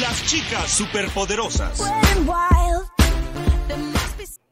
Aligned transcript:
Las 0.00 0.24
chicas 0.24 0.70
superpoderosas. 0.70 1.82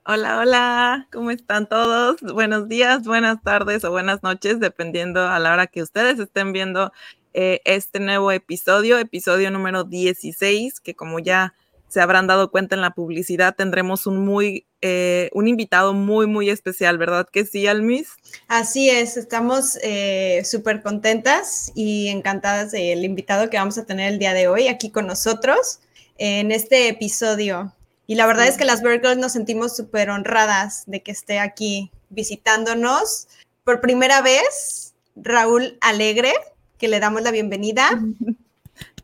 Hola, 0.05 0.39
hola, 0.39 1.09
¿cómo 1.11 1.31
están 1.31 1.67
todos? 1.67 2.21
Buenos 2.21 2.69
días, 2.69 3.05
buenas 3.05 3.43
tardes 3.43 3.85
o 3.85 3.91
buenas 3.91 4.23
noches, 4.23 4.61
dependiendo 4.61 5.27
a 5.27 5.39
la 5.39 5.53
hora 5.53 5.67
que 5.67 5.83
ustedes 5.83 6.19
estén 6.19 6.53
viendo 6.53 6.93
eh, 7.33 7.63
este 7.65 8.01
nuevo 8.01 8.33
episodio, 8.33 8.99
episodio 8.99 9.51
número 9.51 9.85
16, 9.85 10.81
que 10.81 10.95
como 10.95 11.21
ya 11.21 11.55
se 11.91 12.01
habrán 12.01 12.29
dado 12.29 12.51
cuenta 12.53 12.77
en 12.77 12.81
la 12.81 12.93
publicidad, 12.93 13.57
tendremos 13.57 14.07
un 14.07 14.25
muy, 14.25 14.65
eh, 14.81 15.29
un 15.33 15.49
invitado 15.49 15.93
muy, 15.93 16.29
muy 16.29 16.49
especial, 16.49 16.99
¿verdad 16.99 17.27
que 17.31 17.45
sí, 17.45 17.67
Almis? 17.67 18.11
Así 18.47 18.89
es, 18.89 19.17
estamos 19.17 19.77
eh, 19.83 20.43
súper 20.45 20.83
contentas 20.83 21.73
y 21.75 22.09
encantadas 22.09 22.71
del 22.71 23.05
invitado 23.05 23.51
que 23.51 23.57
vamos 23.57 23.77
a 23.77 23.87
tener 23.87 24.13
el 24.13 24.21
día 24.21 24.35
de 24.35 24.47
hoy 24.47 24.69
aquí 24.69 24.91
con 24.91 25.09
nosotros 25.09 25.81
en 26.17 26.53
este 26.53 26.89
episodio. 26.89 27.75
Y 28.07 28.15
la 28.15 28.27
verdad 28.27 28.47
es 28.47 28.57
que 28.57 28.65
las 28.65 28.83
Virgos 28.83 29.17
nos 29.17 29.33
sentimos 29.33 29.77
súper 29.77 30.11
honradas 30.11 30.85
de 30.87 31.03
que 31.03 31.11
esté 31.11 31.41
aquí 31.41 31.91
visitándonos 32.09 33.27
por 33.65 33.81
primera 33.81 34.23
vez, 34.23 34.95
Raúl 35.17 35.77
Alegre, 35.81 36.33
que 36.79 36.87
le 36.87 37.01
damos 37.01 37.23
la 37.23 37.33
bienvenida. 37.33 37.91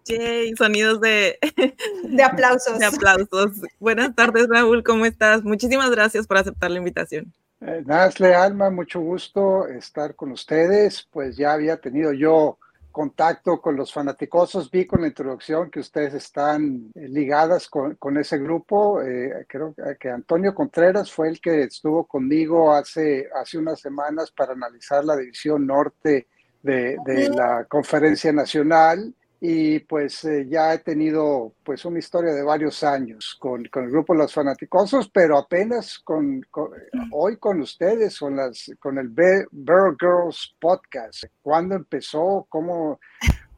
Yay, 0.07 0.55
sonidos 0.57 1.01
de, 1.01 1.39
de 2.05 2.23
aplausos. 2.23 2.79
De 2.79 2.87
aplausos. 2.87 3.61
Buenas 3.81 4.15
tardes, 4.15 4.47
Raúl, 4.49 4.85
¿cómo 4.85 5.05
estás? 5.05 5.43
Muchísimas 5.43 5.91
gracias 5.91 6.27
por 6.27 6.37
aceptar 6.37 6.71
la 6.71 6.79
invitación. 6.79 7.33
Eh, 7.61 7.83
Nazle, 7.85 8.35
Alma, 8.35 8.71
mucho 8.71 9.01
gusto 9.01 9.67
estar 9.67 10.15
con 10.15 10.31
ustedes. 10.31 11.09
Pues 11.11 11.37
ya 11.37 11.53
había 11.53 11.79
tenido 11.79 12.13
yo 12.13 12.59
contacto 12.93 13.61
con 13.61 13.77
los 13.77 13.93
fanaticosos, 13.93 14.71
vi 14.71 14.87
con 14.87 15.03
la 15.03 15.09
introducción 15.09 15.71
que 15.71 15.81
ustedes 15.81 16.15
están 16.15 16.93
eh, 16.95 17.09
ligadas 17.09 17.69
con, 17.69 17.97
con 17.97 18.17
ese 18.17 18.39
grupo. 18.39 19.03
Eh, 19.03 19.45
creo 19.49 19.75
que 19.99 20.09
Antonio 20.09 20.55
Contreras 20.55 21.11
fue 21.11 21.29
el 21.29 21.41
que 21.41 21.65
estuvo 21.65 22.07
conmigo 22.07 22.73
hace, 22.73 23.29
hace 23.35 23.59
unas 23.59 23.81
semanas 23.81 24.31
para 24.31 24.53
analizar 24.53 25.05
la 25.05 25.17
división 25.17 25.67
norte 25.67 26.29
de, 26.63 26.97
de 27.05 27.29
la 27.29 27.65
conferencia 27.65 28.33
nacional 28.33 29.13
y 29.41 29.81
pues 29.81 30.25
eh, 30.25 30.47
ya 30.49 30.73
he 30.73 30.79
tenido 30.79 31.53
pues 31.63 31.85
una 31.85 31.99
historia 31.99 32.33
de 32.33 32.43
varios 32.43 32.83
años 32.83 33.37
con, 33.39 33.65
con 33.67 33.85
el 33.85 33.91
grupo 33.91 34.15
Los 34.15 34.33
Fanaticosos, 34.33 35.11
pero 35.11 35.37
apenas 35.37 35.99
con, 35.99 36.41
con 36.51 36.71
hoy 37.13 37.37
con 37.37 37.61
ustedes, 37.61 38.19
con, 38.19 38.37
las, 38.37 38.71
con 38.79 38.99
el 38.99 39.09
Bear 39.09 39.97
Girls 40.01 40.57
Podcast. 40.59 41.25
¿Cuándo 41.43 41.75
empezó? 41.75 42.47
¿Cómo, 42.49 42.99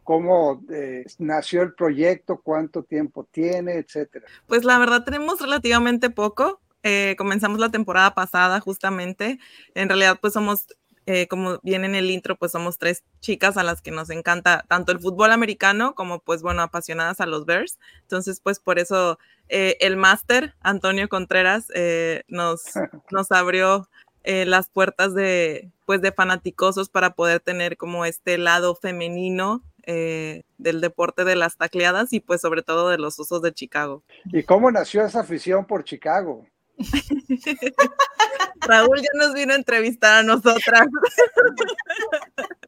cómo 0.03 0.65
eh, 0.71 1.05
nació 1.19 1.63
el 1.63 1.75
proyecto? 1.75 2.41
¿Cuánto 2.43 2.83
tiempo 2.83 3.29
tiene? 3.31 3.75
Etcétera. 3.75 4.27
Pues 4.47 4.65
la 4.65 4.79
verdad 4.79 5.05
tenemos 5.05 5.41
relativamente 5.41 6.11
poco. 6.11 6.61
Eh, 6.83 7.15
comenzamos 7.19 7.61
la 7.61 7.71
temporada 7.71 8.15
pasada 8.15 8.61
justamente. 8.61 9.39
En 9.75 9.89
realidad 9.89 10.19
pues 10.21 10.33
somos 10.33 10.67
eh, 11.11 11.27
como 11.27 11.59
viene 11.63 11.87
en 11.87 11.95
el 11.95 12.11
intro, 12.11 12.37
pues 12.37 12.53
somos 12.53 12.77
tres 12.77 13.03
chicas 13.21 13.57
a 13.57 13.63
las 13.63 13.81
que 13.81 13.91
nos 13.91 14.11
encanta 14.11 14.67
tanto 14.69 14.93
el 14.93 15.01
fútbol 15.01 15.33
americano 15.33 15.95
como, 15.95 16.19
pues 16.19 16.43
bueno, 16.43 16.61
apasionadas 16.61 17.23
a 17.23 17.27
los 17.27 17.47
Bears. 17.47 17.79
Entonces, 18.03 18.43
pues 18.43 18.61
por 18.61 18.79
eso 18.79 19.19
eh, 19.49 19.79
el 19.81 19.97
máster, 19.97 20.55
Antonio 20.61 21.09
Contreras, 21.09 21.73
eh, 21.75 22.25
nos, 22.29 22.61
nos 23.11 23.33
abrió 23.33 23.89
las 24.23 24.69
puertas 24.69 25.15
de, 25.15 25.71
pues, 25.87 26.03
de 26.03 26.13
fanaticosos 26.13 26.91
para 26.91 27.15
poder 27.15 27.41
tener 27.41 27.79
como 27.79 28.05
este 28.05 28.37
lado 28.37 28.75
femenino 28.75 29.63
del 29.87 30.81
deporte 30.83 31.25
de 31.25 31.35
las 31.35 31.57
tacleadas 31.57 32.13
y 32.13 32.21
pues 32.21 32.43
sobre 32.43 32.63
todo 32.63 32.91
de 32.91 32.99
los 32.99 33.19
usos 33.19 33.41
de 33.41 33.55
Chicago. 33.55 34.03
¿Y 34.27 34.43
cómo 34.43 34.71
nació 34.71 35.07
esa 35.07 35.21
afición 35.21 35.65
por 35.65 35.85
Chicago? 35.85 36.45
Raúl 38.61 39.01
ya 39.01 39.09
nos 39.15 39.35
vino 39.35 39.53
a 39.53 39.57
entrevistar 39.57 40.19
a 40.19 40.23
nosotras. 40.23 40.87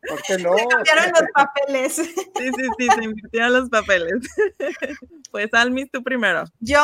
¿Por 0.09 0.22
qué 0.22 0.38
no? 0.38 0.56
Se 0.56 0.66
cambiaron 0.66 1.12
los 1.12 1.22
papeles. 1.34 1.94
Sí, 1.94 2.04
sí, 2.37 2.65
sí, 2.78 2.88
se 2.94 3.04
invirtieron 3.04 3.53
los 3.53 3.69
papeles. 3.69 4.15
Pues 5.31 5.53
Almis, 5.53 5.91
tú 5.93 6.03
primero. 6.03 6.44
Yo, 6.59 6.81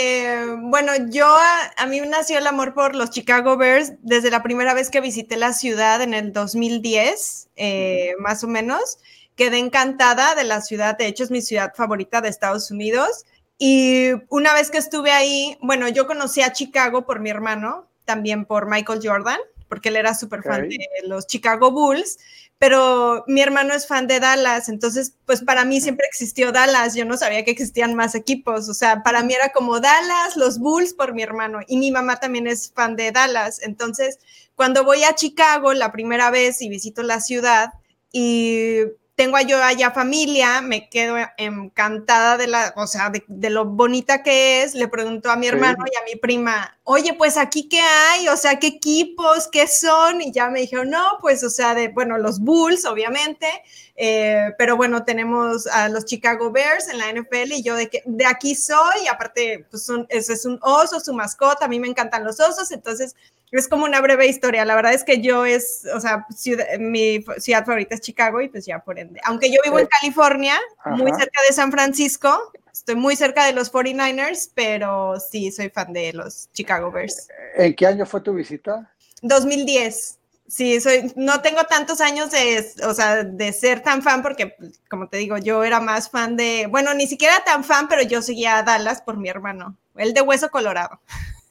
eh, 0.00 0.56
bueno, 0.62 0.92
yo, 1.10 1.26
a, 1.26 1.72
a, 1.76 1.86
mí 1.86 2.00
nació 2.00 2.38
el 2.38 2.46
amor 2.46 2.72
por 2.72 2.94
los 2.94 3.10
Chicago 3.10 3.56
Bears 3.56 3.92
desde 4.00 4.30
la 4.30 4.42
primera 4.42 4.72
vez 4.72 4.90
que 4.90 5.00
visité 5.02 5.36
la 5.36 5.52
ciudad 5.52 6.00
en 6.00 6.14
el 6.14 6.32
2010, 6.32 7.50
eh, 7.56 8.14
más 8.20 8.42
o 8.42 8.48
menos. 8.48 8.98
Quedé 9.36 9.58
encantada 9.58 10.34
de 10.34 10.44
la 10.44 10.60
ciudad, 10.60 10.96
de 10.96 11.08
hecho 11.08 11.24
es 11.24 11.30
mi 11.30 11.42
ciudad 11.42 11.72
favorita 11.74 12.20
de 12.20 12.28
Estados 12.28 12.70
Unidos. 12.70 13.26
Y 13.58 14.10
una 14.28 14.52
vez 14.52 14.70
que 14.70 14.78
estuve 14.78 15.12
ahí, 15.12 15.56
bueno, 15.60 15.88
yo 15.88 16.06
conocí 16.06 16.42
a 16.42 16.52
Chicago 16.52 17.06
por 17.06 17.20
mi 17.20 17.30
hermano, 17.30 17.88
también 18.04 18.44
por 18.44 18.68
Michael 18.68 19.00
Jordan, 19.02 19.38
porque 19.68 19.88
él 19.88 19.96
era 19.96 20.14
súper 20.14 20.42
fan 20.42 20.66
okay. 20.66 20.78
de 20.78 21.08
los 21.08 21.26
Chicago 21.26 21.70
Bulls, 21.70 22.18
pero 22.58 23.24
mi 23.26 23.40
hermano 23.40 23.74
es 23.74 23.86
fan 23.86 24.06
de 24.06 24.20
Dallas, 24.20 24.68
entonces 24.68 25.14
pues 25.26 25.42
para 25.42 25.64
mí 25.64 25.80
siempre 25.80 26.06
existió 26.06 26.52
Dallas, 26.52 26.94
yo 26.94 27.04
no 27.04 27.16
sabía 27.16 27.44
que 27.44 27.50
existían 27.50 27.94
más 27.94 28.14
equipos, 28.14 28.68
o 28.68 28.74
sea, 28.74 29.02
para 29.02 29.22
mí 29.22 29.34
era 29.34 29.50
como 29.50 29.80
Dallas, 29.80 30.36
los 30.36 30.58
Bulls 30.58 30.94
por 30.94 31.14
mi 31.14 31.22
hermano, 31.22 31.60
y 31.66 31.76
mi 31.76 31.90
mamá 31.90 32.20
también 32.20 32.46
es 32.46 32.72
fan 32.72 32.96
de 32.96 33.10
Dallas, 33.10 33.60
entonces 33.62 34.18
cuando 34.54 34.84
voy 34.84 35.02
a 35.04 35.14
Chicago 35.14 35.74
la 35.74 35.92
primera 35.92 36.30
vez 36.30 36.62
y 36.62 36.68
visito 36.68 37.02
la 37.02 37.20
ciudad 37.20 37.70
y 38.12 38.80
tengo 39.16 39.38
yo 39.40 39.62
allá 39.62 39.92
familia, 39.92 40.60
me 40.60 40.88
quedo 40.88 41.16
encantada 41.36 42.36
de 42.36 42.48
la, 42.48 42.72
o 42.76 42.86
sea, 42.88 43.10
de, 43.10 43.24
de 43.28 43.48
lo 43.48 43.64
bonita 43.64 44.24
que 44.24 44.62
es. 44.62 44.74
Le 44.74 44.88
pregunto 44.88 45.30
a 45.30 45.36
mi 45.36 45.46
hermano 45.46 45.84
sí. 45.84 45.92
y 45.94 45.96
a 45.96 46.04
mi 46.04 46.18
prima, 46.18 46.76
oye, 46.82 47.14
pues 47.14 47.36
aquí 47.36 47.68
qué 47.68 47.80
hay, 47.80 48.26
o 48.28 48.36
sea, 48.36 48.58
qué 48.58 48.66
equipos, 48.66 49.48
qué 49.52 49.68
son, 49.68 50.20
y 50.20 50.32
ya 50.32 50.48
me 50.48 50.60
dijeron, 50.60 50.90
no, 50.90 51.18
pues, 51.20 51.44
o 51.44 51.50
sea, 51.50 51.74
de, 51.74 51.88
bueno, 51.88 52.18
los 52.18 52.40
Bulls, 52.40 52.84
obviamente, 52.86 53.46
eh, 53.94 54.52
pero 54.58 54.76
bueno, 54.76 55.04
tenemos 55.04 55.68
a 55.68 55.88
los 55.88 56.04
Chicago 56.04 56.50
Bears 56.50 56.88
en 56.88 56.98
la 56.98 57.12
NFL 57.12 57.52
y 57.52 57.62
yo 57.62 57.76
de, 57.76 57.88
que, 57.88 58.02
de 58.04 58.26
aquí 58.26 58.56
soy, 58.56 59.04
y 59.04 59.06
aparte, 59.06 59.64
pues, 59.70 59.88
un, 59.88 60.06
ese 60.08 60.32
es 60.32 60.44
un 60.44 60.58
oso, 60.60 60.98
su 60.98 61.14
mascota, 61.14 61.66
a 61.66 61.68
mí 61.68 61.78
me 61.78 61.88
encantan 61.88 62.24
los 62.24 62.40
osos, 62.40 62.72
entonces 62.72 63.14
es 63.58 63.68
como 63.68 63.84
una 63.84 64.00
breve 64.00 64.26
historia. 64.26 64.64
La 64.64 64.74
verdad 64.74 64.94
es 64.94 65.04
que 65.04 65.20
yo 65.20 65.44
es, 65.44 65.86
o 65.94 66.00
sea, 66.00 66.26
ciudad, 66.34 66.66
mi 66.78 67.24
ciudad 67.38 67.64
favorita 67.64 67.94
es 67.94 68.00
Chicago 68.00 68.40
y 68.40 68.48
pues 68.48 68.66
ya 68.66 68.80
por 68.80 68.98
ende. 68.98 69.20
Aunque 69.24 69.50
yo 69.50 69.58
vivo 69.64 69.78
en 69.78 69.86
California, 69.86 70.58
Ajá. 70.78 70.96
muy 70.96 71.12
cerca 71.12 71.40
de 71.48 71.54
San 71.54 71.70
Francisco, 71.70 72.52
estoy 72.72 72.96
muy 72.96 73.16
cerca 73.16 73.46
de 73.46 73.52
los 73.52 73.72
49ers, 73.72 74.50
pero 74.54 75.18
sí, 75.20 75.50
soy 75.52 75.70
fan 75.70 75.92
de 75.92 76.12
los 76.12 76.50
Chicago 76.52 76.90
Bears. 76.90 77.28
¿En 77.56 77.74
qué 77.74 77.86
año 77.86 78.04
fue 78.04 78.20
tu 78.20 78.34
visita? 78.34 78.90
2010. 79.22 80.18
Sí, 80.46 80.80
soy, 80.80 81.12
no 81.16 81.40
tengo 81.40 81.64
tantos 81.64 82.00
años 82.02 82.30
de, 82.30 82.70
o 82.86 82.92
sea, 82.92 83.24
de 83.24 83.52
ser 83.52 83.80
tan 83.80 84.02
fan 84.02 84.22
porque, 84.22 84.54
como 84.90 85.08
te 85.08 85.16
digo, 85.16 85.38
yo 85.38 85.64
era 85.64 85.80
más 85.80 86.10
fan 86.10 86.36
de, 86.36 86.66
bueno, 86.70 86.92
ni 86.92 87.06
siquiera 87.06 87.42
tan 87.44 87.64
fan, 87.64 87.88
pero 87.88 88.02
yo 88.02 88.20
seguía 88.20 88.58
a 88.58 88.62
Dallas 88.62 89.00
por 89.00 89.16
mi 89.16 89.28
hermano, 89.28 89.76
el 89.96 90.12
de 90.12 90.20
Hueso 90.20 90.50
Colorado. 90.50 91.00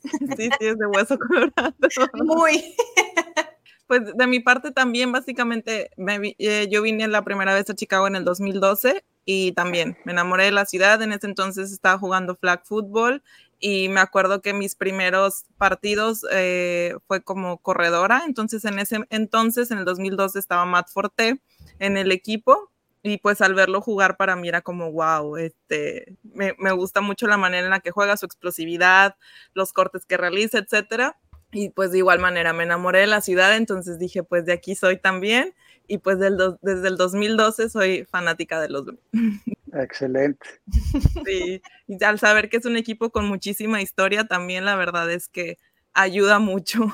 Sí, 0.37 0.49
sí, 0.59 0.65
es 0.67 0.77
de 0.77 0.85
hueso 0.87 1.17
colorado. 1.27 1.73
Muy. 2.13 2.75
Pues 3.85 4.01
de 4.15 4.27
mi 4.27 4.39
parte 4.39 4.71
también, 4.71 5.11
básicamente, 5.11 5.91
me, 5.97 6.35
eh, 6.39 6.69
yo 6.71 6.81
vine 6.81 7.05
la 7.09 7.21
primera 7.23 7.53
vez 7.53 7.69
a 7.69 7.75
Chicago 7.75 8.07
en 8.07 8.15
el 8.15 8.23
2012 8.23 9.03
y 9.25 9.51
también 9.51 9.97
me 10.05 10.13
enamoré 10.13 10.45
de 10.45 10.51
la 10.51 10.65
ciudad. 10.65 11.01
En 11.01 11.11
ese 11.11 11.27
entonces 11.27 11.71
estaba 11.71 11.99
jugando 11.99 12.37
flag 12.37 12.65
football 12.65 13.21
y 13.59 13.89
me 13.89 13.99
acuerdo 13.99 14.41
que 14.41 14.53
mis 14.53 14.75
primeros 14.75 15.43
partidos 15.57 16.25
eh, 16.31 16.95
fue 17.07 17.21
como 17.21 17.57
corredora. 17.57 18.23
Entonces, 18.25 18.63
en 18.63 18.79
ese 18.79 18.99
entonces, 19.09 19.69
en 19.69 19.79
el 19.79 19.85
2012, 19.85 20.39
estaba 20.39 20.65
Matt 20.65 20.89
Forte 20.89 21.41
en 21.79 21.97
el 21.97 22.13
equipo 22.13 22.71
y 23.03 23.17
pues 23.17 23.41
al 23.41 23.53
verlo 23.53 23.81
jugar 23.81 24.15
para 24.15 24.37
mí 24.37 24.47
era 24.47 24.61
como, 24.61 24.91
wow, 24.91 25.35
este, 25.35 26.17
me, 26.23 26.55
me, 26.57 26.71
gusta 26.71 27.01
mucho 27.01 27.27
la 27.27 27.35
manera 27.35 27.65
en 27.65 27.69
la 27.69 27.81
que 27.81 27.91
juega, 27.91 28.15
su 28.15 28.25
explosividad, 28.25 29.17
los 29.53 29.73
cortes 29.73 30.05
que 30.05 30.15
realiza, 30.15 30.57
etcétera. 30.57 31.19
Y 31.51 31.69
pues 31.69 31.91
de 31.91 31.99
igual 31.99 32.19
manera 32.19 32.53
me 32.53 32.63
enamoré 32.63 32.99
de 33.01 33.07
la 33.07 33.21
ciudad, 33.21 33.55
entonces 33.55 33.99
dije, 33.99 34.23
pues 34.23 34.45
de 34.45 34.53
aquí 34.53 34.73
soy 34.75 34.97
también. 34.97 35.53
y 35.85 35.97
pues 35.97 36.17
del 36.17 36.37
desde 36.61 36.87
el 36.87 36.95
2012 36.95 37.69
soy 37.69 38.05
fanática 38.05 38.61
de 38.61 38.69
los 38.69 38.85
Excelente. 39.73 40.47
Sí, 41.25 41.61
y 41.87 42.03
al 42.03 42.19
saber 42.19 42.49
que 42.49 42.57
es 42.57 42.65
un 42.65 42.77
equipo 42.77 43.11
con 43.11 43.25
muchísima 43.27 43.81
historia, 43.81 44.25
también 44.25 44.65
la 44.65 44.75
verdad 44.75 45.11
es 45.11 45.27
que 45.27 45.57
ayuda 45.93 46.39
mucho. 46.39 46.85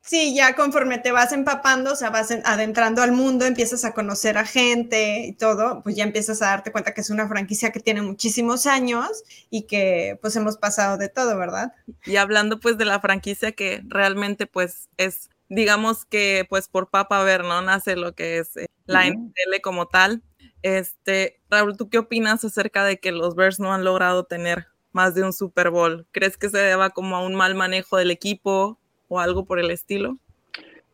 Sí, 0.00 0.34
ya 0.34 0.54
conforme 0.54 0.98
te 0.98 1.12
vas 1.12 1.32
empapando, 1.32 1.92
o 1.92 1.96
sea, 1.96 2.08
vas 2.08 2.30
adentrando 2.44 3.02
al 3.02 3.12
mundo, 3.12 3.44
empiezas 3.44 3.84
a 3.84 3.92
conocer 3.92 4.38
a 4.38 4.46
gente 4.46 5.26
y 5.26 5.32
todo, 5.32 5.82
pues 5.82 5.96
ya 5.96 6.04
empiezas 6.04 6.40
a 6.40 6.46
darte 6.46 6.72
cuenta 6.72 6.94
que 6.94 7.02
es 7.02 7.10
una 7.10 7.28
franquicia 7.28 7.72
que 7.72 7.80
tiene 7.80 8.00
muchísimos 8.00 8.66
años 8.66 9.22
y 9.50 9.66
que 9.66 10.18
pues 10.22 10.34
hemos 10.36 10.56
pasado 10.56 10.96
de 10.96 11.10
todo, 11.10 11.36
¿verdad? 11.36 11.74
Y 12.06 12.16
hablando 12.16 12.58
pues 12.58 12.78
de 12.78 12.86
la 12.86 13.00
franquicia 13.00 13.52
que 13.52 13.82
realmente 13.86 14.46
pues 14.46 14.88
es, 14.96 15.28
digamos 15.50 16.06
que 16.06 16.46
pues 16.48 16.68
por 16.68 16.88
Papa 16.88 17.22
Ver, 17.22 17.44
¿no? 17.44 17.60
Nace 17.60 17.94
lo 17.94 18.14
que 18.14 18.38
es 18.38 18.56
eh, 18.56 18.66
la 18.86 19.06
NFL 19.06 19.60
como 19.62 19.88
tal. 19.88 20.22
Este, 20.62 21.40
Raúl, 21.50 21.76
¿tú 21.76 21.90
qué 21.90 21.98
opinas 21.98 22.44
acerca 22.44 22.82
de 22.84 22.98
que 22.98 23.12
los 23.12 23.34
Bears 23.34 23.60
no 23.60 23.74
han 23.74 23.84
logrado 23.84 24.24
tener 24.24 24.68
más 24.92 25.14
de 25.14 25.22
un 25.22 25.34
Super 25.34 25.68
Bowl? 25.68 26.06
¿Crees 26.12 26.38
que 26.38 26.48
se 26.48 26.58
deba 26.58 26.90
como 26.90 27.14
a 27.16 27.22
un 27.22 27.34
mal 27.34 27.54
manejo 27.54 27.98
del 27.98 28.10
equipo 28.10 28.80
o 29.08 29.18
algo 29.18 29.44
por 29.44 29.58
el 29.58 29.70
estilo? 29.70 30.18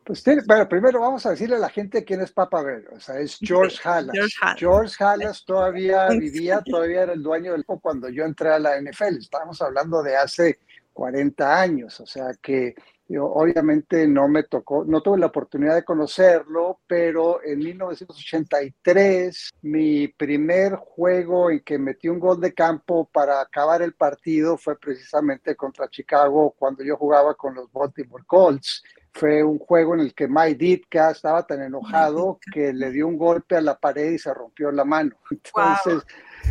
Pues 0.04 0.22
bueno, 0.46 0.68
primero 0.68 1.00
vamos 1.00 1.24
a 1.24 1.30
decirle 1.30 1.56
a 1.56 1.60
la 1.60 1.70
gente 1.70 2.04
quién 2.04 2.20
es 2.20 2.30
Papa 2.30 2.62
Bear, 2.62 2.82
o 2.94 3.00
sea, 3.00 3.18
es 3.18 3.38
George 3.40 3.78
Halas. 3.84 4.34
George 4.58 5.02
Halas, 5.02 5.44
todavía 5.46 6.08
vivía, 6.10 6.60
todavía 6.62 7.04
era 7.04 7.14
el 7.14 7.22
dueño 7.22 7.52
del 7.52 7.62
equipo 7.62 7.80
cuando 7.80 8.10
yo 8.10 8.24
entré 8.24 8.50
a 8.50 8.58
la 8.58 8.78
NFL, 8.78 9.16
estábamos 9.18 9.62
hablando 9.62 10.02
de 10.02 10.14
hace 10.16 10.58
40 10.92 11.60
años, 11.60 12.00
o 12.00 12.06
sea 12.06 12.34
que 12.40 12.74
yo 13.06 13.26
obviamente 13.26 14.08
no 14.08 14.28
me 14.28 14.44
tocó, 14.44 14.84
no 14.84 15.02
tuve 15.02 15.18
la 15.18 15.26
oportunidad 15.26 15.74
de 15.74 15.84
conocerlo, 15.84 16.80
pero 16.86 17.42
en 17.44 17.58
1983 17.58 19.50
mi 19.62 20.08
primer 20.08 20.76
juego 20.76 21.50
en 21.50 21.60
que 21.60 21.78
metí 21.78 22.08
un 22.08 22.18
gol 22.18 22.40
de 22.40 22.54
campo 22.54 23.08
para 23.12 23.42
acabar 23.42 23.82
el 23.82 23.94
partido 23.94 24.56
fue 24.56 24.78
precisamente 24.78 25.54
contra 25.54 25.88
Chicago 25.88 26.54
cuando 26.58 26.82
yo 26.82 26.96
jugaba 26.96 27.34
con 27.34 27.54
los 27.54 27.70
Baltimore 27.70 28.24
Colts. 28.26 28.82
Fue 29.12 29.44
un 29.44 29.58
juego 29.58 29.94
en 29.94 30.00
el 30.00 30.14
que 30.14 30.26
Mike 30.26 30.56
Ditka 30.56 31.12
estaba 31.12 31.46
tan 31.46 31.62
enojado 31.62 32.40
que 32.52 32.72
le 32.72 32.90
dio 32.90 33.06
un 33.06 33.16
golpe 33.16 33.54
a 33.54 33.60
la 33.60 33.78
pared 33.78 34.10
y 34.10 34.18
se 34.18 34.34
rompió 34.34 34.72
la 34.72 34.84
mano. 34.84 35.14
Entonces, 35.30 36.04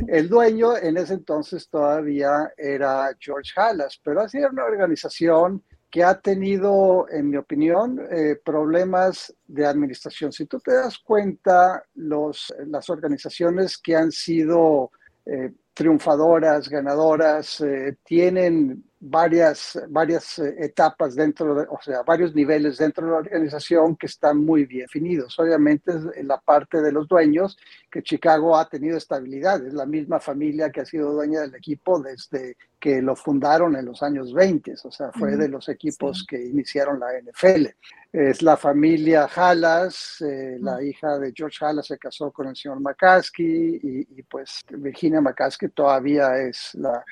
el 0.08 0.30
dueño 0.30 0.78
en 0.78 0.98
ese 0.98 1.16
entonces 1.16 1.68
todavía 1.70 2.54
era 2.58 3.10
George 3.20 3.52
Halas, 3.56 4.00
pero 4.04 4.22
así 4.22 4.38
era 4.38 4.50
una 4.50 4.64
organización 4.64 5.62
que 5.94 6.04
ha 6.04 6.20
tenido, 6.20 7.06
en 7.08 7.30
mi 7.30 7.38
opinión, 7.38 8.02
eh, 8.10 8.36
problemas 8.44 9.32
de 9.46 9.64
administración. 9.64 10.32
Si 10.32 10.48
tú 10.48 10.60
te 10.60 10.74
das 10.74 10.98
cuenta, 10.98 11.84
los, 11.94 12.52
las 12.66 12.90
organizaciones 12.90 13.78
que 13.78 13.96
han 13.96 14.12
sido 14.12 14.90
eh, 15.24 15.52
triunfadoras, 15.72 16.68
ganadoras, 16.68 17.62
eh, 17.62 17.96
tienen 18.04 18.84
varias, 19.00 19.80
varias 19.88 20.40
etapas 20.40 21.14
dentro 21.14 21.54
de, 21.54 21.68
o 21.70 21.80
sea, 21.80 22.02
varios 22.02 22.34
niveles 22.34 22.80
dentro 22.80 23.06
de 23.06 23.12
la 23.12 23.18
organización 23.18 23.96
que 23.96 24.08
están 24.08 24.44
muy 24.44 24.66
bien 24.66 24.86
definidos. 24.86 25.38
Obviamente 25.38 25.92
en 26.16 26.28
la 26.28 26.40
parte 26.40 26.82
de 26.82 26.92
los 26.92 27.08
dueños, 27.08 27.56
que 27.92 28.02
Chicago 28.02 28.58
ha 28.58 28.68
tenido 28.68 28.98
estabilidad, 28.98 29.64
es 29.64 29.74
la 29.74 29.86
misma 29.86 30.20
familia 30.20 30.72
que 30.72 30.82
ha 30.82 30.86
sido 30.86 31.12
dueña 31.12 31.42
del 31.42 31.54
equipo 31.54 32.00
desde 32.00 32.58
que 32.84 33.02
lo 33.02 33.16
fundaron 33.16 33.78
en 33.78 33.86
los 33.86 34.04
años 34.04 34.34
20, 34.34 34.74
o 34.84 34.92
sea, 34.92 35.10
fue 35.14 35.38
de 35.38 35.48
los 35.48 35.70
equipos 35.70 36.26
que 36.28 36.36
iniciaron 36.36 37.00
la 37.00 37.14
NFL. 37.18 37.68
Es 38.12 38.42
la 38.42 38.58
familia 38.58 39.30
Halas, 39.34 40.20
eh, 40.20 40.58
la 40.60 40.84
hija 40.84 41.18
de 41.18 41.32
George 41.34 41.64
Halas 41.64 41.88
se 41.88 41.98
casó 41.98 42.30
con 42.34 42.48
el 42.48 42.58
señor 42.58 42.82
McCaskey 42.82 43.80
y, 43.82 44.24
pues 44.24 44.66
Virginia 44.70 45.22
McCaskey 45.22 45.70
todavía 45.70 46.38
es 46.38 46.76
la, 46.76 47.06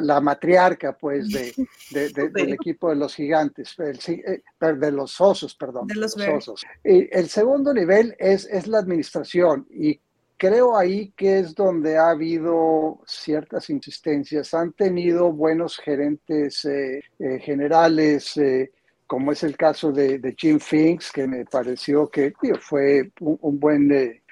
la, 0.00 0.20
matriarca 0.22 0.96
pues 0.96 1.28
de, 1.28 1.52
del 2.32 2.54
equipo 2.54 2.88
de 2.88 2.96
los 2.96 3.14
gigantes, 3.14 3.76
eh, 3.78 4.42
de 4.60 4.92
los 4.92 5.20
osos, 5.20 5.54
perdón. 5.56 5.88
De 5.88 5.96
los, 5.96 6.16
osos. 6.16 6.64
Y 6.82 7.06
el 7.14 7.28
segundo 7.28 7.74
nivel 7.74 8.16
es, 8.18 8.46
es 8.46 8.66
la 8.66 8.78
administración 8.78 9.66
y 9.68 10.00
creo 10.40 10.74
ahí 10.74 11.12
que 11.14 11.40
es 11.40 11.54
donde 11.54 11.98
ha 11.98 12.08
habido 12.08 13.02
ciertas 13.06 13.68
insistencias. 13.68 14.54
Han 14.54 14.72
tenido 14.72 15.30
buenos 15.30 15.76
gerentes 15.76 16.64
eh, 16.64 17.04
eh, 17.18 17.38
generales, 17.40 18.38
eh, 18.38 18.72
como 19.06 19.32
es 19.32 19.42
el 19.42 19.54
caso 19.58 19.92
de, 19.92 20.34
Jim 20.38 20.58
Finks, 20.58 21.12
que 21.12 21.26
me 21.26 21.44
pareció 21.44 22.08
que 22.08 22.32
fue 22.58 23.12
un, 23.20 23.60
buen, 23.60 24.22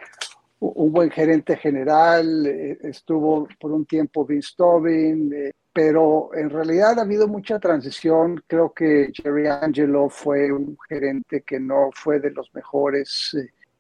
un 0.61 0.93
buen 0.93 1.11
gerente 1.11 1.59
general. 1.59 2.47
estuvo 2.47 3.47
por 3.61 3.73
un 3.73 3.85
tiempo 3.85 4.25
Vince 4.25 4.55
Tobin, 4.57 5.53
pero 5.75 6.31
en 6.33 6.49
realidad 6.49 6.99
ha 6.99 7.03
habido 7.03 7.29
mucha 7.29 7.59
transición. 7.59 8.43
Creo 8.47 8.73
que 8.73 9.11
Jerry 9.13 9.47
Angelo 9.49 10.09
fue 10.09 10.51
un 10.51 10.79
gerente 10.89 11.43
que 11.43 11.61
no 11.61 11.91
fue 11.93 12.19
de 12.19 12.31
los 12.31 12.49
mejores 12.55 13.37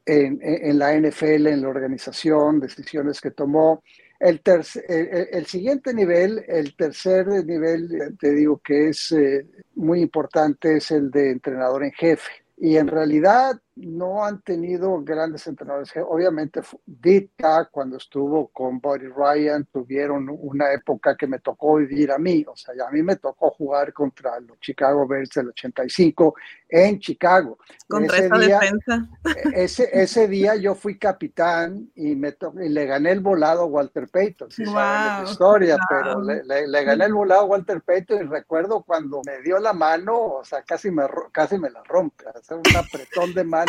en, 0.09 0.79
la 0.79 0.99
NFL, 0.99 1.47
en 1.47 1.63
la 1.63 1.69
organización, 1.69 2.61
decisiones 2.61 3.21
que 3.21 3.31
tomó. 3.31 3.83
El, 4.19 4.41
el, 4.45 5.47
siguiente 5.47 5.95
nivel, 5.95 6.45
el 6.49 6.75
tercer 6.75 7.27
nivel, 7.45 8.17
te 8.19 8.33
digo 8.33 8.61
que 8.65 8.89
es 8.89 9.13
eh, 9.13 9.47
muy 9.77 10.01
importante, 10.01 10.79
es 10.79 10.91
el 10.91 11.11
de 11.11 11.31
entrenador 11.31 11.85
en 11.85 11.93
jefe. 11.93 12.31
Y 12.57 12.77
en 12.77 12.89
realidad 12.89 13.61
no 13.87 14.25
han 14.25 14.41
tenido 14.43 15.01
grandes 15.03 15.47
entrenadores. 15.47 15.93
Obviamente, 16.09 16.61
Ditka, 16.85 17.69
cuando 17.71 17.97
estuvo 17.97 18.49
con 18.49 18.81
Buddy 18.81 19.09
Ryan, 19.09 19.67
tuvieron 19.73 20.29
una 20.31 20.73
época 20.73 21.17
que 21.17 21.27
me 21.27 21.39
tocó 21.39 21.77
vivir 21.77 22.11
a 22.11 22.19
mí. 22.19 22.45
O 22.49 22.57
sea, 22.57 22.75
a 22.87 22.91
mí 22.91 23.03
me 23.03 23.17
tocó 23.17 23.51
jugar 23.51 23.93
contra 23.93 24.41
los 24.41 24.59
Chicago 24.61 25.07
Bears 25.07 25.31
del 25.31 25.49
85 25.49 26.35
en 26.69 26.99
Chicago. 26.99 27.59
Contra 27.89 28.19
esa 28.19 28.39
defensa. 28.39 29.09
E-, 29.25 29.65
ese, 29.65 29.89
ese 29.93 30.29
día 30.29 30.57
yo 30.57 30.75
fui 30.75 30.99
capitán 30.99 31.91
y, 31.95 32.17
me 32.17 32.35
y 32.63 32.69
le 32.69 32.87
gané 32.87 33.13
el 33.13 33.21
volado 33.21 33.63
a 33.63 33.67
Walter 33.67 34.09
Payton. 34.09 34.51
Si 34.51 34.65
la 34.65 35.25
historia, 35.25 35.77
pero 35.89 36.23
le, 36.23 36.43
le, 36.45 36.85
gané 36.85 37.05
el 37.05 37.15
volado 37.15 37.43
a 37.43 37.47
Walter 37.47 37.81
Payton 37.81 38.19
y 38.19 38.29
recuerdo 38.29 38.83
cuando 38.83 39.23
me 39.25 39.41
dio 39.43 39.59
la 39.59 39.73
mano, 39.73 40.19
o 40.19 40.45
sea, 40.45 40.63
casi 40.63 40.91
me, 40.91 41.05
casi 41.33 41.59
me 41.59 41.71
la 41.71 41.83
rompe. 41.85 42.25
Hacer 42.35 42.59
un 42.59 42.77
apretón 42.77 43.35
de 43.35 43.45
mano 43.45 43.68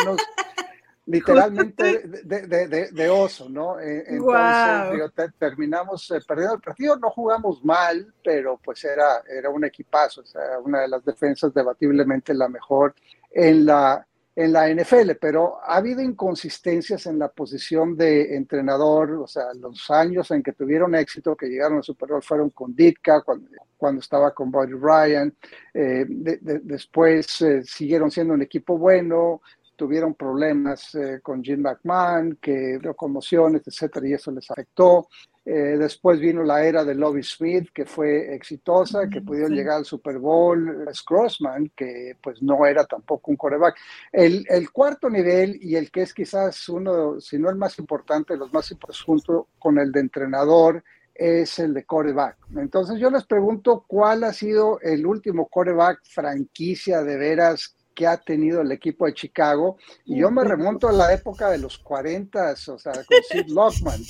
literalmente 1.10 2.02
de, 2.04 3.08
oso, 3.10 3.48
¿no? 3.48 3.80
Eh, 3.80 4.04
entonces, 4.06 5.32
terminamos 5.38 6.10
eh, 6.10 6.20
perdiendo 6.26 6.54
el 6.54 6.60
partido, 6.60 6.96
no 6.96 7.10
jugamos 7.10 7.64
mal, 7.64 8.12
pero 8.22 8.58
pues 8.62 8.84
era, 8.84 9.22
era 9.28 9.50
un 9.50 9.64
equipazo, 9.64 10.20
o 10.20 10.26
sea, 10.26 10.58
una 10.64 10.82
de 10.82 10.88
las 10.88 11.04
defensas 11.04 11.52
debatiblemente 11.52 12.32
la 12.32 12.48
mejor 12.48 12.94
en 13.30 13.66
la, 13.66 14.06
en 14.36 14.52
la 14.52 14.68
NFL, 14.72 15.12
pero 15.20 15.58
ha 15.62 15.76
habido 15.76 16.00
inconsistencias 16.00 17.06
en 17.06 17.18
la 17.18 17.28
posición 17.28 17.96
de 17.96 18.36
entrenador, 18.36 19.10
o 19.12 19.26
sea, 19.26 19.52
los 19.54 19.90
años 19.90 20.30
en 20.30 20.42
que 20.42 20.52
tuvieron 20.52 20.94
éxito, 20.94 21.36
que 21.36 21.48
llegaron 21.48 21.78
al 21.78 21.84
Super 21.84 22.10
Bowl 22.10 22.22
fueron 22.22 22.50
con 22.50 22.74
Ditka, 22.74 23.22
cuando, 23.22 23.48
cuando 23.76 24.00
estaba 24.00 24.32
con 24.32 24.50
Buddy 24.50 24.74
Ryan, 24.74 25.34
eh, 25.74 26.06
después 26.08 27.44
siguieron 27.64 28.10
siendo 28.10 28.34
un 28.34 28.42
equipo 28.42 28.78
bueno, 28.78 29.42
tuvieron 29.80 30.12
problemas 30.12 30.94
eh, 30.94 31.20
con 31.22 31.42
Jim 31.42 31.62
McMahon, 31.62 32.36
que 32.38 32.78
conmociones, 32.94 33.62
etcétera, 33.66 34.06
y 34.06 34.12
eso 34.12 34.30
les 34.30 34.50
afectó. 34.50 35.08
Eh, 35.42 35.78
después 35.78 36.20
vino 36.20 36.42
la 36.42 36.62
era 36.62 36.84
de 36.84 36.94
Lobby 36.94 37.22
Smith, 37.22 37.70
que 37.72 37.86
fue 37.86 38.34
exitosa, 38.34 39.08
que 39.08 39.22
pudieron 39.22 39.54
llegar 39.54 39.78
al 39.78 39.86
Super 39.86 40.18
Bowl. 40.18 40.86
Crossman, 41.06 41.72
que 41.74 42.14
pues 42.22 42.42
no 42.42 42.66
era 42.66 42.84
tampoco 42.84 43.30
un 43.30 43.38
coreback. 43.38 43.74
El, 44.12 44.44
el, 44.50 44.70
cuarto 44.70 45.08
nivel 45.08 45.58
y 45.62 45.76
el 45.76 45.90
que 45.90 46.02
es 46.02 46.12
quizás 46.12 46.68
uno, 46.68 47.18
si 47.18 47.38
no 47.38 47.48
el 47.48 47.56
más 47.56 47.78
importante, 47.78 48.36
los 48.36 48.52
más 48.52 48.70
importantes 48.70 49.02
junto 49.02 49.48
con 49.58 49.78
el 49.78 49.90
de 49.92 50.00
entrenador, 50.00 50.84
es 51.14 51.58
el 51.58 51.72
de 51.72 51.86
coreback. 51.86 52.36
Entonces 52.56 52.98
yo 52.98 53.08
les 53.08 53.24
pregunto 53.24 53.86
cuál 53.88 54.24
ha 54.24 54.34
sido 54.34 54.78
el 54.82 55.06
último 55.06 55.48
coreback 55.48 56.00
franquicia 56.04 57.02
de 57.02 57.16
veras 57.16 57.74
que 57.94 58.06
ha 58.06 58.16
tenido 58.16 58.60
el 58.60 58.72
equipo 58.72 59.06
de 59.06 59.14
Chicago. 59.14 59.78
Y 60.04 60.20
yo 60.20 60.30
me 60.30 60.44
remonto 60.44 60.88
a 60.88 60.92
la 60.92 61.12
época 61.12 61.50
de 61.50 61.58
los 61.58 61.78
40, 61.78 62.52
o 62.52 62.78
sea, 62.78 62.92
con 62.92 63.22
Sid 63.28 63.46
Lockman. 63.48 64.00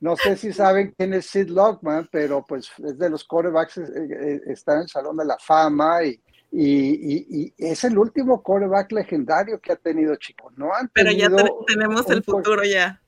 No 0.00 0.16
sé 0.16 0.36
si 0.36 0.52
saben 0.52 0.94
quién 0.96 1.14
es 1.14 1.26
Sid 1.26 1.48
Lockman, 1.48 2.08
pero 2.10 2.44
pues 2.46 2.70
es 2.84 2.98
de 2.98 3.10
los 3.10 3.24
quarterbacks, 3.24 3.78
eh, 3.78 3.84
eh, 3.86 4.40
está 4.46 4.74
en 4.74 4.82
el 4.82 4.88
Salón 4.88 5.16
de 5.16 5.24
la 5.24 5.38
Fama 5.38 6.04
y, 6.04 6.20
y, 6.52 7.54
es 7.58 7.84
el 7.84 7.98
último 7.98 8.42
quarterback 8.42 8.92
legendario 8.92 9.60
que 9.60 9.72
ha 9.72 9.76
tenido 9.76 10.16
Chicago. 10.16 10.52
No 10.56 10.72
han 10.74 10.88
pero 10.88 11.10
ya 11.10 11.28
tenemos 11.66 12.08
el 12.10 12.22
futuro 12.22 12.64
ya. 12.64 13.00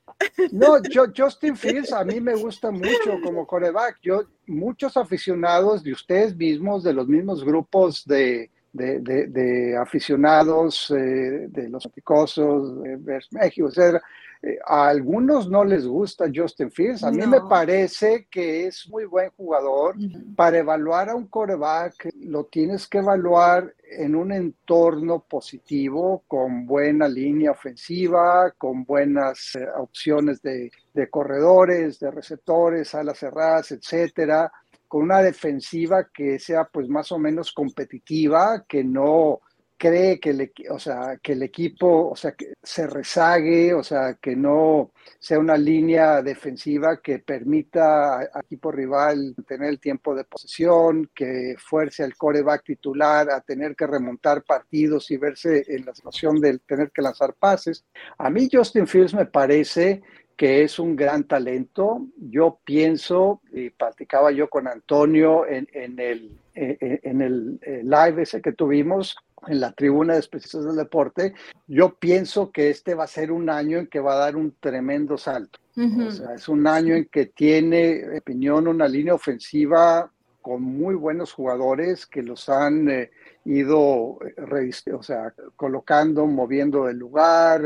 No, 0.51 0.83
yo, 0.83 1.07
Justin 1.17 1.57
Fields 1.57 1.93
a 1.93 2.05
mí 2.05 2.21
me 2.21 2.35
gusta 2.35 2.71
mucho 2.71 3.21
como 3.23 3.47
coreback. 3.47 3.99
Yo, 4.03 4.25
muchos 4.47 4.97
aficionados 4.97 5.83
de 5.83 5.93
ustedes 5.93 6.37
mismos, 6.37 6.83
de 6.83 6.93
los 6.93 7.07
mismos 7.07 7.45
grupos 7.45 8.05
de, 8.05 8.51
de, 8.79 9.27
de, 9.27 9.77
aficionados, 9.77 10.91
eh, 10.91 11.49
de 11.49 11.69
los 11.69 11.87
picosos, 11.89 12.83
de 12.83 13.21
México, 13.33 13.69
etc. 13.69 14.01
Eh, 14.41 14.57
a 14.65 14.89
algunos 14.89 15.51
no 15.51 15.65
les 15.65 15.85
gusta 15.87 16.31
Justin 16.33 16.71
Fields. 16.71 17.03
A 17.03 17.11
mí 17.11 17.27
me 17.27 17.41
parece 17.41 18.29
que 18.31 18.67
es 18.67 18.89
muy 18.89 19.05
buen 19.05 19.31
jugador. 19.31 19.97
Para 20.37 20.59
evaluar 20.59 21.11
a 21.11 21.17
un 21.17 21.27
coreback, 21.27 22.11
lo 22.21 22.45
tienes 22.45 22.87
que 22.87 22.99
evaluar 22.99 23.75
en 23.91 24.15
un 24.15 24.33
entorno 24.33 25.25
positivo, 25.29 26.23
con 26.29 26.67
buena 26.67 27.09
línea 27.09 27.51
ofensiva, 27.51 28.53
con 28.57 28.85
buenas 28.85 29.57
eh, 29.57 29.67
opciones 29.77 30.41
de, 30.41 30.71
de, 30.95 31.11
corredores, 31.11 31.99
de 31.99 32.11
receptores, 32.11 32.95
alas 32.95 33.19
cerradas, 33.19 33.73
etcétera 33.73 34.53
con 34.89 35.03
una 35.03 35.23
defensiva 35.23 36.09
que 36.13 36.39
sea 36.39 36.65
pues 36.65 36.89
más 36.89 37.13
o 37.13 37.19
menos 37.19 37.53
competitiva, 37.53 38.65
que 38.67 38.83
no 38.83 39.41
cree 39.79 40.19
que 40.19 40.31
el, 40.31 40.53
o 40.71 40.79
sea, 40.79 41.19
que 41.23 41.33
el 41.33 41.43
equipo 41.45 42.11
o 42.11 42.17
sea, 42.17 42.33
que 42.33 42.53
se 42.63 42.87
rezague, 42.87 43.73
o 43.73 43.83
sea, 43.85 44.15
que 44.21 44.35
no 44.35 44.91
sea 45.21 45.39
una 45.39 45.57
línea 45.57 46.21
defensiva 46.21 47.01
que 47.01 47.21
permita 47.21 48.19
al 48.19 48.43
equipo 48.45 48.73
rival 48.73 49.37
tener 49.47 49.69
el 49.69 49.81
tiempo 49.81 50.15
de 50.15 50.25
posesión, 50.25 51.11
que 51.15 51.55
fuerce 51.59 52.03
al 52.03 52.17
coreback 52.17 52.65
titular 52.65 53.31
a 53.31 53.41
tener 53.41 53.77
que 53.77 53.87
remontar 53.87 54.43
partidos 54.43 55.11
y 55.13 55.17
verse 55.17 55.65
en 55.69 55.87
la 55.87 55.95
situación 55.95 56.41
de 56.41 56.59
tener 56.59 56.91
que 56.91 57.03
lanzar 57.03 57.35
pases. 57.35 57.85
A 58.19 58.29
mí 58.29 58.49
Justin 58.53 58.87
Fields 58.87 59.15
me 59.15 59.27
parece 59.27 60.03
que 60.39 60.63
es 60.63 60.79
un 60.79 60.95
gran 60.95 61.25
talento. 61.25 62.07
Yo 62.17 62.61
pienso, 62.65 63.43
y 63.53 63.71
platicaba 63.71 64.31
yo 64.31 64.49
con 64.49 64.69
Antonio 64.69 65.45
en, 65.47 65.67
el, 65.99 66.39
en 66.55 67.21
el 67.21 67.59
eh, 67.61 67.83
live 67.83 68.23
ese 68.23 68.41
que 68.41 68.53
tuvimos, 68.53 69.17
en 69.49 69.61
la 69.61 69.73
tribuna 69.73 70.15
de 70.15 70.21
especialistas 70.21 70.65
del 70.65 70.77
deporte, 70.77 71.35
yo 71.67 71.95
pienso 71.95 72.53
que 72.53 72.71
este 72.71 72.95
va 72.95 73.05
a 73.05 73.09
ser 73.09 73.33
un 73.33 73.51
año 73.51 73.79
en 73.79 73.89
que 73.89 74.01
va 74.01 74.15
a 74.15 74.19
dar 74.19 74.37
un 74.37 74.55
tremendo 74.61 75.19
salto. 75.19 75.59
O 75.77 76.11
sea, 76.11 76.35
es 76.35 76.49
un 76.49 76.67
año 76.67 76.97
en 76.97 77.05
que 77.05 77.27
tiene, 77.27 78.01
en 78.01 78.19
opinión, 78.19 78.67
una 78.67 78.89
línea 78.89 79.15
ofensiva 79.15 80.11
con 80.43 80.63
muy 80.63 80.97
buenos 80.97 81.33
jugadores 81.33 82.05
que 82.07 82.23
los 82.23 82.49
han 82.49 82.89
eh, 82.89 83.11
ido, 83.45 84.19
eh, 84.25 84.93
o 84.93 85.03
sea, 85.03 85.33
colocando, 85.55 86.27
moviendo 86.27 86.87
del 86.87 86.99
lugar, 86.99 87.63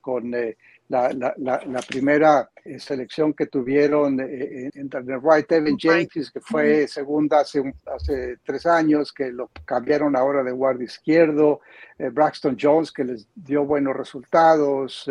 con 0.00 0.34
la, 0.92 1.34
la, 1.38 1.62
la, 1.66 1.80
primera 1.80 2.50
eh, 2.64 2.78
selección 2.78 3.32
que 3.32 3.46
tuvieron 3.46 4.20
eh, 4.20 4.70
en 4.74 4.90
the 4.90 5.00
Right, 5.00 5.50
Evan 5.50 5.78
Jenkins, 5.78 6.30
que 6.30 6.40
fue 6.40 6.86
segunda 6.86 7.40
hace, 7.40 7.62
hace 7.86 8.36
tres 8.44 8.66
años, 8.66 9.10
que 9.10 9.32
lo 9.32 9.50
cambiaron 9.64 10.14
ahora 10.14 10.42
de 10.42 10.52
guardia 10.52 10.84
izquierdo, 10.84 11.60
eh, 11.98 12.10
Braxton 12.10 12.58
Jones, 12.60 12.92
que 12.92 13.04
les 13.04 13.26
dio 13.34 13.64
buenos 13.64 13.96
resultados, 13.96 15.08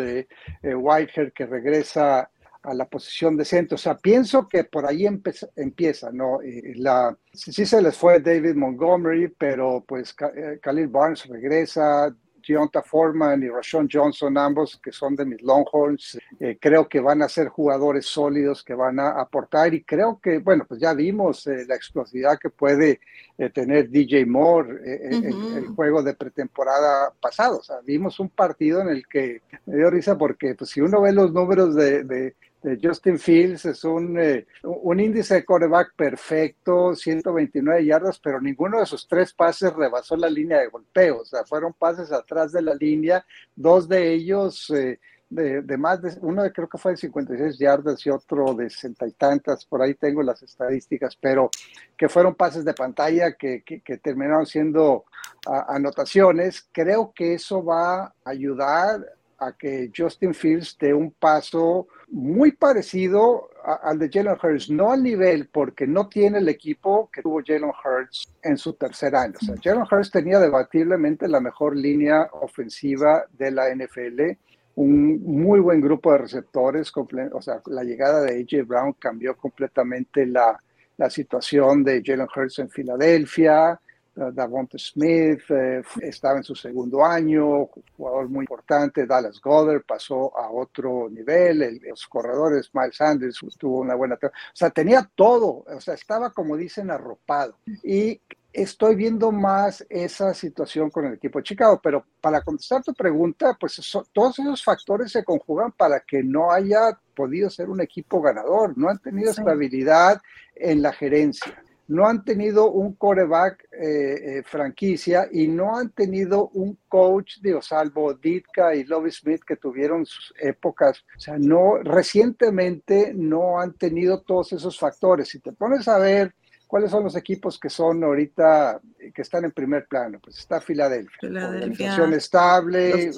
Whitehead, 0.62 1.32
que 1.32 1.46
regresa 1.46 2.30
a 2.62 2.74
la 2.74 2.84
posición 2.84 3.36
de 3.36 3.44
centro. 3.44 3.74
O 3.74 3.78
sea, 3.78 3.96
pienso 3.96 4.48
que 4.48 4.62
por 4.62 4.86
ahí 4.86 5.08
empieza, 5.56 6.12
¿no? 6.12 6.38
la, 6.76 7.16
sí, 7.32 7.66
se 7.66 7.82
les 7.82 7.96
fue 7.96 8.20
David 8.20 8.54
Montgomery, 8.54 9.34
pero 9.36 9.84
pues 9.84 10.14
Khalil 10.14 10.86
Barnes 10.86 11.26
regresa, 11.26 12.14
Gionta 12.42 12.82
Foreman 12.82 13.42
y 13.42 13.48
Rashawn 13.48 13.88
Johnson, 13.90 14.36
ambos 14.36 14.78
que 14.82 14.92
son 14.92 15.16
de 15.16 15.24
mis 15.24 15.42
Longhorns, 15.42 16.18
eh, 16.40 16.58
creo 16.60 16.88
que 16.88 17.00
van 17.00 17.22
a 17.22 17.28
ser 17.28 17.48
jugadores 17.48 18.06
sólidos 18.06 18.62
que 18.62 18.74
van 18.74 19.00
a 19.00 19.20
aportar 19.20 19.72
y 19.72 19.84
creo 19.84 20.20
que, 20.22 20.38
bueno, 20.38 20.64
pues 20.66 20.80
ya 20.80 20.92
vimos 20.94 21.46
eh, 21.46 21.64
la 21.66 21.74
explosividad 21.74 22.38
que 22.38 22.50
puede 22.50 23.00
eh, 23.38 23.50
tener 23.50 23.88
DJ 23.88 24.26
Moore 24.26 24.80
en 24.84 25.24
el, 25.24 25.66
juego 25.74 26.02
de 26.02 26.14
pretemporada 26.14 27.12
pasado. 27.20 27.58
O 27.58 27.62
sea, 27.62 27.76
vimos 27.84 28.20
un 28.20 28.28
partido 28.28 28.82
en 28.82 28.88
el 28.88 29.06
que 29.06 29.42
me 29.66 29.76
dio 29.76 29.90
risa 29.90 30.18
porque 30.18 30.54
pues 30.54 30.70
si 30.70 30.80
uno 30.80 31.00
ve 31.00 31.12
los 31.12 31.32
números 31.32 31.74
de 31.74 32.34
Justin 32.80 33.18
Fields 33.18 33.64
es 33.64 33.84
un, 33.84 34.18
eh, 34.18 34.46
un 34.62 35.00
índice 35.00 35.34
de 35.34 35.44
coreback 35.44 35.94
perfecto, 35.96 36.94
129 36.94 37.84
yardas, 37.84 38.18
pero 38.18 38.40
ninguno 38.40 38.78
de 38.80 38.86
sus 38.86 39.06
tres 39.08 39.32
pases 39.32 39.72
rebasó 39.72 40.16
la 40.16 40.30
línea 40.30 40.58
de 40.58 40.68
golpeo, 40.68 41.20
o 41.20 41.24
sea, 41.24 41.44
fueron 41.44 41.72
pases 41.72 42.12
atrás 42.12 42.52
de 42.52 42.62
la 42.62 42.74
línea, 42.74 43.24
dos 43.56 43.88
de 43.88 44.12
ellos 44.12 44.70
eh, 44.70 45.00
de, 45.28 45.76
más 45.78 46.02
de, 46.02 46.12
uno 46.20 46.42
creo 46.52 46.68
que 46.68 46.76
fue 46.76 46.92
de 46.92 46.98
56 46.98 47.58
yardas 47.58 48.04
y 48.04 48.10
otro 48.10 48.52
de 48.54 48.68
sesenta 48.68 49.06
y 49.06 49.12
tantas, 49.12 49.64
por 49.64 49.80
ahí 49.80 49.94
tengo 49.94 50.22
las 50.22 50.42
estadísticas, 50.42 51.16
pero 51.16 51.50
que 51.96 52.08
fueron 52.08 52.34
pases 52.34 52.64
de 52.64 52.74
pantalla 52.74 53.32
que, 53.32 53.62
que, 53.62 53.96
terminaron 53.98 54.44
siendo 54.44 55.04
anotaciones, 55.46 56.68
creo 56.70 57.12
que 57.14 57.34
eso 57.34 57.64
va 57.64 58.04
a 58.04 58.14
ayudar 58.24 59.00
a 59.46 59.52
que 59.52 59.90
Justin 59.94 60.34
Fields 60.34 60.76
dé 60.78 60.94
un 60.94 61.10
paso 61.12 61.88
muy 62.08 62.52
parecido 62.52 63.50
al 63.64 63.98
de 63.98 64.10
Jalen 64.12 64.36
Hurts, 64.42 64.70
no 64.70 64.92
al 64.92 65.02
nivel 65.02 65.48
porque 65.48 65.86
no 65.86 66.08
tiene 66.08 66.38
el 66.38 66.48
equipo 66.48 67.08
que 67.12 67.22
tuvo 67.22 67.40
Jalen 67.44 67.70
Hurts 67.70 68.28
en 68.42 68.56
su 68.56 68.74
tercer 68.74 69.14
año. 69.14 69.34
O 69.40 69.44
sea, 69.44 69.54
Jalen 69.62 69.84
Hurts 69.90 70.10
tenía 70.10 70.38
debatiblemente 70.38 71.28
la 71.28 71.40
mejor 71.40 71.76
línea 71.76 72.28
ofensiva 72.32 73.24
de 73.32 73.50
la 73.50 73.74
NFL, 73.74 74.36
un 74.74 75.22
muy 75.22 75.60
buen 75.60 75.80
grupo 75.80 76.12
de 76.12 76.18
receptores, 76.18 76.92
o 76.94 77.42
sea, 77.42 77.60
la 77.66 77.84
llegada 77.84 78.22
de 78.22 78.40
AJ 78.40 78.66
Brown 78.66 78.94
cambió 78.94 79.36
completamente 79.36 80.26
la, 80.26 80.58
la 80.96 81.10
situación 81.10 81.84
de 81.84 82.02
Jalen 82.04 82.28
Hurts 82.34 82.58
en 82.58 82.70
Filadelfia, 82.70 83.80
Davonte 84.14 84.78
Smith 84.78 85.40
eh, 85.48 85.82
estaba 86.02 86.36
en 86.36 86.44
su 86.44 86.54
segundo 86.54 87.04
año, 87.04 87.66
jugador 87.96 88.28
muy 88.28 88.42
importante. 88.42 89.06
Dallas 89.06 89.40
Goddard 89.40 89.82
pasó 89.86 90.36
a 90.36 90.50
otro 90.50 91.08
nivel. 91.08 91.80
los 91.82 92.06
corredores, 92.06 92.70
Miles 92.74 92.96
Sanders 92.96 93.40
tuvo 93.58 93.80
una 93.80 93.94
buena. 93.94 94.16
O 94.16 94.28
sea, 94.52 94.70
tenía 94.70 95.08
todo. 95.14 95.64
O 95.66 95.80
sea, 95.80 95.94
estaba, 95.94 96.30
como 96.30 96.56
dicen, 96.56 96.90
arropado. 96.90 97.56
Y 97.82 98.20
estoy 98.52 98.96
viendo 98.96 99.32
más 99.32 99.84
esa 99.88 100.34
situación 100.34 100.90
con 100.90 101.06
el 101.06 101.14
equipo 101.14 101.38
de 101.38 101.44
Chicago. 101.44 101.80
Pero 101.82 102.04
para 102.20 102.42
contestar 102.42 102.82
tu 102.82 102.92
pregunta, 102.92 103.56
pues 103.58 103.80
todos 104.12 104.38
esos 104.38 104.62
factores 104.62 105.10
se 105.10 105.24
conjugan 105.24 105.72
para 105.72 106.00
que 106.00 106.22
no 106.22 106.52
haya 106.52 106.98
podido 107.16 107.48
ser 107.48 107.70
un 107.70 107.80
equipo 107.80 108.20
ganador. 108.20 108.76
No 108.76 108.90
han 108.90 108.98
tenido 108.98 109.30
estabilidad 109.30 110.20
en 110.54 110.82
la 110.82 110.92
gerencia 110.92 111.62
no 111.92 112.06
han 112.06 112.24
tenido 112.24 112.70
un 112.70 112.94
coreback 112.94 113.68
eh, 113.70 114.38
eh, 114.38 114.42
franquicia 114.44 115.28
y 115.30 115.46
no 115.46 115.76
han 115.76 115.90
tenido 115.90 116.48
un 116.54 116.78
coach, 116.88 117.36
de 117.40 117.60
salvo 117.60 118.14
Ditka 118.14 118.74
y 118.74 118.84
Lovie 118.84 119.12
Smith 119.12 119.42
que 119.46 119.56
tuvieron 119.56 120.06
sus 120.06 120.32
épocas. 120.40 121.04
O 121.14 121.20
sea, 121.20 121.36
no, 121.38 121.76
recientemente 121.82 123.12
no 123.14 123.60
han 123.60 123.74
tenido 123.74 124.22
todos 124.22 124.54
esos 124.54 124.78
factores. 124.78 125.28
Si 125.28 125.40
te 125.40 125.52
pones 125.52 125.86
a 125.86 125.98
ver 125.98 126.34
cuáles 126.66 126.90
son 126.90 127.04
los 127.04 127.14
equipos 127.14 127.60
que 127.60 127.68
son 127.68 128.02
ahorita, 128.02 128.80
que 129.14 129.20
están 129.20 129.44
en 129.44 129.52
primer 129.52 129.86
plano, 129.86 130.18
pues 130.22 130.38
está 130.38 130.62
Filadelfia, 130.62 131.28
organización 131.28 132.14
estable, 132.14 133.10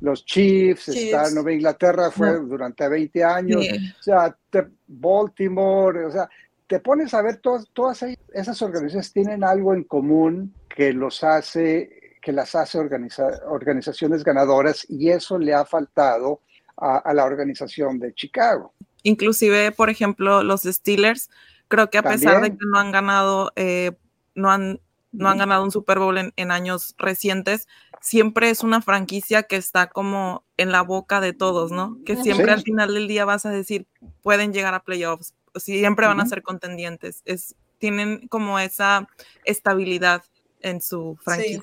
los 0.00 0.24
Chiefs, 0.24 0.86
está 0.86 1.28
Nueva 1.32 1.52
Inglaterra, 1.52 2.12
fue 2.12 2.38
durante 2.38 2.88
20 2.88 3.24
años, 3.24 3.66
o 3.98 4.02
sea, 4.04 4.36
Baltimore, 4.86 6.04
o 6.04 6.12
sea, 6.12 6.28
te 6.66 6.80
pones 6.80 7.14
a 7.14 7.22
ver, 7.22 7.36
todas, 7.36 7.66
todas 7.72 8.04
esas 8.32 8.62
organizaciones 8.62 9.12
tienen 9.12 9.44
algo 9.44 9.74
en 9.74 9.84
común 9.84 10.54
que 10.68 10.92
los 10.92 11.22
hace, 11.22 12.18
que 12.22 12.32
las 12.32 12.54
hace 12.54 12.78
organizaciones 12.78 14.24
ganadoras 14.24 14.86
y 14.88 15.10
eso 15.10 15.38
le 15.38 15.54
ha 15.54 15.64
faltado 15.64 16.40
a, 16.76 17.12
la 17.14 17.24
organización 17.24 17.98
de 17.98 18.14
Chicago. 18.14 18.72
Inclusive, 19.02 19.72
por 19.72 19.90
ejemplo, 19.90 20.42
los 20.42 20.62
Steelers, 20.62 21.30
creo 21.68 21.90
que 21.90 21.98
a 21.98 22.02
pesar 22.02 22.42
de 22.42 22.50
que 22.50 22.64
no 22.66 22.78
han 22.78 22.92
ganado, 22.92 23.52
eh, 23.56 23.92
no 24.34 24.50
han 24.50 24.80
no 25.12 25.28
han 25.28 25.38
ganado 25.38 25.62
un 25.62 25.70
Super 25.70 25.98
Bowl 25.98 26.32
en, 26.34 26.50
años 26.50 26.94
recientes, 26.98 27.68
siempre 28.00 28.50
es 28.50 28.62
una 28.62 28.80
franquicia 28.80 29.42
que 29.42 29.56
está 29.56 29.88
como 29.88 30.44
en 30.56 30.72
la 30.72 30.80
boca 30.82 31.20
de 31.20 31.34
todos, 31.34 31.70
¿no? 31.70 31.98
Que 32.06 32.16
siempre 32.16 32.50
al 32.50 32.62
final 32.62 32.94
del 32.94 33.08
día 33.08 33.26
vas 33.26 33.44
a 33.44 33.50
decir, 33.50 33.86
pueden 34.22 34.54
llegar 34.54 34.74
a 34.74 34.82
playoffs, 34.82 35.34
siempre 35.56 36.06
van 36.06 36.20
a 36.20 36.26
ser 36.26 36.42
contendientes. 36.42 37.22
Es, 37.24 37.54
tienen 37.78 38.28
como 38.28 38.58
esa 38.58 39.08
estabilidad 39.44 40.22
en 40.60 40.80
su 40.80 41.18
franquicia. 41.22 41.62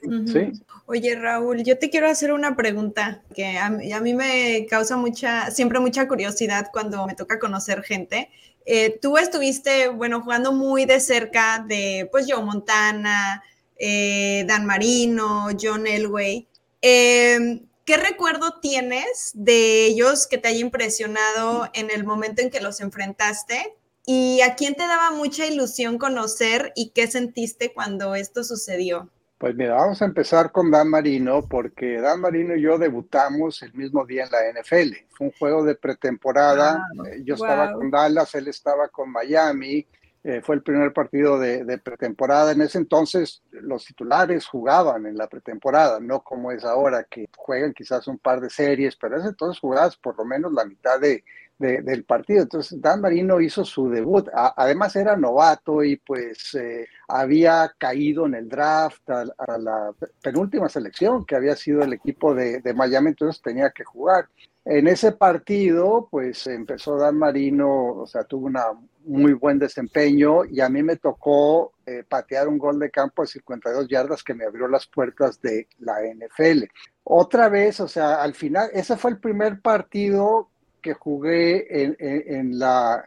Oye, 0.86 1.16
Raúl, 1.16 1.64
yo 1.64 1.78
te 1.80 1.90
quiero 1.90 2.08
hacer 2.08 2.34
una 2.34 2.56
pregunta 2.56 3.22
que 3.34 3.58
a, 3.58 3.70
mí 3.70 4.14
me 4.14 4.66
causa 4.70 4.98
mucha, 4.98 5.52
siempre 5.52 5.80
mucha 5.80 6.08
curiosidad 6.08 6.70
cuando 6.72 7.06
me 7.08 7.16
toca 7.16 7.40
conocer 7.40 7.84
gente. 7.84 8.30
Eh, 8.66 9.00
tú 9.02 9.18
estuviste, 9.18 9.88
bueno, 9.88 10.22
jugando 10.22 10.52
muy 10.52 10.86
de 10.86 11.00
cerca 11.00 11.64
de, 11.68 12.08
pues, 12.12 12.26
Joe 12.30 12.44
Montana, 12.44 13.44
eh, 13.78 14.44
Dan 14.48 14.66
Marino, 14.66 15.48
John 15.60 15.88
Elway. 15.88 16.48
Em, 16.82 17.66
¿Qué 17.86 17.98
recuerdo 17.98 18.60
tienes 18.62 19.32
de 19.34 19.86
ellos 19.88 20.28
que 20.28 20.38
te 20.38 20.50
haya 20.50 20.60
impresionado 20.60 21.70
en 21.74 21.90
el 21.90 22.04
momento 22.04 22.42
en 22.44 22.52
que 22.52 22.62
los 22.62 22.82
enfrentaste? 22.82 23.79
¿Y 24.12 24.42
a 24.42 24.56
quién 24.56 24.74
te 24.74 24.88
daba 24.88 25.12
mucha 25.12 25.46
ilusión 25.46 26.00
conocer 26.00 26.74
y 26.76 26.90
qué 26.96 27.06
sentiste 27.06 27.72
cuando 27.72 28.16
esto 28.16 28.44
sucedió? 28.44 29.08
Pues 29.38 29.54
mira, 29.54 29.76
vamos 29.76 30.02
a 30.02 30.06
empezar 30.06 30.52
con 30.52 30.72
Dan 30.72 30.90
Marino, 30.90 31.48
porque 31.48 32.02
Dan 32.02 32.20
Marino 32.20 32.56
y 32.56 32.64
yo 32.64 32.80
debutamos 32.80 33.62
el 33.62 33.72
mismo 33.76 34.08
día 34.08 34.24
en 34.24 34.32
la 34.32 34.60
NFL. 34.60 34.96
Fue 35.10 35.28
un 35.28 35.34
juego 35.34 35.64
de 35.64 35.76
pretemporada. 35.76 36.84
Eh, 37.06 37.22
yo 37.24 37.36
estaba 37.36 37.72
con 37.72 37.92
Dallas, 37.92 38.34
él 38.34 38.48
estaba 38.48 38.88
con 38.88 39.12
Miami. 39.12 39.86
Eh, 40.24 40.42
fue 40.44 40.56
el 40.56 40.64
primer 40.64 40.92
partido 40.92 41.38
de, 41.38 41.64
de, 41.64 41.78
pretemporada. 41.78 42.54
En 42.54 42.62
ese 42.62 42.80
entonces 42.80 43.44
los 43.52 43.86
titulares 43.86 44.48
jugaban 44.48 45.06
en 45.06 45.18
la 45.18 45.28
pretemporada, 45.28 46.00
no 46.00 46.24
como 46.24 46.52
es 46.52 46.66
ahora, 46.66 47.04
que 47.04 47.30
juegan 47.38 47.74
quizás 47.74 48.08
un 48.08 48.18
par 48.18 48.42
de 48.42 48.50
series, 48.50 48.96
pero 48.96 49.18
en 49.18 49.22
ese 49.22 49.30
entonces 49.30 49.60
jugabas 49.60 49.98
por 49.98 50.18
lo 50.18 50.26
menos 50.26 50.52
la 50.52 50.66
mitad 50.66 51.00
de, 51.00 51.24
del 51.60 52.06
partido. 52.06 52.44
Entonces, 52.44 52.82
Dan 52.82 53.02
Marino 53.02 53.42
hizo 53.42 53.66
su 53.66 53.90
debut. 53.90 54.28
además, 54.34 54.96
era 54.96 55.18
novato 55.18 55.84
y 55.84 55.98
pues 55.98 56.56
eh, 56.56 56.88
había 57.08 57.74
caído 57.78 58.26
en 58.26 58.36
el 58.36 58.48
draft 58.48 59.10
a, 59.10 59.26
la 59.58 59.92
penúltima 60.22 60.70
selección, 60.70 61.26
que 61.26 61.36
había 61.36 61.56
sido 61.56 61.82
el 61.82 61.94
equipo 61.94 62.34
de, 62.34 62.62
Miami, 62.74 63.10
entonces 63.10 63.42
tenía 63.42 63.72
que 63.72 63.84
jugar. 63.84 64.30
En 64.64 64.88
ese 64.88 65.12
partido, 65.12 66.08
pues 66.10 66.48
empezó 66.48 66.98
Dan 66.98 67.18
Marino, 67.18 67.94
o 67.94 68.08
sea, 68.08 68.24
tuvo 68.24 68.46
una 68.46 68.66
muy 69.06 69.34
buen 69.34 69.58
desempeño 69.58 70.46
y 70.46 70.62
a 70.62 70.70
mí 70.70 70.84
me 70.84 70.98
tocó 70.98 71.74
eh, 71.86 72.04
patear 72.08 72.48
un 72.48 72.58
gol 72.58 72.78
de 72.80 72.92
campo 72.92 73.24
de 73.24 73.30
52 73.30 73.88
yardas 73.88 74.24
que 74.24 74.34
me 74.34 74.46
abrió 74.46 74.68
las 74.68 74.86
puertas 74.86 75.42
de 75.42 75.68
la 75.80 75.96
NFL. 76.04 76.66
Otra 77.04 77.50
vez, 77.50 77.80
o 77.80 77.88
sea, 77.88 78.22
al 78.22 78.36
final, 78.36 78.70
ese 78.74 78.96
fue 78.96 79.12
el 79.12 79.20
primer 79.20 79.62
partido 79.62 80.50
que 80.82 80.94
jugué 80.94 81.84
en, 81.84 81.96
en, 82.00 82.60
la 82.60 83.04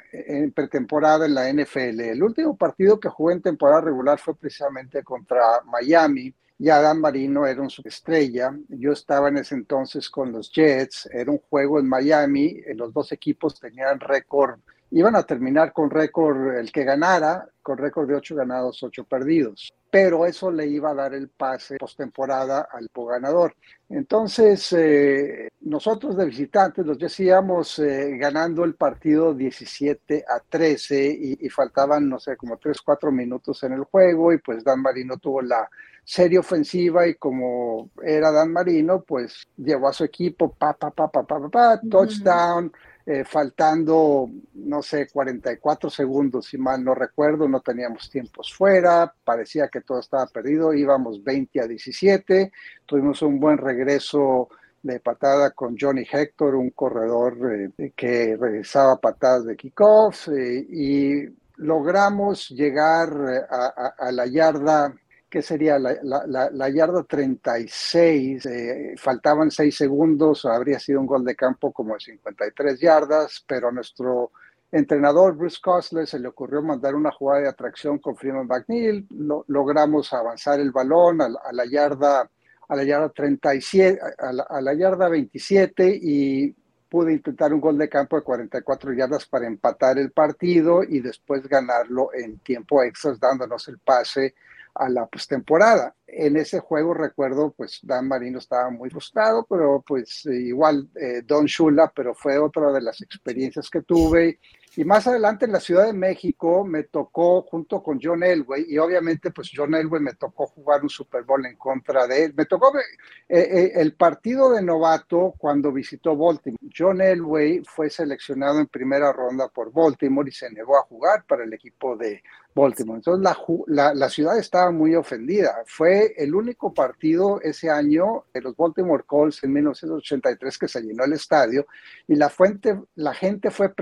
pretemporada 0.54 1.26
en 1.26 1.34
la 1.34 1.52
NFL. 1.52 2.00
El 2.00 2.22
último 2.22 2.56
partido 2.56 3.00
que 3.00 3.08
jugué 3.08 3.34
en 3.34 3.42
temporada 3.42 3.80
regular 3.80 4.18
fue 4.18 4.34
precisamente 4.34 5.02
contra 5.02 5.62
Miami. 5.66 6.32
Y 6.58 6.68
Adam 6.68 6.98
Marino 6.98 7.46
era 7.46 7.60
un 7.60 7.70
estrella. 7.84 8.56
Yo 8.68 8.92
estaba 8.92 9.28
en 9.28 9.38
ese 9.38 9.56
entonces 9.56 10.08
con 10.08 10.30
los 10.30 10.52
Jets. 10.52 11.08
Era 11.12 11.30
un 11.30 11.38
juego 11.38 11.80
en 11.80 11.88
Miami. 11.88 12.60
Los 12.74 12.92
dos 12.92 13.10
equipos 13.10 13.58
tenían 13.58 13.98
récord 13.98 14.60
iban 14.92 15.16
a 15.16 15.22
terminar 15.22 15.72
con 15.72 15.90
récord, 15.90 16.54
el 16.54 16.70
que 16.70 16.84
ganara, 16.84 17.48
con 17.62 17.78
récord 17.78 18.08
de 18.08 18.14
ocho 18.14 18.34
ganados, 18.34 18.82
ocho 18.82 19.04
perdidos. 19.04 19.72
Pero 19.92 20.24
eso 20.24 20.50
le 20.50 20.66
iba 20.66 20.92
a 20.92 20.94
dar 20.94 21.12
el 21.12 21.28
pase 21.28 21.76
postemporada 21.76 22.66
al 22.72 22.88
ganador. 22.94 23.54
Entonces, 23.90 24.72
eh, 24.72 25.50
nosotros 25.60 26.16
de 26.16 26.24
visitantes 26.24 26.86
los 26.86 26.98
decíamos 26.98 27.78
eh, 27.78 28.16
ganando 28.16 28.64
el 28.64 28.74
partido 28.74 29.34
17 29.34 30.24
a 30.26 30.40
13 30.40 31.18
y, 31.20 31.46
y, 31.46 31.48
faltaban, 31.50 32.08
no 32.08 32.18
sé, 32.18 32.38
como 32.38 32.56
3, 32.56 32.80
4 32.80 33.12
minutos 33.12 33.62
en 33.64 33.74
el 33.74 33.84
juego 33.84 34.32
y 34.32 34.38
pues 34.38 34.64
Dan 34.64 34.80
Marino 34.80 35.18
tuvo 35.18 35.42
la 35.42 35.68
serie 36.02 36.38
ofensiva 36.38 37.06
y 37.06 37.16
como 37.16 37.90
era 38.02 38.32
Dan 38.32 38.50
Marino, 38.50 39.02
pues 39.02 39.46
llevó 39.58 39.88
a 39.88 39.92
su 39.92 40.04
equipo, 40.04 40.54
pa, 40.54 40.72
pa, 40.72 40.90
pa, 40.90 41.08
pa, 41.08 41.22
pa, 41.26 41.50
pa, 41.50 41.80
touchdown. 41.90 42.72
Eh, 43.04 43.24
faltando, 43.24 44.30
no 44.54 44.80
sé, 44.80 45.08
44 45.08 45.90
segundos, 45.90 46.46
si 46.46 46.56
mal 46.56 46.84
no 46.84 46.94
recuerdo, 46.94 47.48
no 47.48 47.60
teníamos 47.60 48.08
tiempos 48.08 48.54
fuera, 48.54 49.12
parecía 49.24 49.66
que 49.66 49.80
todo 49.80 49.98
estaba 49.98 50.26
perdido, 50.28 50.72
íbamos 50.72 51.22
20 51.24 51.60
a 51.60 51.66
17, 51.66 52.52
tuvimos 52.86 53.20
un 53.22 53.40
buen 53.40 53.58
regreso 53.58 54.50
de 54.82 55.00
patada 55.00 55.50
con 55.50 55.76
Johnny 55.76 56.06
Hector, 56.08 56.54
un 56.54 56.70
corredor 56.70 57.72
eh, 57.76 57.92
que 57.96 58.36
regresaba 58.36 59.00
patadas 59.00 59.46
de 59.46 59.56
kickoff 59.56 60.28
eh, 60.28 60.64
y 60.70 61.24
logramos 61.56 62.50
llegar 62.50 63.10
a, 63.50 63.94
a 63.98 64.12
la 64.12 64.26
yarda 64.26 64.94
que 65.32 65.40
sería 65.40 65.78
la, 65.78 65.96
la, 66.02 66.50
la, 66.52 66.68
yarda 66.68 67.04
36, 67.04 68.44
eh, 68.44 68.94
faltaban 68.98 69.50
6 69.50 69.74
segundos, 69.74 70.44
habría 70.44 70.78
sido 70.78 71.00
un 71.00 71.06
gol 71.06 71.24
de 71.24 71.34
campo 71.34 71.72
como 71.72 71.94
de 71.94 72.00
53 72.00 72.78
yardas, 72.78 73.42
pero 73.46 73.72
nuestro 73.72 74.32
entrenador 74.70 75.34
Bruce 75.34 75.56
Cosler 75.62 76.06
se 76.06 76.18
le 76.18 76.28
ocurrió 76.28 76.60
mandar 76.60 76.94
una 76.94 77.10
jugada 77.10 77.40
de 77.40 77.48
atracción 77.48 77.98
con 77.98 78.14
Freeman 78.14 78.46
McNeil, 78.46 79.06
logramos 79.46 80.12
avanzar 80.12 80.60
el 80.60 80.70
balón 80.70 81.22
a, 81.22 81.30
la 81.50 81.64
yarda 81.64 82.28
a 82.68 82.76
la 82.76 82.84
yarda 82.84 83.08
37, 83.08 84.00
a 84.18 84.32
la, 84.34 84.42
a 84.42 84.60
la 84.60 84.74
yarda 84.74 85.08
27 85.08 85.98
y 85.98 86.54
pude 86.90 87.14
intentar 87.14 87.54
un 87.54 87.60
gol 87.62 87.78
de 87.78 87.88
campo 87.88 88.16
de 88.16 88.22
44 88.22 88.92
yardas 88.92 89.24
para 89.24 89.46
empatar 89.46 89.98
el 89.98 90.10
partido 90.10 90.82
y 90.82 91.00
después 91.00 91.48
ganarlo 91.48 92.10
en 92.12 92.38
tiempo 92.40 92.82
extra, 92.82 93.14
dándonos 93.18 93.66
el 93.68 93.78
pase 93.78 94.34
a 94.74 94.88
la 94.88 95.06
postemporada. 95.06 95.94
En 96.06 96.36
ese 96.36 96.60
juego 96.60 96.94
recuerdo, 96.94 97.52
pues 97.56 97.80
Dan 97.82 98.08
Marino 98.08 98.38
estaba 98.38 98.70
muy 98.70 98.90
frustrado, 98.90 99.46
pero 99.48 99.82
pues 99.86 100.24
igual 100.26 100.88
eh, 100.94 101.22
Don 101.24 101.46
Shula, 101.46 101.92
pero 101.94 102.14
fue 102.14 102.38
otra 102.38 102.70
de 102.72 102.82
las 102.82 103.00
experiencias 103.00 103.70
que 103.70 103.82
tuve 103.82 104.38
y 104.74 104.84
más 104.84 105.06
adelante 105.06 105.44
en 105.44 105.52
la 105.52 105.60
Ciudad 105.60 105.84
de 105.84 105.92
México 105.92 106.64
me 106.64 106.84
tocó 106.84 107.42
junto 107.42 107.82
con 107.82 108.00
John 108.02 108.22
Elway, 108.22 108.64
y 108.68 108.78
obviamente 108.78 109.30
pues 109.30 109.50
John 109.54 109.74
Elway 109.74 110.00
me 110.00 110.14
tocó 110.14 110.46
jugar 110.46 110.82
un 110.82 110.88
Super 110.88 111.24
Bowl 111.24 111.44
en 111.44 111.56
contra 111.56 112.06
de 112.06 112.24
él. 112.24 112.34
Me 112.34 112.46
tocó 112.46 112.72
eh, 112.78 112.82
eh, 113.28 113.72
el 113.74 113.94
partido 113.94 114.50
de 114.50 114.62
novato 114.62 115.34
cuando 115.36 115.72
visitó 115.72 116.16
Baltimore. 116.16 116.58
John 116.74 117.02
Elway 117.02 117.62
fue 117.64 117.90
seleccionado 117.90 118.60
en 118.60 118.66
primera 118.66 119.12
ronda 119.12 119.48
por 119.48 119.70
Baltimore 119.70 120.30
y 120.30 120.32
se 120.32 120.50
negó 120.50 120.78
a 120.78 120.84
jugar 120.84 121.26
para 121.26 121.44
el 121.44 121.52
equipo 121.52 121.94
de 121.94 122.22
Baltimore. 122.54 122.98
Entonces 122.98 123.22
la, 123.22 123.36
la, 123.66 123.94
la 123.94 124.08
ciudad 124.08 124.38
estaba 124.38 124.70
muy 124.70 124.94
ofendida. 124.94 125.62
Fue 125.66 126.14
el 126.16 126.34
único 126.34 126.72
partido 126.72 127.40
ese 127.40 127.70
año 127.70 128.24
de 128.32 128.40
los 128.40 128.56
Baltimore 128.56 129.04
Colts 129.06 129.42
en 129.44 129.52
1983 129.52 130.58
que 130.58 130.68
se 130.68 130.82
llenó 130.82 131.04
el 131.04 131.14
estadio 131.14 131.66
y 132.06 132.14
la, 132.14 132.28
fuente, 132.28 132.80
la 132.94 133.14
gente 133.14 133.50
fue 133.50 133.72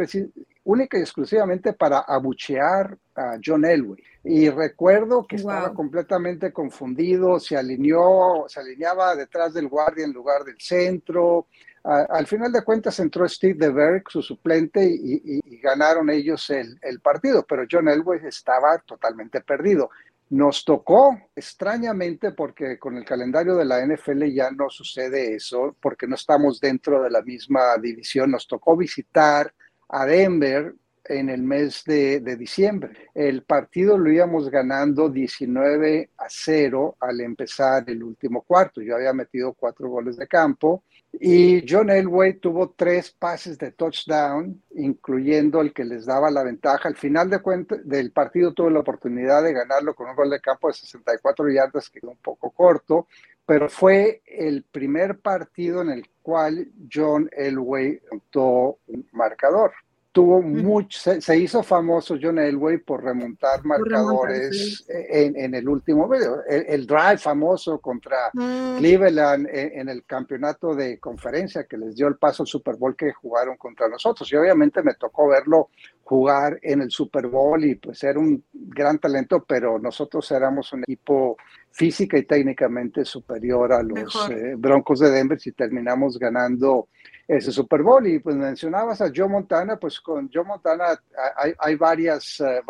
única 0.64 0.98
y 0.98 1.00
exclusivamente 1.00 1.72
para 1.72 2.00
abuchear 2.00 2.96
a 3.14 3.38
John 3.44 3.64
Elway. 3.64 4.02
Y 4.22 4.50
recuerdo 4.50 5.26
que 5.26 5.36
estaba 5.36 5.72
completamente 5.72 6.52
confundido, 6.52 7.40
se 7.40 7.56
alineó, 7.56 8.44
se 8.48 8.60
alineaba 8.60 9.16
detrás 9.16 9.54
del 9.54 9.68
guardia 9.68 10.04
en 10.04 10.12
lugar 10.12 10.44
del 10.44 10.60
centro. 10.60 11.46
Al 11.84 12.26
final 12.26 12.52
de 12.52 12.62
cuentas 12.62 12.98
entró 13.00 13.28
Steve 13.28 13.54
DeBerg, 13.66 14.04
su 14.08 14.22
suplente, 14.22 14.84
y, 14.84 15.40
ganaron 15.60 16.08
ellos 16.10 16.50
el, 16.50 17.00
partido, 17.00 17.44
pero 17.46 17.64
John 17.70 17.88
Elway 17.88 18.20
estaba 18.26 18.78
totalmente 18.78 19.40
perdido. 19.40 19.90
Nos 20.30 20.64
tocó 20.64 21.18
extrañamente 21.34 22.32
porque 22.32 22.78
con 22.78 22.96
el 22.96 23.04
calendario 23.04 23.56
de 23.56 23.64
la 23.64 23.84
NFL 23.84 24.24
ya 24.26 24.50
no 24.50 24.70
sucede 24.70 25.34
eso, 25.34 25.76
porque 25.80 26.06
no 26.06 26.14
estamos 26.14 26.60
dentro 26.60 27.02
de 27.02 27.10
la 27.10 27.20
misma 27.20 27.76
división. 27.78 28.30
Nos 28.30 28.46
tocó 28.46 28.76
visitar 28.76 29.52
a 29.88 30.06
Denver 30.06 30.74
en 31.04 31.28
el 31.28 31.42
mes 31.42 31.82
de, 31.84 32.20
diciembre. 32.36 33.10
El 33.14 33.42
partido 33.42 33.98
lo 33.98 34.10
íbamos 34.10 34.48
ganando 34.48 35.08
19 35.08 36.10
a 36.16 36.26
0 36.28 36.96
al 37.00 37.20
empezar 37.20 37.84
el 37.88 38.02
último 38.02 38.42
cuarto. 38.42 38.80
Yo 38.80 38.94
había 38.94 39.12
metido 39.12 39.52
cuatro 39.52 39.88
goles 39.88 40.16
de 40.16 40.28
campo 40.28 40.84
y 41.12 41.64
John 41.68 41.90
Elway 41.90 42.34
tuvo 42.34 42.70
tres 42.70 43.10
pases 43.10 43.58
de 43.58 43.72
touchdown, 43.72 44.62
incluyendo 44.76 45.60
el 45.60 45.72
que 45.72 45.84
les 45.84 46.06
daba 46.06 46.30
la 46.30 46.44
ventaja. 46.44 46.88
Al 46.88 46.96
final 46.96 47.28
de 47.28 47.40
cuenta, 47.40 47.76
del 47.76 48.12
partido 48.12 48.52
tuve 48.52 48.70
la 48.70 48.80
oportunidad 48.80 49.42
de 49.42 49.52
ganarlo 49.52 49.94
con 49.94 50.08
un 50.08 50.16
gol 50.16 50.30
de 50.30 50.40
campo 50.40 50.68
de 50.68 50.74
64 50.74 51.50
yardas, 51.50 51.90
que 51.90 52.00
quedó 52.00 52.12
un 52.12 52.16
poco 52.18 52.50
corto, 52.50 53.08
pero 53.44 53.68
fue 53.68 54.22
el 54.24 54.64
primer 54.70 55.18
partido 55.18 55.82
en 55.82 55.90
el 55.90 56.08
cual 56.22 56.70
John 56.92 57.28
Elway 57.32 58.00
montó 58.10 58.78
un 58.86 59.08
marcador. 59.12 59.72
Tuvo 60.12 60.42
mucho, 60.42 60.98
se, 61.20 61.38
hizo 61.38 61.62
famoso 61.62 62.16
John 62.20 62.40
Elway 62.40 62.78
por 62.78 63.04
remontar 63.04 63.64
marcadores 63.64 64.84
en, 64.88 65.54
el 65.54 65.68
último 65.68 66.08
video. 66.08 66.42
El, 66.48 66.84
drive 66.84 67.18
famoso 67.18 67.78
contra 67.78 68.30
mm. 68.32 68.78
Cleveland 68.78 69.46
en, 69.52 69.88
el 69.88 70.04
campeonato 70.04 70.74
de 70.74 70.98
conferencia 70.98 71.62
que 71.62 71.78
les 71.78 71.94
dio 71.94 72.08
el 72.08 72.16
paso 72.16 72.42
al 72.42 72.48
Super 72.48 72.74
Bowl 72.74 72.96
que 72.96 73.12
jugaron 73.12 73.56
contra 73.56 73.88
nosotros. 73.88 74.32
Y 74.32 74.36
obviamente 74.36 74.82
me 74.82 74.94
tocó 74.94 75.28
verlo 75.28 75.68
jugar 76.10 76.58
en 76.62 76.82
el 76.82 76.90
Super 76.90 77.28
Bowl 77.28 77.64
y 77.64 77.76
pues 77.76 78.02
era 78.02 78.18
un 78.18 78.42
gran 78.52 78.98
talento, 78.98 79.44
pero 79.46 79.78
nosotros 79.78 80.28
éramos 80.32 80.72
un 80.72 80.82
equipo 80.82 81.36
física 81.70 82.18
y 82.18 82.24
técnicamente 82.24 83.04
superior 83.04 83.72
a 83.72 83.80
los 83.80 84.28
eh, 84.28 84.54
Broncos 84.58 84.98
de 84.98 85.08
Denver 85.08 85.38
si 85.38 85.52
terminamos 85.52 86.18
ganando 86.18 86.88
ese 87.28 87.52
Super 87.52 87.84
Bowl. 87.84 88.04
Y 88.08 88.18
pues 88.18 88.34
mencionabas 88.34 89.00
a 89.00 89.12
Joe 89.14 89.28
Montana, 89.28 89.76
pues 89.76 90.00
con 90.00 90.28
Joe 90.34 90.42
Montana 90.42 91.00
hay, 91.36 91.52
hay 91.56 91.76
varias, 91.76 92.40
eh, 92.40 92.60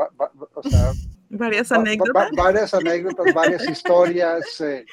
o 0.53 0.63
sea, 0.63 0.93
varias 1.31 1.73
anécdotas. 1.73 2.31
varias 2.37 2.75
anécdotas, 2.75 3.33
varias 3.33 3.67
historias. 3.71 4.61
Eh, 4.61 4.85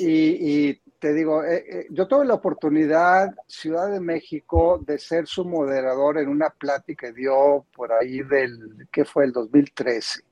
y, 0.00 0.70
y, 0.70 0.82
te 1.04 1.12
digo, 1.12 1.42
yo 1.90 2.08
tuve 2.08 2.24
la 2.24 2.32
oportunidad, 2.32 3.34
Ciudad 3.46 3.90
de 3.90 4.00
México, 4.00 4.78
de 4.86 4.98
ser 4.98 5.26
su 5.26 5.44
moderador 5.44 6.16
en 6.16 6.30
una 6.30 6.48
plática 6.48 7.08
que 7.08 7.12
dio 7.12 7.66
por 7.76 7.92
ahí 7.92 8.22
del, 8.22 8.88
¿qué 8.90 9.04
fue? 9.04 9.26
El 9.26 9.32
2013 9.32 10.22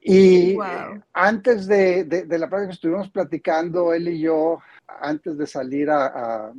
Y 0.00 0.54
Wow. 0.54 1.02
antes 1.12 1.66
de, 1.66 2.04
de, 2.04 2.22
de 2.24 2.38
la 2.38 2.48
práctica 2.48 2.68
que 2.68 2.74
estuvimos 2.76 3.10
platicando, 3.10 3.92
él 3.92 4.08
y 4.08 4.20
yo, 4.20 4.58
antes 4.86 5.36
de 5.36 5.46
salir 5.46 5.90
a- 5.90 6.50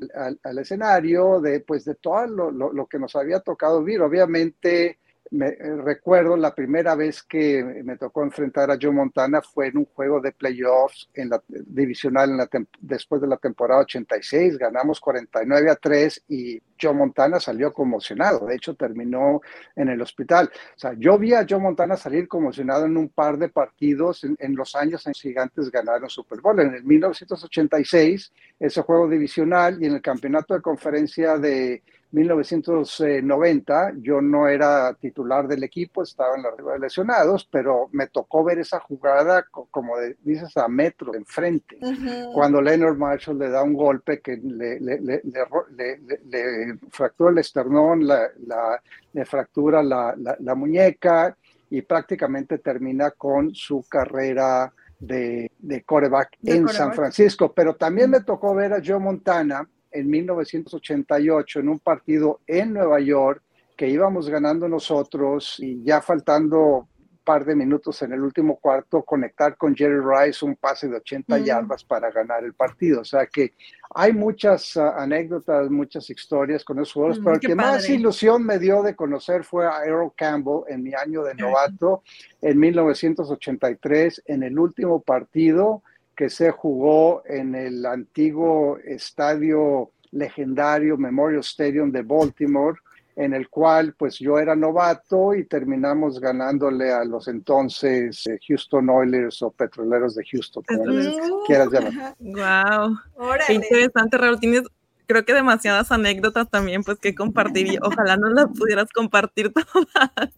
al 0.43 0.59
escenario, 0.59 1.41
de, 1.41 1.61
pues, 1.61 1.83
de 1.83 1.95
todo 1.95 2.27
lo, 2.27 2.51
lo- 2.51 2.71
lo 2.73 2.85
que 2.85 2.99
nos 2.99 3.15
había 3.15 3.39
tocado 3.39 3.79
vivir. 3.83 4.01
Obviamente, 4.01 4.99
me, 5.33 5.47
eh, 5.47 5.75
recuerdo 5.83 6.37
la 6.37 6.53
primera 6.53 6.93
vez 6.95 7.23
que 7.23 7.63
me 7.83 7.97
tocó 7.97 8.23
enfrentar 8.23 8.69
a 8.69 8.77
Joe 8.79 8.91
Montana 8.91 9.41
fue 9.41 9.67
en 9.67 9.77
un 9.77 9.85
juego 9.85 10.21
de 10.21 10.31
playoffs 10.31 11.09
en 11.13 11.29
la 11.29 11.41
divisional 11.47 12.29
en 12.29 12.37
la 12.37 12.49
después 12.79 13.19
de 13.19 13.27
la 13.27 13.37
temporada 13.37 13.81
86. 13.81 14.57
Ganamos 14.57 14.99
49 14.99 15.71
a 15.71 15.75
3 15.75 16.25
y 16.29 16.61
Joe 16.79 16.93
Montana 16.93 17.39
salió 17.39 17.73
conmocionado. 17.73 18.45
De 18.45 18.55
hecho, 18.55 18.75
terminó 18.75 19.41
en 19.75 19.89
el 19.89 20.01
hospital. 20.01 20.51
O 20.75 20.79
sea, 20.79 20.93
yo 20.97 21.17
vi 21.17 21.33
a 21.33 21.45
Joe 21.49 21.59
Montana 21.59 21.97
salir 21.97 22.27
conmocionado 22.27 22.85
en 22.85 22.95
un 22.95 23.09
par 23.09 23.37
de 23.37 23.49
partidos 23.49 24.23
en, 24.23 24.55
los 24.55 24.75
años 24.75 25.07
en 25.07 25.13
gigantes 25.13 25.71
ganaron 25.71 26.09
Super 26.09 26.41
Bowl. 26.41 26.59
En 26.59 26.75
el 26.75 26.83
1986, 26.83 28.31
ese 28.59 28.81
juego 28.83 29.09
divisional 29.09 29.81
y 29.81 29.87
en 29.87 29.93
el 29.93 30.01
campeonato 30.01 30.53
de 30.53 30.61
conferencia 30.61 31.37
de 31.37 31.81
1990, 32.13 33.93
yo 34.01 34.21
no 34.21 34.47
era 34.47 34.93
titular 34.93 35.47
del 35.47 35.63
equipo, 35.63 36.03
estaba 36.03 36.35
en 36.35 36.43
la 36.43 36.51
de 36.73 36.79
lesionados, 36.79 37.47
pero 37.51 37.89
me 37.91 38.07
tocó 38.07 38.43
ver 38.43 38.59
esa 38.59 38.79
jugada, 38.79 39.43
co- 39.49 39.67
como 39.71 39.97
de- 39.97 40.15
dices, 40.23 40.55
a 40.57 40.67
metro 40.67 41.13
enfrente 41.15 41.77
Ujú. 41.81 42.33
cuando 42.33 42.61
Leonard 42.61 42.97
Marshall 42.97 43.37
le 43.39 43.49
da 43.49 43.63
un 43.63 43.73
golpe 43.73 44.21
que 44.21 44.37
le, 44.37 44.79
le- 44.79 44.99
le- 45.01 45.21
le 45.23 46.77
fractura 46.89 47.31
el 47.31 47.37
esternón, 47.39 48.07
la- 48.07 48.29
la- 48.45 48.81
le 49.13 49.25
fractura 49.25 49.81
la, 49.83 50.15
la- 50.17 50.37
muñeca 50.55 51.35
y 51.69 51.81
prácticamente 51.81 52.59
termina 52.59 53.11
con 53.11 53.53
su 53.55 53.83
carrera 53.89 54.71
de, 54.99 55.51
de 55.59 55.83
quarterback 55.83 56.37
De 56.39 56.51
en 56.55 56.63
quarterback. 56.63 56.75
San 56.87 56.93
Francisco. 56.93 57.51
Pero 57.53 57.75
también 57.75 58.09
me 58.11 58.21
tocó 58.21 58.53
ver 58.55 58.73
a 58.73 58.81
Joe 58.85 58.99
Montana 58.99 59.67
en 59.93 60.09
1988 60.09 61.59
en 61.59 61.69
un 61.69 61.79
partido 61.79 62.39
en 62.47 62.73
Nueva 62.73 62.99
York 62.99 63.41
que 63.77 63.87
íbamos 63.89 64.29
ganando 64.29 64.67
nosotros 64.67 65.55
y 65.59 65.83
ya 65.83 66.01
faltando 66.01 66.87
par 67.23 67.45
de 67.45 67.55
minutos 67.55 68.01
en 68.01 68.11
el 68.11 68.19
último 68.21 68.57
cuarto, 68.57 69.01
conectar 69.01 69.55
con 69.55 69.73
Jerry 69.73 70.01
Rice 70.01 70.43
un 70.43 70.57
pase 70.57 70.89
de 70.89 70.97
80 70.97 71.37
Mm. 71.39 71.43
yardas 71.45 71.81
para 71.85 72.11
ganar 72.11 72.43
el 72.43 72.53
partido. 72.53 72.99
O 72.99 73.05
sea 73.05 73.27
que 73.27 73.53
hay 73.95 74.11
muchas 74.11 74.75
ah, 74.75 74.95
anécdotas, 75.01 75.69
muchas 75.71 76.09
historias 76.09 76.65
con 76.65 76.79
esos 76.79 76.91
jugadores, 76.91 77.19
Mm, 77.21 77.23
pero 77.23 77.35
el 77.35 77.39
que 77.39 77.55
más 77.55 77.83
padre. 77.83 77.93
ilusión 77.93 78.43
me 78.45 78.59
dio 78.59 78.83
de 78.83 78.93
conocer 78.93 79.45
fue 79.45 79.65
a 79.65 79.85
Errol 79.85 80.11
Campbell 80.17 80.63
en 80.67 80.83
mi 80.83 80.93
año 80.93 81.23
de 81.23 81.33
novato, 81.35 82.03
en 82.41 82.59
1983, 82.59 84.21
en 84.25 84.43
el 84.43 84.59
último 84.59 85.01
partido 85.01 85.81
que 86.15 86.29
se 86.29 86.51
jugó 86.51 87.23
en 87.25 87.55
el 87.55 87.85
antiguo 87.85 88.77
estadio 88.83 89.91
legendario 90.11 90.97
Memorial 90.97 91.41
Stadium 91.41 91.91
de 91.91 92.03
Baltimore 92.03 92.77
en 93.15 93.33
el 93.33 93.49
cual 93.49 93.93
pues 93.93 94.17
yo 94.17 94.39
era 94.39 94.55
novato 94.55 95.35
y 95.35 95.45
terminamos 95.45 96.19
ganándole 96.19 96.91
a 96.91 97.03
los 97.03 97.27
entonces 97.27 98.25
eh, 98.27 98.39
Houston 98.47 98.89
Oilers 98.89 99.41
o 99.43 99.51
Petroleros 99.51 100.15
de 100.15 100.23
Houston, 100.31 100.63
como 100.63 101.43
quieras 101.45 101.69
llamar. 101.71 102.15
Wow. 102.19 102.97
Qué 103.45 103.53
interesante, 103.53 104.17
Raúl. 104.17 104.39
Tienes, 104.39 104.63
creo 105.05 105.25
que 105.25 105.33
demasiadas 105.33 105.91
anécdotas 105.91 106.49
también, 106.49 106.83
pues 106.83 106.97
que 106.97 107.13
compartir. 107.13 107.67
y 107.67 107.77
Ojalá 107.81 108.17
no 108.17 108.29
las 108.29 108.47
pudieras 108.47 108.91
compartir 108.91 109.53
todas. 109.73 110.31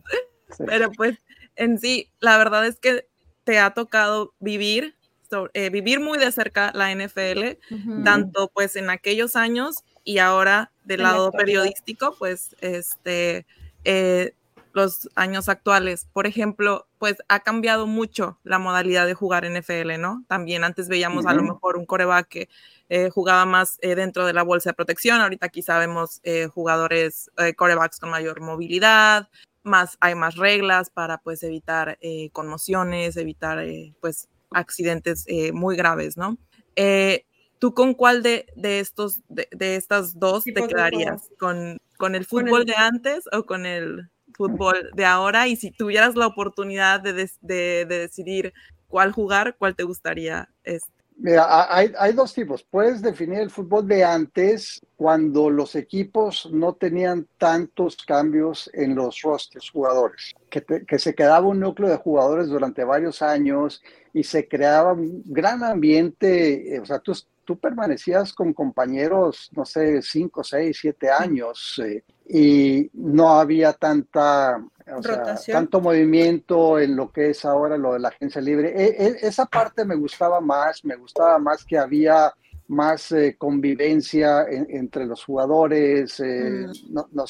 Sí. 0.57 0.63
Pero 0.65 0.91
pues 0.91 1.17
en 1.55 1.79
sí, 1.79 2.11
la 2.19 2.38
verdad 2.38 2.65
es 2.65 2.79
que 2.79 3.07
te 3.45 3.59
ha 3.59 3.73
tocado 3.73 4.33
vivir, 4.39 4.95
so- 5.36 5.50
eh, 5.54 5.69
vivir 5.69 6.00
muy 6.00 6.17
de 6.17 6.32
cerca 6.32 6.71
la 6.74 6.91
NFL, 6.91 7.58
tanto 8.04 8.50
pues 8.54 8.76
en 8.76 8.89
aquellos 8.89 9.36
años 9.36 9.84
y 10.04 10.19
ahora 10.19 10.71
del 10.84 11.02
En 11.02 11.04
lado 11.04 11.32
periodístico, 11.32 12.15
pues 12.17 12.56
este, 12.62 13.45
eh, 13.84 14.34
los 14.74 15.10
años 15.15 15.48
actuales. 15.50 16.08
Por 16.13 16.28
ejemplo, 16.28 16.86
pues 17.00 17.15
ha 17.30 17.39
cambiado 17.39 17.88
mucho 17.88 18.38
la 18.43 18.60
modalidad 18.60 19.06
de 19.08 19.13
jugar 19.13 19.45
NFL, 19.45 19.98
¿no? 20.00 20.24
También 20.28 20.63
antes 20.63 20.89
veíamos 20.89 21.26
a 21.26 21.34
lo 21.34 21.43
mejor 21.43 21.78
un 21.78 21.86
coreback 21.86 22.28
que 22.28 22.50
eh, 22.89 23.10
jugaba 23.10 23.45
más 23.45 23.78
eh, 23.82 23.95
dentro 23.95 24.26
de 24.26 24.34
la 24.34 24.43
bolsa 24.43 24.71
de 24.71 24.74
protección. 24.76 25.21
Ahorita 25.21 25.50
quizá 25.50 25.80
vemos 25.80 26.19
eh, 26.24 26.48
jugadores, 26.48 27.32
corebacks 27.56 28.00
con 28.00 28.10
mayor 28.10 28.41
movilidad, 28.41 29.30
más, 29.63 29.98
hay 30.02 30.13
más 30.13 30.36
reglas 30.36 30.89
para 30.91 31.17
pues 31.19 31.41
evitar 31.41 31.98
conmociones, 32.34 33.17
evitar 33.17 33.63
pues 34.02 34.28
accidentes 34.56 35.24
eh, 35.28 35.52
muy 35.52 35.76
graves, 35.76 36.18
¿no? 36.18 36.38
Eh, 36.76 37.26
¿Tú 37.60 37.74
con 37.74 37.94
cuál 37.94 38.22
de, 38.24 38.46
de 38.56 38.80
estos, 38.80 39.22
de, 39.30 39.48
de 39.52 39.76
estas 39.76 40.20
dos 40.20 40.44
te 40.44 40.54
quedarías? 40.68 41.30
¿Con, 41.39 41.80
¿Con 41.98 42.15
el 42.15 42.28
Con 42.28 42.44
fútbol 42.46 42.62
el- 42.62 42.68
de 42.68 42.76
antes 42.76 43.24
o 43.32 43.44
con 43.46 43.65
el 43.65 44.10
fútbol 44.34 44.89
de 44.94 45.06
ahora? 45.06 45.48
Y 45.48 45.56
si 45.56 45.72
tuvieras 45.72 46.15
la 46.15 46.28
oportunidad 46.28 47.00
de- 47.02 47.30
de 47.41 47.86
decidir 47.86 48.54
cuál 48.88 49.12
jugar, 49.13 49.56
¿cuál 49.58 49.76
te 49.76 49.84
gustaría? 49.84 50.50
este? 50.63 50.91
Mira, 51.17 51.43
ha- 51.45 51.78
hay, 51.78 52.13
dos 52.13 52.34
tipos. 52.34 52.63
Puedes 52.63 53.01
definir 53.01 53.39
el 53.39 53.49
fútbol 53.49 53.88
de 53.88 54.04
antes 54.04 54.82
cuando 54.97 55.49
los 55.49 55.75
equipos 55.75 56.49
no 56.51 56.73
tenían 56.75 57.28
tantos 57.38 57.95
cambios 58.06 58.69
en 58.73 58.95
los 58.95 59.21
rosters 59.21 59.69
jugadores, 59.69 60.34
que 60.49 60.99
se 60.99 61.15
quedaba 61.15 61.47
un 61.47 61.62
núcleo 61.62 61.89
de 61.89 61.95
jugadores 61.97 62.47
durante 62.47 62.84
varios 62.84 63.21
años 63.21 63.82
y 64.13 64.23
se 64.23 64.47
creaba 64.47 64.91
un 64.93 65.23
gran 65.25 65.63
ambiente. 65.63 66.75
eh, 66.75 66.80
O 66.82 66.86
sea, 66.86 66.99
tú, 66.99 67.13
tú 67.45 67.58
permanecías 67.58 68.34
con 68.34 68.53
compañeros, 68.53 69.49
no 69.55 69.63
sé, 69.65 70.01
cinco, 70.01 70.43
seis, 70.43 70.77
siete 70.81 71.10
años 71.10 71.81
eh, 71.86 72.03
y 72.27 72.89
no 72.93 73.39
había 73.39 73.73
tanta... 73.73 74.58
o 74.93 75.01
sea, 75.01 75.36
tanto 75.53 75.79
movimiento 75.79 76.79
en 76.79 76.95
lo 76.95 77.12
que 77.12 77.29
es 77.29 77.45
ahora 77.45 77.77
lo 77.77 77.93
de 77.93 77.99
la 77.99 78.10
agencia 78.10 78.41
libre. 78.41 78.73
E- 78.75 79.05
e- 79.05 79.17
esa 79.21 79.45
parte 79.45 79.86
me 79.86 79.95
gustaba 79.95 80.41
más, 80.41 80.84
me 80.84 80.95
gustaba 80.95 81.39
más 81.39 81.63
que 81.63 81.77
había 81.77 82.34
más 82.67 83.12
eh, 83.12 83.36
convivencia 83.38 84.43
en- 84.49 84.65
entre 84.69 85.06
los 85.06 85.23
jugadores, 85.23 86.19
eh, 86.19 86.65
Mm. 86.67 86.93
no, 86.93 87.08
no 87.12 87.25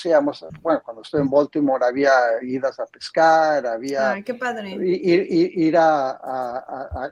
bueno, 0.62 0.82
cuando 0.84 1.02
estuve 1.02 1.22
en 1.22 1.30
Baltimore 1.30 1.86
había 1.86 2.12
idas 2.42 2.80
a 2.80 2.86
pescar, 2.86 3.66
había 3.68 4.12
Ay, 4.12 4.24
qué 4.24 4.34
padre. 4.36 4.72
ir, 4.76 5.28
ir- 5.30 5.52
ir 5.56 5.78
a, 5.78 6.12
a- 6.12 6.58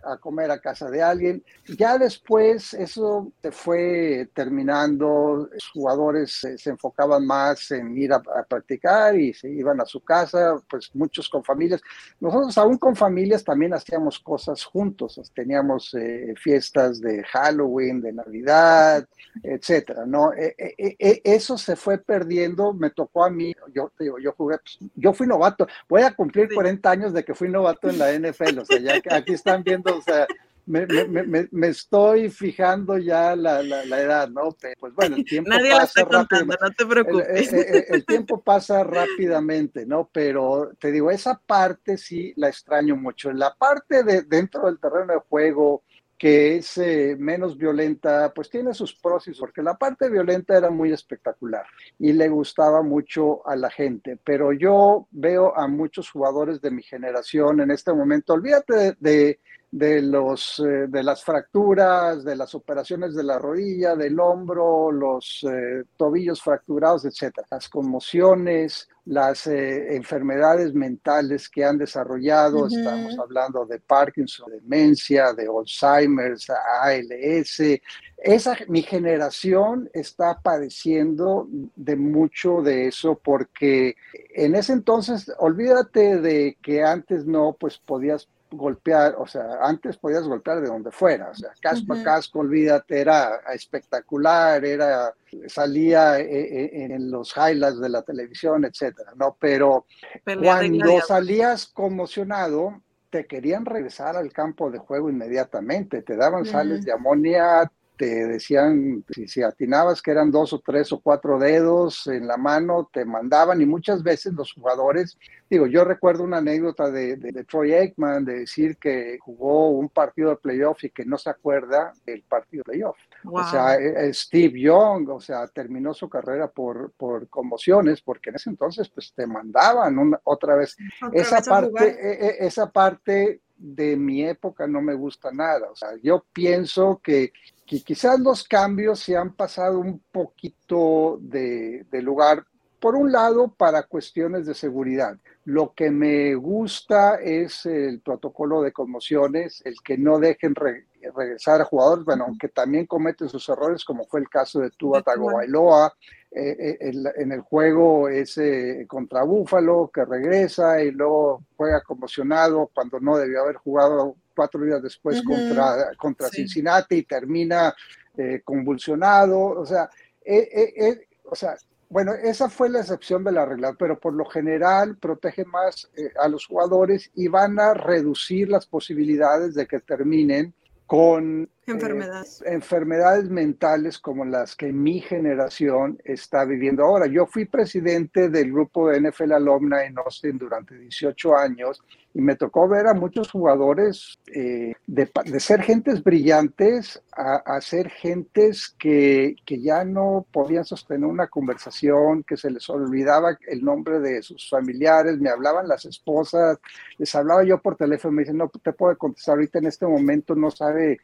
a- 0.04 0.14
a 0.14 0.18
comer 0.18 0.52
a 0.52 0.60
casa 0.60 0.90
de 0.90 1.02
alguien. 1.04 1.44
Ya 1.78 1.98
después 1.98 2.74
eso 2.74 3.32
se 3.42 3.52
fue 3.52 4.30
terminando, 4.34 5.50
los 5.52 5.70
jugadores 5.74 6.32
se, 6.40 6.58
se 6.58 6.70
enfocaban 6.70 7.26
más 7.26 7.72
en 7.72 7.98
ir 7.98 8.14
a, 8.14 8.18
a 8.18 8.44
practicar 8.48 9.20
y 9.20 9.34
se 9.34 9.50
iban 9.50 9.82
a 9.82 9.86
su 9.86 10.00
casa, 10.02 10.56
pues 10.70 10.90
muchos 10.94 11.28
con 11.30 11.44
familias. 11.44 11.82
Nosotros 12.20 12.58
aún 12.58 12.78
con 12.78 12.96
familias 12.96 13.44
también 13.44 13.74
hacíamos 13.74 14.20
cosas 14.20 14.64
juntos, 14.64 15.20
teníamos 15.36 15.94
eh, 15.96 16.34
fiestas 16.38 17.02
de 17.02 17.24
Halloween, 17.24 18.00
de 18.02 18.13
Navidad, 18.14 19.08
etcétera, 19.42 20.06
¿no? 20.06 20.34
Eh, 20.34 20.56
eh, 20.58 20.96
eh, 21.00 21.22
eso 21.24 21.58
se 21.58 21.76
fue 21.76 21.98
perdiendo, 21.98 22.74
me 22.74 22.90
tocó 22.92 23.26
a 23.26 23.30
mí, 23.30 23.54
yo 23.74 23.92
digo, 24.00 24.20
yo 24.20 24.34
jugué, 24.34 24.58
pues, 24.58 24.78
yo 24.96 25.14
fui 25.14 25.28
novato, 25.28 25.68
voy 25.90 26.04
a 26.04 26.14
cumplir 26.14 26.48
Sí. 26.50 26.56
40 26.56 26.92
años 26.92 27.14
de 27.14 27.24
que 27.24 27.34
fui 27.34 27.50
novato 27.50 27.90
en 27.90 27.98
la 27.98 28.12
NFL, 28.12 28.60
o 28.60 28.66
sea, 28.66 28.80
ya 28.80 29.02
aquí 29.12 29.34
están 29.34 29.64
viendo, 29.64 29.98
o 29.98 30.02
sea, 30.02 30.28
me, 30.66 30.86
me, 30.86 31.24
me, 31.24 31.48
me 31.52 31.68
estoy 31.68 32.30
fijando 32.30 32.98
ya 32.98 33.36
la, 33.36 33.62
la, 33.62 33.86
la, 33.86 34.02
edad, 34.02 34.30
¿no? 34.30 34.56
Pues 34.80 34.94
bueno, 34.94 35.18
el 35.18 35.26
tiempo 35.26 35.50
Nadie 35.50 35.72
pasa 35.72 35.84
está 35.84 36.06
contando, 36.06 36.56
no 36.60 36.72
te 36.72 36.86
preocupes. 36.86 37.52
el, 37.52 37.60
el, 37.60 37.86
el, 37.90 38.06
tiempo 38.06 38.42
pasa 38.42 38.84
rápidamente, 38.84 39.86
¿no? 39.86 40.10
Pero 40.12 40.72
te 40.80 40.92
digo, 40.92 41.12
esa 41.12 41.40
parte 41.46 41.98
sí 41.98 42.34
la 42.38 42.48
extraño 42.48 42.96
mucho. 42.96 43.32
La 43.34 43.54
parte 43.54 44.04
de 44.04 44.22
dentro 44.22 44.66
del 44.66 44.80
terreno 44.80 45.14
de 45.14 45.20
juego, 45.28 45.84
que 46.24 46.56
es 46.56 46.78
eh, 46.78 47.18
menos 47.20 47.58
violenta, 47.58 48.32
pues 48.34 48.50
tiene 48.50 48.74
sus 48.74 48.96
pros 48.96 49.30
porque 49.38 49.62
la 49.62 49.78
parte 49.78 50.10
violenta 50.10 50.58
era 50.58 50.70
muy 50.70 50.94
espectacular 50.94 51.66
y 52.00 52.14
le 52.14 52.30
gustaba 52.30 52.82
mucho 52.82 53.46
a 53.46 53.58
la 53.58 53.70
gente, 53.70 54.18
pero 54.24 54.54
yo 54.54 55.06
veo 55.12 55.54
a 55.54 55.68
muchos 55.68 56.10
jugadores 56.10 56.62
de 56.62 56.72
mi 56.72 56.82
generación 56.82 57.60
en 57.60 57.72
este 57.72 57.92
momento, 57.92 58.36
olvídate 58.36 58.96
de, 59.02 59.42
de 59.74 60.04
los, 60.04 60.60
eh, 60.60 60.86
de 60.88 61.02
las 61.02 61.24
fracturas, 61.24 62.24
de 62.24 62.36
las 62.36 62.54
operaciones 62.54 63.16
de 63.16 63.24
la 63.24 63.40
rodilla, 63.40 63.96
del 63.96 64.20
hombro, 64.20 64.92
los 64.92 65.44
eh, 65.50 65.86
tobillos 65.98 66.44
fracturados, 66.44 67.06
etcétera, 67.06 67.48
las 67.50 67.70
conmociones, 67.70 68.88
las 69.06 69.48
eh, 69.48 69.96
enfermedades 69.96 70.76
mentales 70.76 71.50
que 71.50 71.66
han 71.66 71.80
desarrollado, 71.80 72.60
uh 72.60 72.68
-huh. 72.68 72.78
estamos 72.78 73.18
hablando 73.18 73.66
de 73.66 73.80
Parkinson, 73.80 74.52
demencia, 74.52 75.34
de 75.34 75.48
Alzheimer's, 75.48 76.52
ALS. 76.52 77.82
Esa, 78.18 78.56
mi 78.68 78.84
generación 78.84 79.90
está 79.92 80.40
padeciendo 80.40 81.48
de 81.76 81.96
mucho 81.96 82.62
de 82.62 82.90
eso 82.90 83.20
porque 83.24 83.96
en 84.36 84.54
ese 84.54 84.74
entonces, 84.74 85.32
olvídate 85.40 86.22
de 86.22 86.58
que 86.62 86.84
antes 86.84 87.26
no, 87.26 87.58
pues 87.60 87.80
podías 87.80 88.30
golpear, 88.56 89.16
o 89.18 89.28
sea, 89.28 89.60
antes 89.62 89.98
podías 89.98 90.24
golpear 90.24 90.62
de 90.62 90.68
donde 90.68 90.92
fuera, 90.92 91.30
o 91.30 91.36
sea, 91.36 91.52
casco 91.60 91.94
a 91.94 92.04
casco, 92.04 92.40
olvídate, 92.40 93.02
era 93.02 93.42
espectacular, 93.54 94.64
era, 94.64 95.14
salía 95.48 96.20
eh, 96.20 96.26
eh, 96.26 96.70
en 96.86 97.12
los 97.12 97.36
highlights 97.36 97.80
de 97.80 97.90
la 97.90 98.02
televisión, 98.02 98.66
etcétera, 98.66 99.14
¿no? 99.16 99.36
Pero 99.40 99.86
cuando 100.24 101.02
salías 101.02 101.68
conmocionado, 101.68 102.82
te 103.10 103.26
querían 103.28 103.66
regresar 103.66 104.18
al 104.18 104.32
campo 104.32 104.72
de 104.72 104.80
juego 104.80 105.10
inmediatamente, 105.10 106.02
te 106.02 106.16
daban 106.16 106.46
sales 106.46 106.84
de 106.84 106.94
amonía, 106.94 107.72
te 107.98 108.28
decían, 108.28 109.04
si, 109.14 109.28
si, 109.28 109.44
atinabas 109.44 110.02
que 110.02 110.12
eran 110.12 110.32
dos 110.32 110.52
o 110.54 110.60
tres 110.60 110.92
o 110.92 111.00
cuatro 111.00 111.38
dedos 111.38 112.08
en 112.08 112.28
la 112.28 112.38
mano, 112.38 112.90
te 112.92 113.06
mandaban 113.06 113.62
y 113.62 113.66
muchas 113.66 114.02
veces 114.02 114.34
los 114.34 114.54
jugadores, 114.54 115.18
digo, 115.50 115.68
yo 115.68 115.84
recuerdo 115.84 116.24
una 116.24 116.38
anécdota 116.38 116.90
de, 116.90 117.18
de, 117.18 117.44
Troy 117.44 117.74
Aikman 117.74 118.26
de 118.26 118.40
decir 118.40 118.78
que 118.78 119.18
jugó 119.20 119.70
un 119.70 119.90
partido 119.90 120.32
de 120.32 120.38
playoff 120.38 120.84
y 120.84 120.90
que 120.90 121.06
no 121.06 121.18
se 121.18 121.30
acuerda 121.30 121.94
del 122.06 122.24
partido 122.24 122.64
de 122.66 122.72
playoff. 122.72 122.98
O 123.26 123.44
sea, 123.44 123.76
e, 123.76 124.08
e, 124.08 124.14
Steve 124.14 124.60
Young, 124.60 125.10
o 125.10 125.22
sea, 125.22 125.48
terminó 125.48 125.94
su 125.94 126.10
carrera 126.10 126.50
por, 126.50 126.92
por 126.94 127.28
conmociones, 127.30 128.02
porque 128.02 128.32
en 128.32 128.38
ese 128.38 128.50
entonces 128.50 128.90
pues 128.90 129.14
te 129.14 129.28
mandaban 129.28 129.98
una, 130.00 130.20
otra 130.24 130.56
vez. 130.56 130.76
esa, 131.14 131.42
parte, 131.42 131.98
e, 132.02 132.46
esa 132.46 132.72
parte 132.72 133.42
de 133.64 133.96
mi 133.96 134.24
época 134.24 134.68
no 134.68 134.82
me 134.82 134.94
gusta 134.94 135.32
nada. 135.32 135.70
O 135.72 135.76
sea, 135.76 135.90
yo 136.02 136.26
pienso 136.34 137.00
que 137.04 137.32
que 137.66 137.82
quizás 137.82 138.20
los 138.20 138.44
cambios 138.44 139.00
se 139.00 139.16
han 139.16 139.34
pasado 139.34 139.80
un 139.80 140.02
poquito 140.12 141.18
de, 141.22 141.86
lugar, 142.02 142.46
por 142.80 142.96
un 142.96 143.12
lado, 143.12 143.54
para 143.56 143.84
cuestiones 143.84 144.46
de 144.46 144.54
seguridad. 144.54 145.18
Lo 145.46 145.74
que 145.74 145.90
me 145.90 146.36
gusta 146.36 147.16
es 147.16 147.66
el 147.66 148.02
protocolo 148.02 148.62
de 148.62 148.74
conmociones, 148.74 149.62
el 149.66 149.76
que 149.84 149.98
no 149.98 150.20
dejen 150.20 150.56
regresar 150.56 151.62
a 151.62 151.66
jugadores, 151.66 152.06
bueno, 152.06 152.26
aunque 152.26 152.50
también 152.50 152.86
cometen 152.86 153.30
sus 153.30 153.48
errores, 153.48 153.86
como 153.86 154.06
fue 154.06 154.20
el 154.20 154.30
caso 154.30 154.60
de 154.60 154.72
Tua 154.72 155.02
Tagovailoa, 155.02 155.94
eh, 156.32 156.78
eh 156.82 156.92
en 157.18 157.32
el 157.32 157.42
juego 157.42 158.10
ese 158.10 158.86
contra 158.88 159.24
Búfalo, 159.24 159.90
que 159.94 160.04
regresa 160.04 160.82
y 160.82 160.92
luego 160.92 161.44
juega 161.56 161.82
conmocionado 161.82 162.70
cuando 162.74 163.00
no 163.00 163.18
debió 163.18 163.42
haber 163.42 163.58
jugado 163.58 164.16
cuatro 164.36 164.64
días 164.64 164.82
después 164.82 165.22
contra, 165.24 165.92
contra 165.98 166.30
Cincinnati 166.30 166.96
y 166.98 167.04
termina 167.04 167.74
eh, 168.18 168.42
convulsionado. 168.44 169.40
O 169.40 169.66
sea, 169.66 169.90
eh, 170.24 170.74
eh, 170.76 171.08
o 171.26 171.36
sea, 171.36 171.56
bueno, 171.90 172.14
esa 172.14 172.50
fue 172.50 172.70
la 172.70 172.80
excepción 172.80 173.24
de 173.24 173.32
la 173.32 173.46
regla, 173.46 173.76
pero 173.78 174.00
por 174.00 174.14
lo 174.14 174.26
general 174.26 174.98
protege 174.98 175.46
más 175.46 175.90
a 176.20 176.28
los 176.28 176.48
jugadores 176.48 177.12
y 177.16 177.28
van 177.28 177.60
a 177.60 177.74
reducir 177.74 178.50
las 178.50 178.66
posibilidades 178.66 179.54
de 179.54 179.68
que 179.68 179.80
terminen 179.80 180.54
con 180.88 181.50
enfermedades. 181.68 182.44
enfermedades 182.46 183.30
mentales 183.30 184.00
como 184.00 184.26
las 184.26 184.56
que 184.56 184.72
mi 184.72 185.00
generación 185.00 186.00
está 186.04 186.46
viviendo 186.46 186.84
ahora. 186.84 187.08
Yo 187.08 187.26
fui 187.26 187.46
presidente 187.46 188.30
del 188.30 188.52
grupo 188.52 188.90
de 188.90 189.02
NFL 189.02 189.34
Alumna 189.34 189.86
en 189.86 189.98
Austin 189.98 190.38
durante 190.38 190.78
18 190.78 191.38
años 191.38 191.82
y 192.14 192.22
me 192.22 192.36
tocó 192.36 192.68
ver 192.68 192.88
a 192.88 192.94
muchos 192.94 193.32
jugadores 193.32 194.20
eh, 194.28 194.74
de, 194.86 195.10
ser 195.40 195.62
gentes 195.64 196.04
brillantes 196.04 197.02
a, 197.12 197.60
ser 197.62 197.90
gentes 197.90 198.76
que, 198.78 199.36
que, 199.46 199.60
ya 199.62 199.84
no 199.84 200.26
podían 200.32 200.64
sostener 200.64 201.08
una 201.08 201.28
conversación, 201.28 202.24
que 202.24 202.38
se 202.38 202.52
les 202.52 202.70
olvidaba 202.70 203.38
el 203.48 203.64
nombre 203.64 204.00
de 204.00 204.22
sus 204.22 204.50
familiares, 204.50 205.20
me 205.20 205.30
hablaban 205.30 205.68
las 205.68 205.86
esposas, 205.86 206.60
les 206.98 207.14
hablaba 207.16 207.44
yo 207.44 207.60
por 207.60 207.76
teléfono, 207.76 208.14
me 208.14 208.22
dicen, 208.22 208.38
no 208.38 208.50
te 208.50 208.74
puedo 208.74 208.96
contestar 208.98 209.36
ahorita 209.36 209.60
en 209.60 209.66
este 209.68 209.88
momento, 209.88 210.36
no 210.36 210.52
sabe 210.52 211.00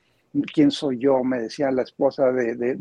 quién 0.54 0.72
soy 0.72 1.00
yo, 1.00 1.24
me 1.24 1.40
decía 1.40 1.72
la 1.72 1.84
esposa 1.84 2.32
de, 2.32 2.78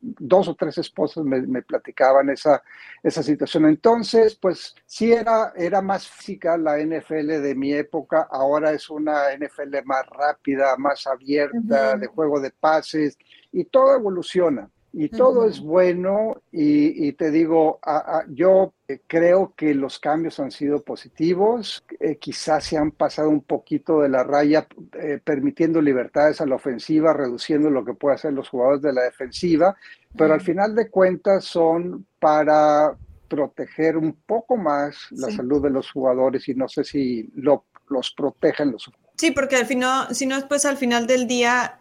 dos 0.00 0.48
o 0.48 0.54
tres 0.54 0.78
esposas 0.78 1.24
me, 1.24 1.62
platicaban 1.62 2.30
esa, 2.30 2.62
esa 3.02 3.22
situación. 3.22 3.66
Entonces, 3.66 4.34
pues 4.34 4.74
sí 4.86 5.12
era, 5.12 5.52
era 5.56 5.82
más 5.82 6.08
física 6.08 6.56
la 6.56 6.78
NFL 6.78 7.42
de 7.42 7.54
mi 7.54 7.72
época, 7.72 8.28
ahora 8.30 8.72
es 8.72 8.90
una 8.90 9.34
NFL 9.36 9.84
más 9.84 10.06
rápida, 10.06 10.76
más 10.76 11.06
abierta, 11.06 11.96
de 11.96 12.06
juego 12.06 12.40
de 12.40 12.50
pases, 12.50 13.18
y 13.52 13.64
todo 13.64 13.94
evoluciona 13.94 14.70
y 14.92 15.08
todo 15.08 15.46
es 15.46 15.60
bueno 15.60 16.42
y, 16.50 17.12
te 17.12 17.30
digo, 17.30 17.80
yo 18.28 18.74
creo 19.06 19.54
que 19.56 19.74
los 19.74 20.00
cambios 20.00 20.40
han 20.40 20.50
sido 20.50 20.82
positivos, 20.82 21.84
eh, 22.00 22.16
quizás 22.16 22.64
se 22.64 22.76
han 22.76 22.90
pasado 22.90 23.28
un 23.28 23.42
poquito 23.42 24.00
de 24.00 24.08
la 24.08 24.24
raya 24.24 24.66
eh, 25.00 25.20
permitiendo 25.22 25.80
libertades 25.80 26.40
a 26.40 26.46
la 26.46 26.56
ofensiva, 26.56 27.12
reduciendo 27.12 27.70
lo 27.70 27.84
que 27.84 27.94
pueden 27.94 28.16
hacer 28.16 28.32
los 28.32 28.48
jugadores 28.48 28.82
de 28.82 28.92
la 28.92 29.02
defensiva, 29.02 29.76
pero 30.16 30.34
al 30.34 30.40
final 30.40 30.74
de 30.74 30.90
cuentas 30.90 31.44
son 31.44 32.06
para 32.18 32.96
proteger 33.28 33.96
un 33.96 34.14
poco 34.26 34.56
más 34.56 35.06
la 35.12 35.30
salud 35.30 35.62
de 35.62 35.70
los 35.70 35.90
jugadores 35.92 36.48
y 36.48 36.54
no 36.54 36.68
sé 36.68 36.82
si 36.82 37.30
lo, 37.36 37.66
los 37.88 38.12
protegen 38.12 38.72
los 38.72 38.90
Sí, 39.20 39.32
porque 39.32 39.56
al 39.56 39.66
final, 39.66 40.14
si 40.14 40.24
no, 40.24 40.36
después 40.36 40.64
al 40.64 40.78
final 40.78 41.06
del 41.06 41.26
día 41.26 41.78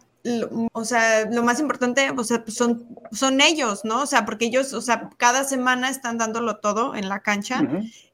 o 0.74 0.86
sea, 0.86 1.30
lo 1.30 1.44
más 1.44 1.60
importante, 1.60 2.12
o 2.16 2.24
sea, 2.24 2.44
son, 2.48 2.88
son 3.12 3.42
ellos, 3.42 3.86
¿no? 3.86 4.04
O 4.04 4.06
sea, 4.06 4.26
porque 4.26 4.46
ellos, 4.46 4.74
o 4.74 4.82
sea, 4.82 5.10
cada 5.18 5.44
semana 5.44 5.90
están 5.90 6.18
dándolo 6.18 6.58
todo 6.58 6.96
en 6.96 7.10
la 7.10 7.22
cancha. 7.22 7.62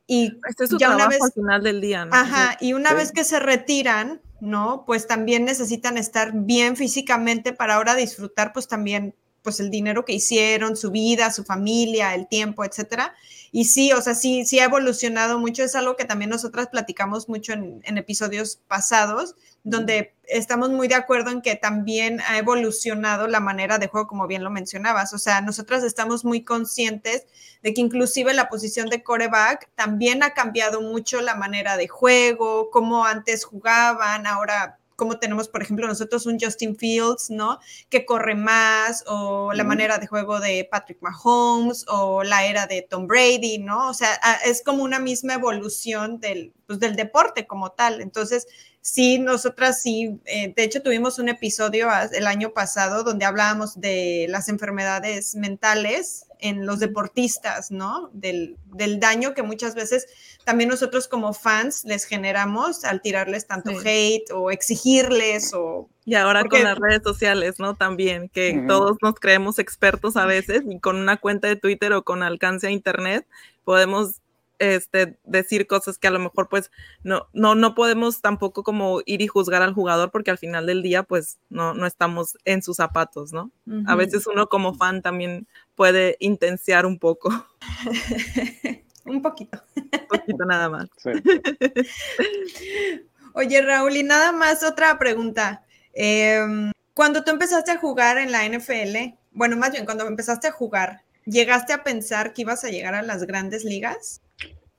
Y 0.08 0.38
este 0.48 0.66
es 0.66 0.70
su 0.70 0.78
ya 0.78 0.88
trabajo 0.88 1.08
una 1.08 1.10
vez, 1.10 1.22
al 1.24 1.32
final 1.34 1.64
del 1.64 1.82
día, 1.82 2.06
¿no? 2.06 2.16
Ajá, 2.16 2.58
y 2.62 2.74
una 2.74 2.94
vez 2.94 3.12
que 3.12 3.24
se 3.24 3.40
retiran, 3.40 4.22
¿no? 4.40 4.84
Pues 4.86 5.08
también 5.08 5.46
necesitan 5.46 5.98
estar 5.98 6.32
bien 6.34 6.76
físicamente 6.76 7.54
para 7.54 7.76
ahora 7.76 7.96
disfrutar, 7.96 8.54
pues 8.54 8.68
también, 8.68 9.16
pues 9.42 9.60
el 9.60 9.72
dinero 9.72 10.06
que 10.06 10.14
hicieron, 10.14 10.76
su 10.76 10.92
vida, 10.92 11.32
su 11.32 11.44
familia, 11.44 12.14
el 12.14 12.28
tiempo, 12.28 12.64
etcétera. 12.64 13.16
Y 13.52 13.66
sí, 13.66 13.94
o 13.94 14.02
sea, 14.02 14.14
sí, 14.14 14.46
sí 14.46 14.60
ha 14.60 14.66
evolucionado 14.66 15.40
mucho. 15.40 15.64
Es 15.64 15.76
algo 15.76 15.96
que 15.96 16.06
también 16.06 16.30
nosotras 16.30 16.68
platicamos 16.68 17.30
mucho 17.30 17.54
en, 17.54 17.82
en 17.84 17.98
episodios 17.98 18.60
pasados, 18.68 19.36
donde 19.66 20.14
estamos 20.28 20.70
muy 20.70 20.88
de 20.88 20.94
acuerdo 20.96 21.32
en 21.32 21.42
que 21.42 21.56
también 21.56 22.22
ha 22.22 22.38
evolucionado 22.38 23.28
la 23.28 23.40
manera 23.40 23.80
de 23.80 23.88
juego, 23.88 24.08
como 24.08 24.28
bien 24.28 24.44
lo 24.44 24.52
mencionabas. 24.52 25.14
O 25.14 25.18
sea, 25.18 25.42
nosotras 25.42 25.84
estamos 25.84 26.24
muy 26.24 26.44
conscientes 26.44 27.26
de 27.64 27.74
que 27.74 27.82
inclusive 27.82 28.34
la 28.36 28.48
posición 28.48 28.90
de 28.90 29.04
coreback 29.04 29.70
también 29.74 30.22
ha 30.22 30.36
cambiado 30.36 30.82
mucho 30.82 31.20
la 31.20 31.36
manera 31.36 31.78
de 31.78 31.88
juego, 31.88 32.70
cómo 32.70 33.06
antes 33.06 33.44
jugaban, 33.44 34.28
ahora 34.28 34.78
como 34.96 35.20
tenemos, 35.20 35.50
por 35.50 35.62
ejemplo, 35.62 35.88
nosotros 35.88 36.26
un 36.26 36.40
Justin 36.40 36.78
Fields, 36.78 37.30
¿no? 37.30 37.60
Que 37.90 38.06
corre 38.06 38.34
más, 38.34 39.04
o 39.08 39.52
la 39.52 39.66
manera 39.66 39.98
de 39.98 40.08
juego 40.08 40.40
de 40.40 40.68
Patrick 40.72 41.00
Mahomes, 41.02 41.86
o 41.90 42.24
la 42.24 42.46
era 42.46 42.66
de 42.66 42.82
Tom 42.82 43.06
Brady, 43.06 43.58
¿no? 43.58 43.90
O 43.90 43.94
sea, 43.94 44.18
es 44.46 44.64
como 44.64 44.84
una 44.84 45.00
misma 45.00 45.34
evolución 45.34 46.22
del, 46.22 46.54
pues, 46.66 46.80
del 46.80 46.96
deporte 46.96 47.46
como 47.46 47.72
tal. 47.72 48.00
Entonces, 48.00 48.48
sí, 48.86 49.18
nosotras 49.18 49.82
sí, 49.82 50.20
eh, 50.26 50.54
de 50.56 50.64
hecho 50.64 50.84
tuvimos 50.84 51.18
un 51.18 51.28
episodio 51.28 51.88
el 52.14 52.28
año 52.28 52.54
pasado 52.54 53.04
donde 53.04 53.26
hablábamos 53.26 53.82
de 53.82 54.28
las 54.30 54.48
enfermedades 54.48 55.34
mentales 55.34 56.28
en 56.40 56.68
los 56.68 56.80
deportistas, 56.80 57.72
¿no? 57.72 58.12
Del, 58.14 58.58
daño 59.00 59.34
que 59.34 59.42
muchas 59.42 59.74
veces 59.74 60.06
también 60.44 60.70
nosotros 60.70 61.08
como 61.08 61.34
fans 61.34 61.84
les 61.86 62.06
generamos 62.06 62.86
al 62.86 63.02
tirarles 63.02 63.48
tanto 63.48 63.72
hate 63.84 64.30
o 64.32 64.52
exigirles 64.52 65.52
o... 65.56 65.90
Y 66.06 66.14
ahora 66.14 66.44
con 66.46 66.64
las 66.64 66.78
redes 66.78 67.02
sociales, 67.04 67.56
¿no? 67.58 67.74
También, 67.74 68.30
que 68.30 68.66
todos 68.68 68.98
nos 69.02 69.16
creemos 69.16 69.58
expertos 69.58 70.16
a 70.16 70.28
veces 70.28 70.62
y 70.70 70.80
con 70.80 70.98
una 70.98 71.18
cuenta 71.18 71.48
de 71.48 71.56
Twitter 71.56 71.92
o 71.94 72.04
con 72.04 72.22
alcance 72.22 72.68
a 72.68 72.70
Internet 72.70 73.26
podemos 73.64 74.22
este, 74.60 75.18
decir 75.24 75.68
cosas 75.68 75.98
que 75.98 76.08
a 76.08 76.12
lo 76.12 76.20
mejor 76.20 76.50
pues 76.50 76.72
no, 77.04 77.28
no, 77.34 77.56
no 77.56 77.76
podemos 77.76 78.22
tampoco 78.22 78.64
como 78.64 79.02
ir 79.06 79.22
y 79.22 79.28
juzgar 79.28 79.62
al 79.62 79.74
jugador 79.74 80.12
porque 80.12 80.32
al 80.32 80.38
final 80.38 80.66
del 80.66 80.82
día 80.82 81.04
pues 81.04 81.40
no, 81.50 81.74
no 81.74 81.86
estamos 81.86 82.38
en 82.46 82.62
sus 82.62 82.78
zapatos, 82.78 83.34
¿no? 83.34 83.52
A 83.86 83.96
veces 83.96 84.28
uno 84.28 84.48
como 84.48 84.76
fan 84.76 85.02
también 85.02 85.48
puede 85.76 86.18
intensiar 86.20 86.86
un 86.86 87.00
poco. 87.00 87.30
un 89.06 89.22
poquito. 89.22 89.62
un 89.76 90.08
poquito 90.08 90.46
nada 90.46 90.70
más. 90.70 90.90
Oye 93.34 93.62
Raúl, 93.62 93.98
y 93.98 94.04
nada 94.04 94.32
más 94.32 94.64
otra 94.64 94.98
pregunta. 94.98 95.64
Em, 95.94 96.72
cuando 96.94 97.24
tú 97.24 97.32
empezaste 97.32 97.72
a 97.72 97.78
jugar 97.78 98.18
en 98.18 98.32
la 98.32 98.48
NFL, 98.48 99.18
bueno, 99.32 99.58
más 99.58 99.72
bien 99.72 99.86
cuando 99.86 100.08
empezaste 100.08 100.48
a 100.48 100.52
jugar, 100.52 101.02
¿llegaste 101.26 101.74
a 101.74 101.84
pensar 101.84 102.34
que 102.34 102.44
ibas 102.44 102.64
a 102.64 102.70
llegar 102.70 102.96
a 102.96 103.02
las 103.02 103.24
grandes 103.24 103.66
ligas? 103.66 104.22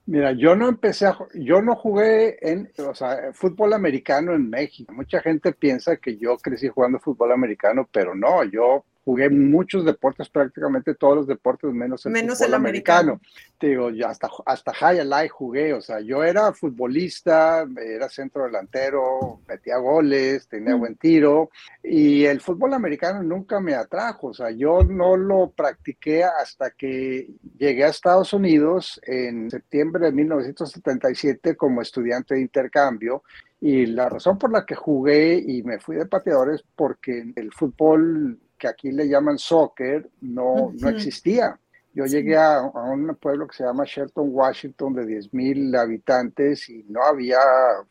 Mira, 0.07 0.31
yo 0.31 0.55
no 0.55 0.69
empecé 0.69 1.05
a, 1.05 1.17
yo 1.33 1.61
no 1.61 1.75
jugué 1.75 2.37
en, 2.41 2.71
o 2.87 2.95
sea, 2.95 3.33
fútbol 3.33 3.73
americano 3.73 4.33
en 4.33 4.49
México. 4.49 4.93
Mucha 4.93 5.21
gente 5.21 5.51
piensa 5.51 5.97
que 5.97 6.17
yo 6.17 6.37
crecí 6.37 6.69
jugando 6.69 6.97
fútbol 6.99 7.33
americano, 7.33 7.89
pero 7.91 8.15
no, 8.15 8.43
yo 8.45 8.85
jugué 9.07 9.29
muchos 9.29 9.85
deportes, 9.85 10.27
prácticamente 10.27 10.93
todos 10.93 11.15
los 11.15 11.27
deportes, 11.27 11.71
menos 11.71 12.05
el 12.05 12.11
Menos 12.11 12.39
fútbol 12.39 12.49
el 12.49 12.53
americano. 12.55 13.21
Te 13.57 13.67
digo, 13.67 13.89
yo 13.89 14.05
hasta, 14.05 14.29
hasta 14.45 14.73
high 14.73 15.01
life 15.05 15.29
jugué, 15.29 15.71
o 15.71 15.79
sea, 15.79 16.01
yo 16.01 16.25
era 16.25 16.51
futbolista, 16.51 17.65
era 17.81 18.09
centro 18.09 18.43
delantero, 18.43 19.39
metía 19.47 19.77
goles, 19.77 20.49
tenía 20.49 20.75
Mm. 20.75 20.79
buen 20.79 20.95
tiro, 20.97 21.51
y 21.81 22.25
el 22.25 22.41
fútbol 22.41 22.73
americano 22.73 23.23
nunca 23.23 23.61
me 23.61 23.75
atrajo, 23.75 24.27
o 24.27 24.33
sea, 24.33 24.51
yo 24.51 24.83
no 24.83 25.15
lo 25.15 25.51
practiqué 25.51 26.25
hasta 26.25 26.71
que 26.71 27.29
llegué 27.57 27.85
a 27.85 27.87
Estados 27.87 28.33
Unidos 28.33 28.99
en 29.03 29.49
septiembre 29.49 30.07
de 30.07 30.11
1977 30.11 31.55
como 31.55 31.81
estudiante 31.81 32.35
de 32.35 32.41
intercambio, 32.41 33.23
y 33.61 33.85
la 33.85 34.09
razón 34.09 34.37
por 34.37 34.51
la 34.51 34.65
que 34.65 34.75
jugué 34.75 35.41
y 35.47 35.63
me 35.63 35.79
fui 35.79 35.95
de 35.95 36.07
pateador 36.07 36.53
es 36.53 36.61
porque 36.75 37.31
el 37.37 37.53
fútbol 37.53 38.37
que 38.57 38.67
aquí 38.67 38.91
le 38.91 39.07
llaman 39.07 39.37
soccer 39.37 40.09
no, 40.21 40.71
no 40.79 40.89
existía. 40.89 41.59
Yo 41.93 42.05
llegué 42.05 42.37
a, 42.37 42.57
a 42.57 42.83
un 42.91 43.15
pueblo 43.15 43.47
que 43.47 43.57
se 43.57 43.63
llama 43.63 43.85
Shelton, 43.85 44.27
Washington, 44.29 44.93
de 44.93 45.05
10.000 45.05 45.79
habitantes 45.79 46.69
y 46.69 46.85
no 46.89 47.03
había 47.03 47.39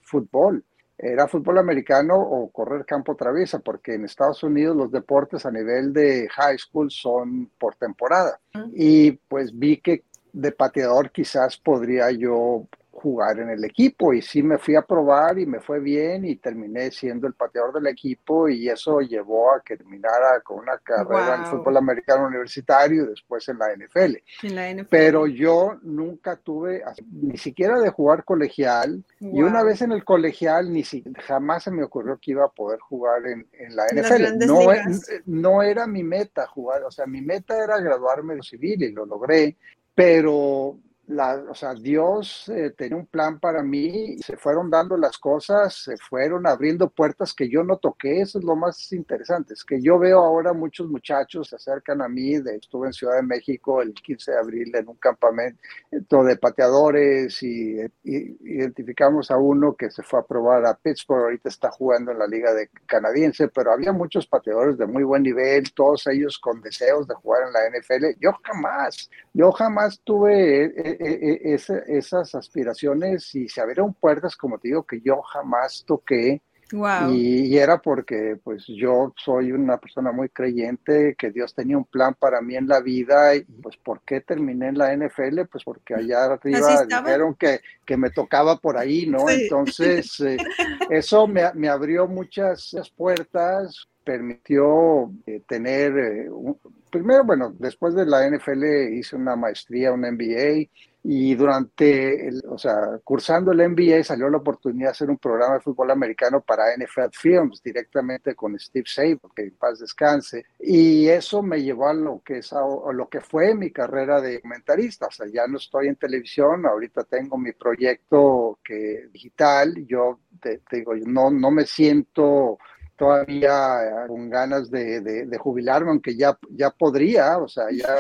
fútbol. 0.01 0.65
Era 0.99 1.29
fútbol 1.29 1.59
americano 1.59 2.17
o 2.17 2.51
correr 2.51 2.87
campo 2.87 3.15
traviesa, 3.17 3.59
porque 3.59 3.95
en 3.95 4.05
Estados 4.05 4.43
Unidos 4.43 4.77
los 4.77 4.91
deportes 4.91 5.45
a 5.45 5.51
nivel 5.51 5.93
de 5.93 6.27
high 6.31 6.57
school 6.57 6.91
son 6.91 7.51
por 7.59 7.75
temporada. 7.75 8.41
Y 8.73 9.13
pues 9.13 9.57
vi 9.57 9.79
que 9.79 10.05
de 10.33 10.53
pateador 10.53 11.11
quizás 11.11 11.59
podría 11.59 12.11
yo 12.11 12.67
jugar 13.07 13.39
en 13.39 13.51
el 13.51 13.65
equipo 13.65 14.13
y 14.13 14.21
sí 14.21 14.43
me 14.43 14.59
fui 14.59 14.75
a 14.75 14.83
probar 14.83 15.39
y 15.39 15.47
me 15.47 15.61
fue 15.61 15.79
bien 15.79 16.25
y 16.25 16.35
terminé 16.37 16.91
siendo 16.91 17.29
el 17.29 17.35
pateador 17.35 17.73
del 17.75 17.87
equipo 17.87 18.49
y 18.49 18.69
eso 18.69 19.01
llevó 19.01 19.53
a 19.55 19.63
que 19.63 19.77
terminara 19.77 20.41
con 20.43 20.59
una 20.59 20.77
carrera 20.79 21.37
en 21.37 21.43
Wow. 21.43 21.51
fútbol 21.51 21.77
americano 21.77 22.27
universitario 22.27 23.05
y 23.05 23.07
después 23.11 23.49
en 23.49 23.59
la 23.59 23.73
NFL. 23.77 24.17
En 24.43 24.55
la 24.57 24.71
NFL. 24.73 24.89
Pero 24.91 25.29
yo 25.29 25.79
nunca 25.83 26.35
tuve 26.35 26.83
ni 27.13 27.37
siquiera 27.39 27.79
de 27.79 27.91
jugar 27.91 28.25
colegial 28.25 29.05
y 29.21 29.41
una 29.43 29.63
vez 29.63 29.83
en 29.83 29.93
el 29.93 30.03
colegial 30.05 30.73
ni 30.73 30.83
si, 30.83 31.05
jamás 31.29 31.63
se 31.63 31.71
me 31.71 31.85
ocurrió 31.85 32.19
que 32.21 32.33
iba 32.33 32.45
a 32.45 32.49
poder 32.49 32.81
jugar 32.81 33.25
en, 33.29 33.47
en 33.53 33.77
la 33.77 33.85
En 33.89 33.99
NFL. 34.01 34.47
No, 34.47 34.73
e- 34.73 34.83
no 35.27 35.63
era 35.63 35.87
mi 35.87 36.03
meta 36.03 36.45
jugar, 36.49 36.83
o 36.83 36.91
sea, 36.91 37.07
mi 37.07 37.21
meta 37.23 37.63
era 37.63 37.79
graduarme 37.79 38.35
de 38.35 38.43
civil 38.43 38.83
y 38.83 38.91
lo 38.91 39.07
logré, 39.07 39.57
pero 39.95 40.79
la, 41.09 41.45
o 41.49 41.55
sea, 41.55 41.75
Dios 41.75 42.49
eh, 42.49 42.73
tenía 42.77 42.97
un 42.97 43.07
plan 43.07 43.39
para 43.39 43.63
mí, 43.63 44.17
se 44.19 44.37
fueron 44.37 44.71
dando 44.71 44.97
las 44.97 45.19
cosas, 45.19 45.75
se 45.75 45.97
fueron 45.97 46.47
abriendo 46.47 46.91
puertas 46.91 47.33
que 47.33 47.49
yo 47.49 47.63
no 47.63 47.77
toqué, 47.77 48.23
eso 48.23 48.39
es 48.39 48.45
lo 48.45 48.57
más 48.57 48.93
interesante, 48.93 49.55
es 49.55 49.65
que 49.65 49.81
yo 49.81 49.99
veo 49.99 50.21
ahora 50.21 50.53
muchos 50.53 50.89
muchachos 50.89 51.49
se 51.49 51.57
acercan 51.57 52.03
a 52.03 52.09
mí, 52.09 52.39
de, 52.39 52.57
estuve 52.57 52.89
en 52.89 52.93
Ciudad 52.93 53.17
de 53.17 53.23
México 53.23 53.83
el 53.83 53.95
15 53.95 54.33
de 54.33 54.39
abril 54.39 54.75
en 54.75 54.89
un 54.89 54.97
campamento 54.97 56.25
de 56.25 56.37
pateadores 56.37 57.41
y, 57.43 57.79
y 58.03 58.37
identificamos 58.43 59.31
a 59.31 59.37
uno 59.37 59.77
que 59.77 59.91
se 59.91 60.03
fue 60.03 60.21
a 60.21 60.25
probar 60.25 60.67
a 60.67 60.75
Pittsburgh, 60.75 61.23
ahorita 61.23 61.49
está 61.49 61.71
jugando 61.71 62.11
en 62.11 62.19
la 62.19 62.27
liga 62.27 62.53
de 62.53 62.69
canadiense, 62.87 63.49
pero 63.49 63.73
había 63.73 63.93
muchos 63.93 64.27
pateadores 64.27 64.77
de 64.77 64.87
muy 64.87 65.05
buen 65.05 65.23
nivel, 65.23 65.73
todos 65.73 66.07
ellos 66.09 66.39
con 66.39 66.61
deseos 66.61 67.07
de 67.07 67.15
jugar 67.15 67.43
en 67.47 67.53
la 67.53 67.79
NFL, 67.79 68.19
yo 68.21 68.33
jamás, 68.43 69.09
yo 69.33 69.53
jamás 69.53 70.01
tuve 70.03 70.65
eh, 70.65 70.96
eh, 71.01 71.19
eh, 71.23 71.41
ese- 71.55 71.83
esas 71.87 72.35
aspiraciones 72.35 73.35
y 73.35 73.49
se 73.49 73.61
abrieron 73.61 73.95
puertas, 73.95 74.37
como 74.37 74.59
te 74.59 74.69
digo, 74.69 74.83
que 74.85 75.01
yo 75.01 75.21
jamás 75.23 75.85
toqué 75.87 76.41
Wow. 76.73 77.11
y, 77.13 77.43
y 77.47 77.59
era 77.59 77.79
porque 77.81 78.41
pues 78.43 78.65
yo 78.67 79.13
soy 79.17 79.53
una 79.53 79.79
persona 79.79 80.11
muy 80.11 80.29
creyente, 80.31 81.15
que 81.17 81.31
Dios 81.31 81.55
tenía 81.55 81.79
un 81.79 81.85
plan 81.85 82.15
para 82.19 82.41
mí 82.41 82.57
en 82.57 82.67
la 82.67 82.81
vida 82.81 83.37
y 83.37 83.43
pues 83.45 83.77
¿por 83.77 84.01
qué 84.01 84.21
terminé 84.21 84.67
en 84.71 84.79
la 84.79 84.93
NFL? 84.93 85.45
Pues 85.47 85.63
porque 85.63 85.95
allá 85.95 86.25
arriba 86.25 86.85
dijeron 87.05 87.37
que, 87.37 87.61
que 87.85 87.97
me 87.97 88.11
tocaba 88.11 88.57
por 88.57 88.77
ahí, 88.79 89.07
¿no? 89.07 89.29
Sí. 89.29 89.43
Entonces 89.43 90.19
eh, 90.23 90.39
eso 90.91 91.29
me, 91.29 91.43
me 91.55 91.69
abrió 91.69 92.09
muchas 92.09 92.75
puertas, 92.97 93.87
permitió 94.03 95.13
eh, 95.27 95.43
tener, 95.49 95.97
eh, 95.99 96.31
un- 96.31 96.59
primero, 96.99 97.25
bueno, 97.25 97.55
después 97.59 97.95
de 97.95 98.07
la 98.07 98.29
NFL 98.29 98.93
hice 98.93 99.17
una 99.17 99.37
maestría, 99.37 99.93
un 99.93 100.01
MBA, 100.01 100.69
y 101.09 101.37
durante, 101.37 102.27
el, 102.27 102.43
o 102.49 102.59
sea, 102.59 102.99
cursando 103.05 103.53
el 103.53 103.69
MBA 103.69 104.03
salió 104.03 104.29
la 104.29 104.39
oportunidad 104.39 104.89
de 104.89 104.91
hacer 104.91 105.09
un 105.09 105.19
programa 105.19 105.55
de 105.55 105.61
fútbol 105.61 105.93
americano 105.93 106.41
para 106.41 106.75
NFL 106.77 107.13
Films 107.13 107.63
directamente 107.63 108.35
con 108.35 108.59
Steve 108.59 108.87
Saban, 108.89 109.21
que 109.37 109.43
en 109.43 109.53
paz 109.53 109.79
descanse. 109.79 110.47
Y 110.59 111.07
eso 111.07 111.45
me 111.45 111.63
llevó 111.63 111.89
a 111.89 111.95
lo 111.95 112.23
que, 112.25 112.39
es, 112.39 112.53
a, 112.53 112.61
lo 112.93 113.09
que 113.09 113.21
fue 113.21 113.55
mi 113.55 113.71
carrera 113.71 114.21
de 114.21 114.41
comentarista. 114.41 115.07
O 115.07 115.13
sea, 115.13 115.29
ya 115.33 115.47
no 115.47 115.59
estoy 115.59 115.87
en 115.87 115.95
televisión, 115.95 116.67
ahorita 116.67 117.05
tengo 117.05 117.39
mi 117.39 117.53
proyecto 117.53 118.59
que, 118.65 119.07
digital. 119.13 119.87
Yo 119.87 120.19
te 120.41 120.61
digo, 120.73 120.93
no, 121.07 121.31
no 121.31 121.53
me 121.53 121.67
siento 121.67 122.59
todavía 122.97 124.07
con 124.09 124.31
ganas 124.31 124.71
de, 124.71 125.01
de, 125.01 125.27
de, 125.27 125.39
jubilarme, 125.39 125.91
aunque 125.91 126.17
ya, 126.17 126.39
ya 126.51 126.71
podría, 126.71 127.39
o 127.39 127.49
sea, 127.49 127.65
ya, 127.71 127.95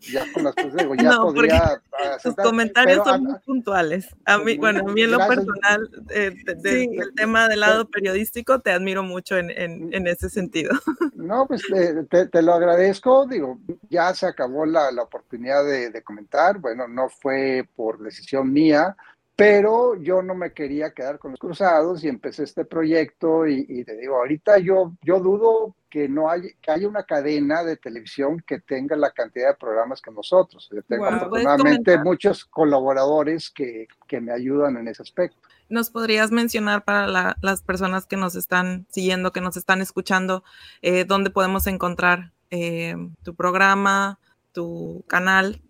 ya 0.00 0.24
con 0.32 0.44
las 0.44 0.54
cosas, 0.54 0.74
digo, 0.76 0.94
ya 0.96 1.10
no, 1.10 1.22
podría. 1.22 1.82
Tus 2.22 2.34
comentarios 2.36 3.00
pero, 3.04 3.04
son 3.04 3.24
muy 3.24 3.38
puntuales. 3.40 4.08
A 4.24 4.38
mí, 4.38 4.56
bueno, 4.56 4.80
a 4.80 4.92
mí 4.92 5.02
en 5.02 5.10
lo 5.10 5.18
Gracias. 5.18 5.36
personal, 5.36 5.90
eh, 6.10 6.34
de, 6.44 6.54
de, 6.54 6.70
Sí. 6.70 6.96
del 6.96 7.14
tema 7.14 7.48
del 7.48 7.60
lado 7.60 7.88
periodístico, 7.88 8.60
te 8.60 8.70
admiro 8.70 9.02
mucho 9.02 9.36
en, 9.36 9.50
en, 9.50 9.92
en 9.92 10.06
ese 10.06 10.28
sentido. 10.28 10.70
No, 11.14 11.46
pues 11.46 11.62
te, 11.68 12.04
te, 12.04 12.26
te, 12.28 12.42
lo 12.42 12.54
agradezco, 12.54 13.26
digo, 13.26 13.58
ya 13.90 14.14
se 14.14 14.26
acabó 14.26 14.64
la, 14.64 14.90
la 14.92 15.02
oportunidad 15.02 15.64
de, 15.64 15.90
de 15.90 16.02
comentar, 16.02 16.58
bueno, 16.58 16.86
no 16.86 17.08
fue 17.08 17.68
por 17.74 17.98
decisión 17.98 18.50
mía, 18.52 18.96
pero 19.38 19.94
yo 19.94 20.20
no 20.20 20.34
me 20.34 20.52
quería 20.52 20.90
quedar 20.90 21.20
con 21.20 21.30
los 21.30 21.38
cruzados 21.38 22.02
y 22.02 22.08
empecé 22.08 22.42
este 22.42 22.64
proyecto 22.64 23.46
y, 23.46 23.64
y, 23.68 23.84
te 23.84 23.96
digo, 23.96 24.16
ahorita 24.16 24.58
yo, 24.58 24.94
yo 25.00 25.20
dudo 25.20 25.76
que 25.88 26.08
no 26.08 26.28
hay, 26.28 26.54
que 26.60 26.72
haya 26.72 26.88
una 26.88 27.04
cadena 27.04 27.62
de 27.62 27.76
televisión 27.76 28.42
que 28.44 28.58
tenga 28.58 28.96
la 28.96 29.12
cantidad 29.12 29.50
de 29.50 29.54
programas 29.54 30.02
que 30.02 30.10
nosotros. 30.10 30.68
Yo 30.74 30.82
tengo 30.82 31.04
Wow. 31.04 31.14
afortunadamente 31.14 31.98
muchos 31.98 32.46
colaboradores 32.46 33.48
que, 33.48 33.86
que, 34.08 34.20
me 34.20 34.32
ayudan 34.32 34.76
en 34.76 34.88
ese 34.88 35.02
aspecto. 35.02 35.38
¿Nos 35.68 35.90
podrías 35.90 36.32
mencionar 36.32 36.82
para 36.82 37.06
la, 37.06 37.36
las 37.40 37.62
personas 37.62 38.06
que 38.06 38.16
nos 38.16 38.34
están 38.34 38.86
siguiendo, 38.90 39.30
que 39.30 39.40
nos 39.40 39.56
están 39.56 39.80
escuchando, 39.80 40.42
eh, 40.82 41.04
dónde 41.04 41.30
podemos 41.30 41.68
encontrar 41.68 42.32
eh, 42.50 42.96
tu 43.22 43.36
programa, 43.36 44.18
tu 44.50 45.04
canal? 45.06 45.62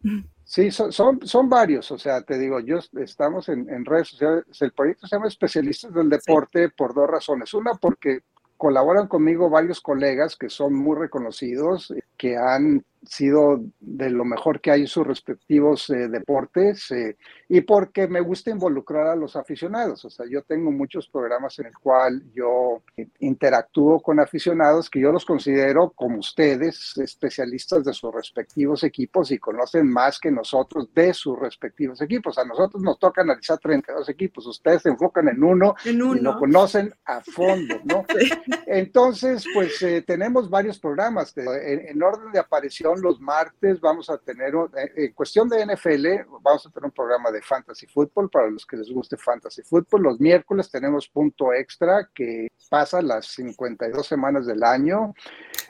Sí, 0.50 0.70
son, 0.70 0.90
son, 0.92 1.20
son, 1.26 1.46
varios, 1.46 1.90
o 1.90 1.98
sea, 1.98 2.22
te 2.22 2.38
digo, 2.38 2.58
yo 2.60 2.78
estamos 3.02 3.50
en, 3.50 3.68
en, 3.68 3.84
redes 3.84 4.08
sociales, 4.08 4.44
el 4.60 4.72
proyecto 4.72 5.06
se 5.06 5.14
llama 5.14 5.28
Especialistas 5.28 5.92
del 5.92 6.08
Deporte 6.08 6.68
sí. 6.68 6.74
por 6.74 6.94
dos 6.94 7.06
razones. 7.06 7.52
Una, 7.52 7.74
porque 7.74 8.20
colaboran 8.56 9.08
conmigo 9.08 9.50
varios 9.50 9.82
colegas 9.82 10.36
que 10.36 10.48
son 10.48 10.72
muy 10.72 10.96
reconocidos, 10.96 11.92
que 12.16 12.38
han 12.38 12.82
sido 13.04 13.60
de 13.80 14.10
lo 14.10 14.24
mejor 14.24 14.60
que 14.60 14.70
hay 14.70 14.82
en 14.82 14.86
sus 14.86 15.06
respectivos 15.06 15.88
eh, 15.90 16.08
deportes 16.08 16.90
eh, 16.90 17.16
y 17.48 17.60
porque 17.62 18.06
me 18.08 18.20
gusta 18.20 18.50
involucrar 18.50 19.08
a 19.08 19.16
los 19.16 19.36
aficionados. 19.36 20.04
O 20.04 20.10
sea, 20.10 20.26
yo 20.28 20.42
tengo 20.42 20.70
muchos 20.70 21.08
programas 21.08 21.58
en 21.58 21.66
el 21.66 21.78
cual 21.78 22.22
yo 22.34 22.82
interactúo 23.20 24.00
con 24.00 24.20
aficionados 24.20 24.90
que 24.90 25.00
yo 25.00 25.12
los 25.12 25.24
considero 25.24 25.90
como 25.90 26.18
ustedes, 26.18 26.96
especialistas 26.98 27.84
de 27.84 27.92
sus 27.92 28.14
respectivos 28.14 28.84
equipos 28.84 29.30
y 29.30 29.38
conocen 29.38 29.90
más 29.90 30.18
que 30.18 30.30
nosotros 30.30 30.92
de 30.94 31.14
sus 31.14 31.38
respectivos 31.38 32.00
equipos. 32.02 32.38
A 32.38 32.44
nosotros 32.44 32.82
nos 32.82 32.98
toca 32.98 33.22
analizar 33.22 33.58
32 33.58 34.08
equipos, 34.08 34.46
ustedes 34.46 34.82
se 34.82 34.90
enfocan 34.90 35.28
en 35.28 35.42
uno, 35.42 35.74
en 35.84 36.02
uno. 36.02 36.16
y 36.16 36.20
lo 36.20 36.38
conocen 36.38 36.92
a 37.04 37.20
fondo, 37.20 37.80
¿no? 37.84 38.04
Entonces, 38.66 39.44
pues 39.54 39.80
eh, 39.82 40.02
tenemos 40.02 40.50
varios 40.50 40.78
programas. 40.78 41.36
En, 41.36 41.88
en 41.88 42.02
orden 42.02 42.32
de 42.32 42.38
aparición, 42.38 42.87
los 42.96 43.20
martes 43.20 43.80
vamos 43.80 44.10
a 44.10 44.18
tener, 44.18 44.54
eh, 44.76 44.92
en 44.96 45.12
cuestión 45.12 45.48
de 45.48 45.64
NFL, 45.64 46.26
vamos 46.42 46.66
a 46.66 46.70
tener 46.70 46.86
un 46.86 46.92
programa 46.92 47.30
de 47.30 47.42
Fantasy 47.42 47.86
Football 47.86 48.30
para 48.30 48.50
los 48.50 48.66
que 48.66 48.76
les 48.76 48.90
guste 48.90 49.16
Fantasy 49.16 49.62
Football. 49.62 50.02
Los 50.02 50.20
miércoles 50.20 50.70
tenemos 50.70 51.08
punto 51.08 51.52
extra 51.52 52.08
que 52.14 52.48
pasa 52.68 53.02
las 53.02 53.26
52 53.26 54.06
semanas 54.06 54.46
del 54.46 54.62
año. 54.62 55.14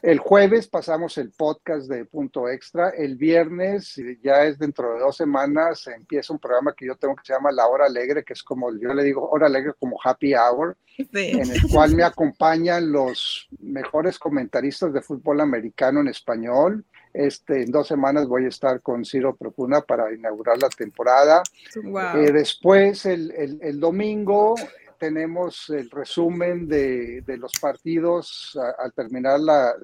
El 0.03 0.19
jueves 0.19 0.69
pasamos 0.69 1.19
el 1.19 1.33
podcast 1.33 1.89
de 1.89 2.05
punto 2.05 2.49
extra. 2.49 2.91
El 2.91 3.17
viernes, 3.17 4.01
ya 4.23 4.45
es 4.45 4.59
dentro 4.59 4.95
de 4.95 5.01
dos 5.01 5.17
semanas, 5.17 5.87
empieza 5.89 6.33
un 6.33 6.39
programa 6.39 6.75
que 6.75 6.87
yo 6.87 6.97
tengo 6.97 7.17
que 7.17 7.25
se 7.25 7.33
llama 7.33 7.51
La 7.53 7.67
Hora 7.67 7.87
Alegre, 7.87 8.25
que 8.25 8.33
es 8.33 8.43
como, 8.43 8.71
yo 8.79 8.95
le 8.95 9.03
digo 9.03 9.29
Hora 9.29 9.47
Alegre 9.47 9.73
como 9.79 9.99
Happy 10.03 10.35
Hour, 10.35 10.77
sí. 10.97 11.07
en 11.13 11.51
el 11.51 11.63
cual 11.73 11.95
me 11.95 12.05
acompañan 12.05 12.93
los 12.93 13.49
mejores 13.59 14.19
comentaristas 14.19 14.93
de 14.93 15.03
fútbol 15.03 15.41
americano 15.41 16.01
en 16.01 16.09
español. 16.09 16.85
Este, 17.13 17.63
en 17.63 17.71
dos 17.71 17.89
semanas 17.89 18.27
voy 18.27 18.45
a 18.45 18.49
estar 18.49 18.81
con 18.81 19.05
Ciro 19.05 19.35
Profuna 19.35 19.81
para 19.81 20.13
inaugurar 20.13 20.59
la 20.59 20.69
temporada. 20.69 21.43
Wow. 21.83 22.19
Eh, 22.19 22.33
después, 22.33 23.07
el, 23.07 23.31
el, 23.33 23.59
el, 23.63 23.81
domingo, 23.81 24.55
tenemos 24.99 25.71
el 25.71 25.91
resumen 25.91 26.69
de, 26.69 27.23
de 27.23 27.37
los 27.37 27.53
partidos 27.61 28.59
al 28.79 28.93
terminar 28.93 29.41
la, 29.41 29.75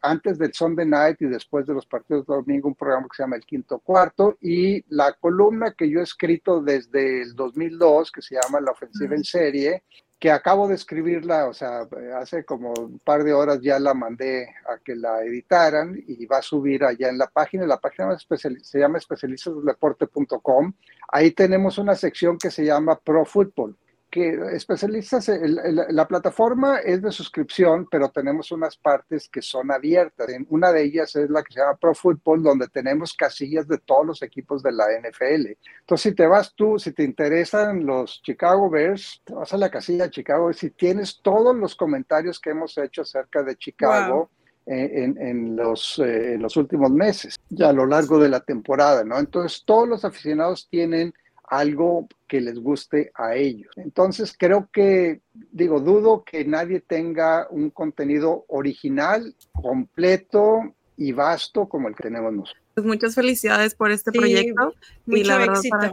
antes 0.00 0.38
del 0.38 0.54
Sunday 0.54 0.86
Night 0.86 1.20
y 1.20 1.26
después 1.26 1.66
de 1.66 1.74
los 1.74 1.86
partidos 1.86 2.26
de 2.26 2.34
domingo, 2.34 2.68
un 2.68 2.74
programa 2.74 3.08
que 3.08 3.16
se 3.16 3.22
llama 3.22 3.36
El 3.36 3.44
Quinto 3.44 3.78
Cuarto, 3.80 4.38
y 4.40 4.82
la 4.94 5.12
columna 5.14 5.74
que 5.76 5.90
yo 5.90 6.00
he 6.00 6.04
escrito 6.04 6.62
desde 6.62 7.22
el 7.22 7.34
2002, 7.34 8.12
que 8.12 8.22
se 8.22 8.36
llama 8.36 8.60
La 8.60 8.70
Ofensiva 8.70 9.14
en 9.14 9.24
Serie, 9.24 9.82
que 10.20 10.30
acabo 10.30 10.68
de 10.68 10.74
escribirla, 10.74 11.46
o 11.48 11.54
sea, 11.54 11.88
hace 12.16 12.44
como 12.44 12.74
un 12.74 12.98
par 12.98 13.24
de 13.24 13.32
horas 13.32 13.60
ya 13.62 13.78
la 13.78 13.94
mandé 13.94 14.54
a 14.68 14.76
que 14.78 14.94
la 14.94 15.22
editaran 15.24 15.98
y 16.06 16.26
va 16.26 16.38
a 16.38 16.42
subir 16.42 16.84
allá 16.84 17.08
en 17.08 17.16
la 17.16 17.26
página. 17.26 17.66
La 17.66 17.80
página 17.80 18.18
se 18.18 18.78
llama 18.78 18.98
especialistasdeporte.com. 18.98 20.74
Ahí 21.08 21.30
tenemos 21.30 21.78
una 21.78 21.94
sección 21.94 22.36
que 22.36 22.50
se 22.50 22.66
llama 22.66 22.98
Pro 22.98 23.24
Football 23.24 23.76
que 24.10 24.38
especialistas, 24.52 25.30
la 25.30 26.06
plataforma 26.08 26.78
es 26.78 27.00
de 27.00 27.12
suscripción, 27.12 27.86
pero 27.90 28.10
tenemos 28.10 28.50
unas 28.50 28.76
partes 28.76 29.28
que 29.28 29.40
son 29.40 29.70
abiertas. 29.70 30.28
Una 30.48 30.72
de 30.72 30.82
ellas 30.82 31.14
es 31.16 31.30
la 31.30 31.42
que 31.42 31.52
se 31.52 31.60
llama 31.60 31.76
Pro 31.76 31.94
Football, 31.94 32.42
donde 32.42 32.68
tenemos 32.68 33.14
casillas 33.14 33.68
de 33.68 33.78
todos 33.78 34.04
los 34.04 34.22
equipos 34.22 34.62
de 34.62 34.72
la 34.72 34.86
NFL. 35.00 35.56
Entonces, 35.80 36.10
si 36.10 36.14
te 36.14 36.26
vas 36.26 36.54
tú, 36.54 36.78
si 36.78 36.92
te 36.92 37.04
interesan 37.04 37.86
los 37.86 38.20
Chicago 38.22 38.68
Bears, 38.68 39.22
te 39.24 39.34
vas 39.34 39.52
a 39.52 39.56
la 39.56 39.70
casilla 39.70 40.04
de 40.04 40.10
Chicago 40.10 40.50
y 40.50 40.54
si 40.54 40.70
tienes 40.70 41.20
todos 41.22 41.54
los 41.54 41.76
comentarios 41.76 42.40
que 42.40 42.50
hemos 42.50 42.76
hecho 42.78 43.02
acerca 43.02 43.42
de 43.42 43.56
Chicago. 43.56 44.30
Eh, 44.66 45.04
en, 45.04 45.20
en, 45.20 45.56
los, 45.56 45.98
eh, 45.98 46.34
en 46.34 46.42
los 46.42 46.56
últimos 46.56 46.90
meses, 46.90 47.34
ya 47.48 47.70
a 47.70 47.72
lo 47.72 47.86
largo 47.86 48.18
de 48.18 48.28
la 48.28 48.40
temporada, 48.40 49.02
¿no? 49.02 49.18
Entonces, 49.18 49.64
todos 49.64 49.88
los 49.88 50.04
aficionados 50.04 50.68
tienen 50.68 51.14
algo 51.50 52.08
que 52.28 52.40
les 52.40 52.58
guste 52.58 53.10
a 53.14 53.34
ellos. 53.34 53.70
Entonces, 53.76 54.34
creo 54.38 54.70
que, 54.72 55.20
digo, 55.50 55.80
dudo 55.80 56.22
que 56.24 56.44
nadie 56.44 56.78
tenga 56.80 57.48
un 57.50 57.70
contenido 57.70 58.44
original, 58.48 59.34
completo 59.52 60.72
y 60.96 61.10
vasto 61.10 61.68
como 61.68 61.88
el 61.88 61.96
que 61.96 62.04
tenemos 62.04 62.32
nosotros. 62.32 62.62
Pues 62.74 62.86
muchas 62.86 63.16
felicidades 63.16 63.74
por 63.74 63.90
este 63.90 64.12
proyecto 64.12 64.74
y 65.06 65.24
la 65.24 65.38
verdad 65.38 65.60
para 65.68 65.90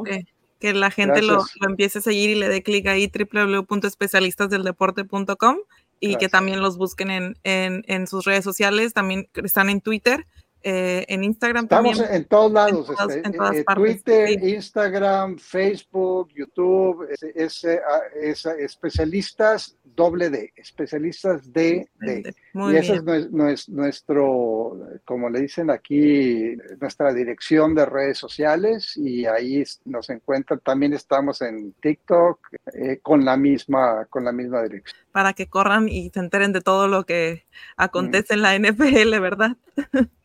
que, 0.60 0.74
la 0.74 0.92
gente 0.92 1.24
lo, 1.24 1.44
empiece 1.68 1.98
a 2.00 2.02
seguir 2.02 2.30
y 2.30 2.36
le 2.36 2.50
dé 2.50 2.62
clic 2.62 2.86
ahí 2.88 3.12
www.especialistasdeldeporte.com 3.12 5.58
y 6.00 6.18
que 6.18 6.30
también 6.30 6.62
los 6.62 6.78
busquen 6.78 7.10
en, 7.10 7.36
en, 7.44 7.84
en 7.88 8.06
sus 8.06 8.26
redes 8.26 8.44
sociales, 8.44 8.94
también 8.94 9.28
están 9.44 9.72
en 9.72 9.82
Twitter 9.82 10.28
eh, 10.64 11.06
en 11.08 11.24
Instagram 11.24 11.66
Estamos 11.66 12.00
en 12.00 12.26
todos 12.26 12.52
lados, 12.52 12.90
este, 12.90 13.30
eh, 13.30 13.66
Twitter, 13.76 14.44
Instagram, 14.44 15.38
Facebook, 15.38 16.30
YouTube, 16.36 17.08
es, 17.36 17.66
ah, 17.66 18.54
especialistas 18.60 19.78
doble 19.98 20.30
D, 20.30 20.54
especialistas 20.56 21.52
de 21.52 21.90
D. 22.00 22.34
y 22.54 22.76
ese 22.76 23.02
es, 23.06 23.70
nuestro, 23.70 24.78
como 25.06 25.30
le 25.30 25.42
dicen 25.42 25.70
aquí, 25.72 26.56
nuestra 26.80 27.14
dirección 27.14 27.74
de 27.74 27.86
redes 27.86 28.18
sociales 28.18 28.96
y 28.96 29.26
ahí 29.26 29.64
nos 29.86 30.10
encuentran. 30.10 30.60
También 30.60 30.94
estamos 30.94 31.42
en 31.42 31.74
TikTok 31.74 32.40
eh, 32.74 33.00
con 33.02 33.26
la 33.26 33.38
misma, 33.38 34.06
con 34.06 34.24
la 34.24 34.32
misma 34.32 34.62
dirección. 34.64 34.98
Para 35.12 35.34
que 35.34 35.48
corran 35.48 35.90
y 35.90 36.10
se 36.12 36.20
enteren 36.20 36.54
de 36.54 36.62
todo 36.62 36.88
lo 36.88 37.06
que 37.06 37.46
acontece 37.76 38.36
en 38.36 38.42
la 38.44 38.58
NFL, 38.58 39.20
¿verdad? 39.20 39.58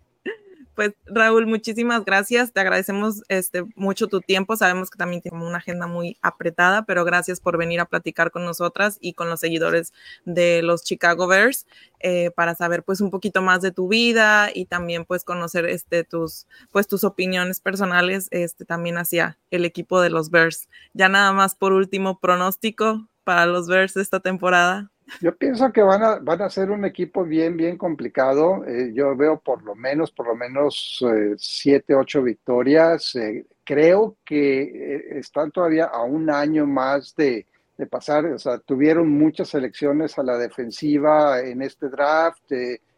Pues 0.75 0.95
Raúl, 1.05 1.47
muchísimas 1.47 2.03
gracias. 2.05 2.53
Te 2.53 2.61
agradecemos 2.61 3.23
este, 3.29 3.65
mucho 3.75 4.07
tu 4.07 4.21
tiempo. 4.23 4.57
Sabemos 4.57 4.89
que 4.91 4.97
también 4.97 5.21
tienes 5.21 5.43
una 5.43 5.59
agenda 5.59 5.87
muy 5.87 6.17
apretada, 6.23 6.87
pero 6.87 7.05
gracias 7.05 7.41
por 7.41 7.59
venir 7.59 7.81
a 7.81 7.85
platicar 7.85 8.31
con 8.31 8.45
nosotras 8.45 8.97
y 9.01 9.13
con 9.13 9.29
los 9.29 9.41
seguidores 9.41 9.93
de 10.25 10.63
los 10.63 10.83
Chicago 10.83 11.27
Bears 11.27 11.67
eh, 12.01 12.31
para 12.31 12.55
saber 12.55 12.85
pues 12.85 13.03
un 13.03 13.11
poquito 13.11 13.43
más 13.43 13.61
de 13.61 13.71
tu 13.71 13.89
vida 13.89 14.51
y 14.55 14.65
también 14.65 15.05
pues 15.05 15.25
conocer 15.25 15.67
este, 15.67 16.05
tus, 16.05 16.47
pues, 16.71 16.89
tus 16.89 17.05
opiniones 17.05 17.61
personales 17.61 18.29
este, 18.31 18.65
también 18.65 18.97
hacia 18.97 19.39
el 19.51 19.67
equipo 19.67 20.01
de 20.01 20.09
los 20.11 20.31
Bears. 20.31 20.71
Ya 20.95 21.11
nada 21.11 21.33
más 21.33 21.55
por 21.55 21.73
último 21.73 22.19
pronóstico 22.19 23.09
para 23.25 23.47
los 23.47 23.69
Bears 23.69 23.97
esta 23.97 24.21
temporada. 24.21 24.92
Yo 25.21 25.37
pienso 25.37 25.73
que 25.73 25.83
van 25.83 26.03
a, 26.03 26.17
van 26.17 26.43
a 26.43 26.51
ser 26.51 26.71
un 26.71 26.85
equipo 26.85 27.25
bien, 27.25 27.57
bien 27.57 27.77
complicado. 27.77 28.65
Eh, 28.67 28.93
yo 28.95 29.17
veo 29.17 29.39
por 29.39 29.63
lo 29.63 29.75
menos, 29.75 30.11
por 30.11 30.27
lo 30.27 30.35
menos 30.35 31.05
eh, 31.07 31.35
siete, 31.37 31.95
ocho 31.95 32.23
victorias. 32.23 33.15
Eh, 33.17 33.47
creo 33.65 34.17
que 34.25 35.19
están 35.19 35.51
todavía 35.51 35.87
a 35.87 36.03
un 36.03 36.31
año 36.31 36.67
más 36.67 37.15
de, 37.15 37.47
de, 37.77 37.87
pasar. 37.87 38.27
O 38.27 38.39
sea, 38.39 38.59
tuvieron 38.59 39.11
muchas 39.11 39.49
selecciones 39.49 40.19
a 40.19 40.23
la 40.23 40.39
defensiva 40.39 41.41
en 41.41 41.63
este 41.63 41.89
draft. 41.89 42.51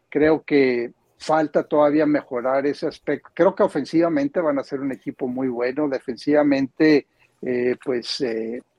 creo 0.09 0.43
que 0.43 0.93
falta 1.17 1.63
todavía 1.63 2.05
mejorar 2.05 2.65
ese 2.65 2.87
aspecto. 2.87 3.29
Creo 3.33 3.55
que 3.55 3.63
ofensivamente 3.63 4.39
van 4.39 4.59
a 4.59 4.63
ser 4.63 4.79
un 4.79 4.91
equipo 4.91 5.27
muy 5.27 5.47
bueno. 5.47 5.87
Defensivamente, 5.89 7.07
pues 7.83 8.23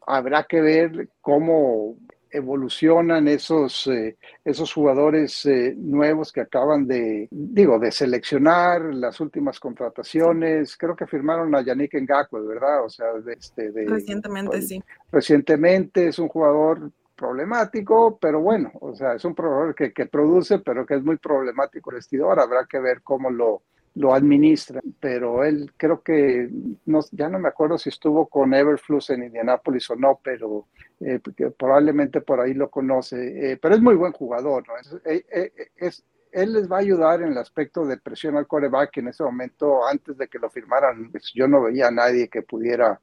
habrá 0.07 0.45
que 0.45 0.61
ver 0.61 1.09
cómo 1.21 1.97
evolucionan 2.37 3.29
esos, 3.29 3.87
eh, 3.87 4.17
esos 4.45 4.73
jugadores 4.73 5.45
eh, 5.47 5.75
nuevos 5.77 6.33
que 6.33 6.43
acaban 6.43 6.87
de, 6.87 7.29
digo, 7.31 7.79
de 7.79 7.91
seleccionar 7.91 8.83
las 8.95 9.21
últimas 9.21 9.59
contrataciones. 9.59 10.77
Creo 10.77 10.95
que 10.95 11.07
firmaron 11.07 11.55
a 11.55 11.63
Yannick 11.63 11.95
Ngakwe, 11.95 12.47
¿verdad? 12.47 12.85
O 12.85 12.89
sea, 12.89 13.13
de, 13.15 13.33
este, 13.35 13.73
de, 13.73 13.87
recientemente 13.87 14.51
pues, 14.51 14.69
sí. 14.69 14.83
Recientemente 15.11 16.09
es 16.09 16.19
un 16.19 16.29
jugador 16.29 16.91
problemático, 17.17 18.19
pero 18.21 18.41
bueno, 18.41 18.71
o 18.81 18.95
sea, 18.95 19.15
es 19.15 19.25
un 19.25 19.35
jugador 19.35 19.75
que, 19.75 19.93
que 19.93 20.07
produce, 20.07 20.59
pero 20.59 20.85
que 20.85 20.95
es 20.95 21.03
muy 21.03 21.17
problemático 21.17 21.91
el 21.91 21.97
vestidor. 21.97 22.39
Habrá 22.39 22.67
que 22.67 22.79
ver 22.79 23.01
cómo 23.03 23.31
lo, 23.31 23.63
lo 23.97 24.15
administra, 24.15 24.81
pero 25.01 25.43
él 25.43 25.73
creo 25.77 26.03
que, 26.03 26.49
no, 26.85 27.01
ya 27.13 27.29
no 27.31 27.39
me 27.39 27.49
acuerdo 27.49 27.79
si 27.79 27.89
estuvo 27.89 28.27
con 28.27 28.53
Everflux 28.53 29.11
en 29.11 29.25
Indianápolis 29.25 29.89
o 29.91 29.97
no, 29.97 30.21
pero 30.23 30.67
eh, 31.01 31.19
probablemente 31.59 32.21
por 32.21 32.41
ahí 32.41 32.53
lo 32.53 32.69
conoce, 32.69 33.53
eh, 33.53 33.57
pero 33.57 33.75
es 33.75 33.81
muy 33.81 33.95
buen 33.95 34.13
jugador, 34.13 34.65
¿no? 34.69 34.77
Es, 34.77 34.95
eh, 35.07 35.51
es, 35.77 36.05
él 36.31 36.53
les 36.53 36.71
va 36.71 36.77
a 36.77 36.81
ayudar 36.81 37.23
en 37.23 37.29
el 37.29 37.39
aspecto 37.39 37.87
de 37.87 37.97
presión 37.97 38.37
al 38.37 38.47
coreback, 38.47 38.99
en 38.99 39.09
ese 39.09 39.23
momento, 39.23 39.87
antes 39.87 40.19
de 40.19 40.29
que 40.29 40.39
lo 40.39 40.51
firmaran, 40.51 41.11
pues, 41.11 41.33
yo 41.35 41.49
no 41.49 41.63
veía 41.63 41.89
a 41.89 41.91
nadie 41.91 42.29
que 42.29 42.43
pudiera 42.43 43.01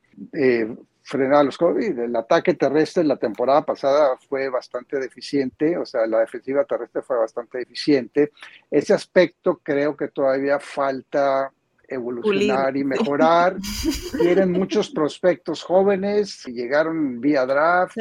frenar 1.04 1.46
los 1.46 1.58
COVID. 1.58 2.00
El 2.00 2.16
ataque 2.16 2.54
terrestre 2.54 3.04
la 3.04 3.18
temporada 3.18 3.64
pasada 3.64 4.18
fue 4.28 4.50
bastante 4.50 5.00
deficiente, 5.00 5.78
o 5.78 5.86
sea, 5.86 6.08
la 6.08 6.20
defensiva 6.20 6.64
terrestre 6.64 7.02
fue 7.02 7.18
bastante 7.18 7.60
deficiente. 7.60 8.32
Ese 8.72 8.94
aspecto 8.94 9.60
creo 9.62 9.96
que 9.96 10.08
todavía 10.08 10.60
falta 10.60 11.52
evolucionar 11.88 12.76
y 12.78 12.84
mejorar. 12.84 13.58
Tienen 14.20 14.52
muchos 14.52 14.90
prospectos 14.90 15.62
jóvenes, 15.62 16.46
llegaron 16.46 17.20
vía 17.20 17.46
draft. 17.46 17.98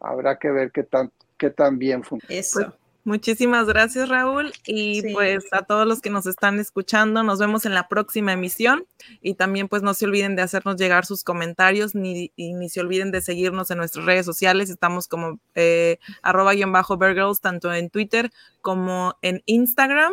Habrá 0.00 0.38
que 0.38 0.50
ver 0.50 0.70
qué 0.70 0.82
tan, 0.84 1.10
qué 1.38 1.50
tan 1.50 1.78
bien 1.78 2.04
funciona. 2.04 2.40
Eso. 2.40 2.76
Muchísimas 3.04 3.66
gracias, 3.66 4.08
Raúl. 4.08 4.52
Y 4.66 5.12
pues 5.12 5.44
a 5.52 5.62
todos 5.62 5.86
los 5.86 6.00
que 6.00 6.08
nos 6.08 6.26
están 6.26 6.58
escuchando, 6.58 7.22
nos 7.22 7.38
vemos 7.38 7.66
en 7.66 7.74
la 7.74 7.86
próxima 7.86 8.32
emisión. 8.32 8.86
Y 9.20 9.34
también 9.34 9.68
pues 9.68 9.82
no 9.82 9.92
se 9.92 10.06
olviden 10.06 10.36
de 10.36 10.42
hacernos 10.42 10.76
llegar 10.76 11.04
sus 11.04 11.22
comentarios, 11.22 11.94
ni, 11.94 12.32
ni 12.36 12.68
se 12.70 12.80
olviden 12.80 13.10
de 13.10 13.20
seguirnos 13.20 13.70
en 13.70 13.78
nuestras 13.78 14.06
redes 14.06 14.24
sociales. 14.24 14.70
Estamos 14.70 15.06
como 15.06 15.38
eh, 15.54 15.98
arroba 16.22 16.54
guion 16.54 16.72
bajo 16.72 16.98
Girls, 16.98 17.40
tanto 17.40 17.72
en 17.74 17.90
Twitter 17.90 18.32
como 18.62 19.18
en 19.20 19.42
Instagram. 19.44 20.12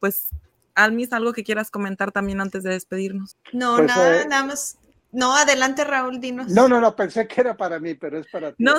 pues 0.00 0.30
Almis, 0.74 1.12
algo 1.12 1.32
que 1.34 1.44
quieras 1.44 1.70
comentar 1.70 2.12
también 2.12 2.40
antes 2.40 2.62
de 2.62 2.70
despedirnos. 2.70 3.36
No, 3.52 3.76
pues, 3.76 3.88
nada, 3.88 4.22
eh, 4.22 4.26
nada 4.26 4.44
más 4.44 4.78
no, 5.12 5.34
adelante 5.34 5.84
Raúl, 5.84 6.20
dinos. 6.20 6.48
No, 6.48 6.68
no, 6.68 6.80
no, 6.80 6.94
pensé 6.94 7.26
que 7.26 7.40
era 7.40 7.56
para 7.56 7.78
mí, 7.78 7.94
pero 7.94 8.18
es 8.18 8.26
para 8.26 8.52
ti. 8.52 8.62
No, 8.62 8.74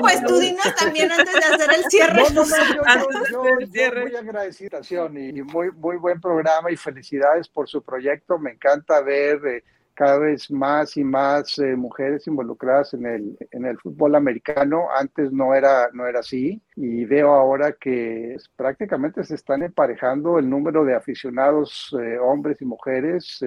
pues 0.00 0.24
tú 0.24 0.38
dinos 0.38 0.74
también 0.76 1.10
antes 1.10 1.34
de 1.34 1.54
hacer 1.54 1.70
el 1.74 1.84
cierre. 1.90 2.22
No, 2.32 2.44
no, 2.44 2.44
no, 2.44 3.30
yo, 3.30 3.42
muy 3.42 4.16
agradecida 4.16 4.80
y 4.88 5.42
muy, 5.42 5.70
muy 5.72 5.96
buen 5.96 6.20
programa 6.20 6.70
y 6.70 6.76
felicidades 6.76 7.48
por 7.48 7.68
su 7.68 7.82
proyecto. 7.82 8.38
Me 8.38 8.52
encanta 8.52 9.00
ver 9.00 9.44
eh, 9.46 9.64
cada 9.94 10.18
vez 10.18 10.50
más 10.50 10.96
y 10.96 11.04
más 11.04 11.58
eh, 11.58 11.76
mujeres 11.76 12.26
involucradas 12.26 12.94
en 12.94 13.06
el, 13.06 13.38
en 13.50 13.64
el 13.66 13.78
fútbol 13.78 14.14
americano. 14.14 14.86
Antes 14.96 15.32
no 15.32 15.54
era, 15.54 15.90
no 15.92 16.06
era 16.06 16.20
así 16.20 16.62
y 16.76 17.04
veo 17.04 17.32
ahora 17.32 17.72
que 17.72 18.36
prácticamente 18.56 19.24
se 19.24 19.34
están 19.34 19.62
emparejando 19.62 20.38
el 20.38 20.48
número 20.48 20.84
de 20.84 20.94
aficionados 20.94 21.94
eh, 22.00 22.18
hombres 22.18 22.60
y 22.60 22.64
mujeres 22.64 23.42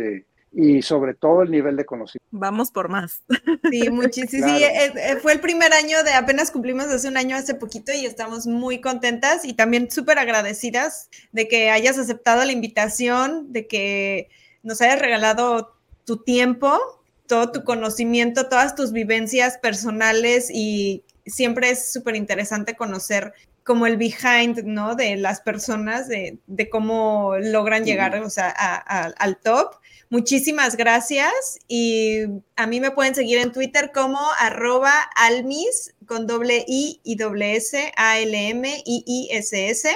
y 0.51 0.81
sobre 0.81 1.13
todo 1.13 1.43
el 1.43 1.51
nivel 1.51 1.75
de 1.75 1.85
conocimiento. 1.85 2.25
Vamos 2.31 2.71
por 2.71 2.89
más. 2.89 3.21
Sí, 3.69 3.89
muchísimo. 3.91 4.47
Sí, 4.47 4.63
eh, 4.63 4.93
eh, 4.95 5.15
fue 5.21 5.33
el 5.33 5.39
primer 5.39 5.73
año 5.73 6.03
de 6.03 6.13
apenas 6.13 6.51
cumplimos 6.51 6.85
hace 6.87 7.07
un 7.07 7.17
año 7.17 7.35
hace 7.35 7.53
poquito 7.55 7.91
y 7.91 8.05
estamos 8.05 8.47
muy 8.47 8.81
contentas 8.81 9.45
y 9.45 9.53
también 9.53 9.91
súper 9.91 10.19
agradecidas 10.19 11.09
de 11.31 11.47
que 11.47 11.69
hayas 11.69 11.97
aceptado 11.97 12.43
la 12.45 12.51
invitación, 12.51 13.51
de 13.51 13.67
que 13.67 14.29
nos 14.63 14.81
hayas 14.81 14.99
regalado 14.99 15.75
tu 16.05 16.17
tiempo 16.17 16.97
todo 17.27 17.51
tu 17.51 17.63
conocimiento, 17.63 18.47
todas 18.47 18.73
tus 18.73 18.91
vivencias 18.91 19.57
personales 19.57 20.49
y 20.51 21.03
siempre 21.25 21.69
es 21.69 21.91
súper 21.91 22.15
interesante 22.15 22.75
conocer 22.75 23.33
como 23.67 23.85
el 23.85 23.97
behind, 23.97 24.63
¿no? 24.63 24.95
De 24.95 25.17
las 25.17 25.41
personas, 25.41 26.07
de, 26.07 26.39
cómo 26.71 27.35
logran 27.37 27.83
llegar, 27.83 28.17
o 28.23 28.29
sea, 28.29 28.49
al 28.49 29.37
top. 29.37 29.75
Muchísimas 30.09 30.77
gracias 30.77 31.59
y 31.67 32.21
a 32.55 32.65
mí 32.65 32.79
me 32.79 32.91
pueden 32.91 33.13
seguir 33.13 33.39
en 33.39 33.51
Twitter 33.51 33.91
como 33.93 34.19
arroba 34.39 34.93
almis 35.17 35.93
con 36.05 36.27
doble 36.27 36.63
I 36.65 37.01
y 37.03 37.17
doble 37.17 37.57
S, 37.57 37.91
A 37.97 38.17
L 38.19 38.49
M 38.49 38.81
I 38.85 39.03
I 39.05 39.27
S 39.31 39.69
S. 39.69 39.89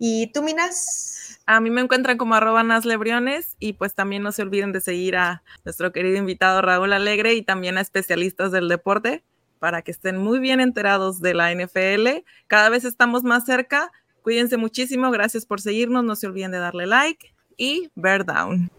¿Y 0.00 0.26
tú, 0.32 0.42
Minas? 0.42 1.38
A 1.46 1.60
mí 1.60 1.70
me 1.70 1.80
encuentran 1.80 2.18
como 2.18 2.34
arroba 2.34 2.64
naslebriones 2.64 3.54
y 3.60 3.74
pues 3.74 3.94
también 3.94 4.24
no 4.24 4.32
se 4.32 4.42
olviden 4.42 4.72
de 4.72 4.80
seguir 4.80 5.14
a 5.14 5.44
nuestro 5.64 5.92
querido 5.92 6.16
invitado 6.16 6.60
Raúl 6.60 6.92
Alegre 6.92 7.34
y 7.34 7.42
también 7.42 7.78
a 7.78 7.82
especialistas 7.82 8.50
del 8.50 8.68
deporte 8.68 9.22
para 9.62 9.82
que 9.82 9.92
estén 9.92 10.16
muy 10.16 10.40
bien 10.40 10.58
enterados 10.58 11.20
de 11.20 11.34
la 11.34 11.54
NFL. 11.54 12.24
Cada 12.48 12.68
vez 12.68 12.84
estamos 12.84 13.22
más 13.22 13.44
cerca. 13.44 13.92
Cuídense 14.22 14.56
muchísimo. 14.56 15.12
Gracias 15.12 15.46
por 15.46 15.60
seguirnos. 15.60 16.02
No 16.02 16.16
se 16.16 16.26
olviden 16.26 16.50
de 16.50 16.58
darle 16.58 16.84
like 16.88 17.32
y 17.56 17.88
bear 17.94 18.26
down. 18.26 18.72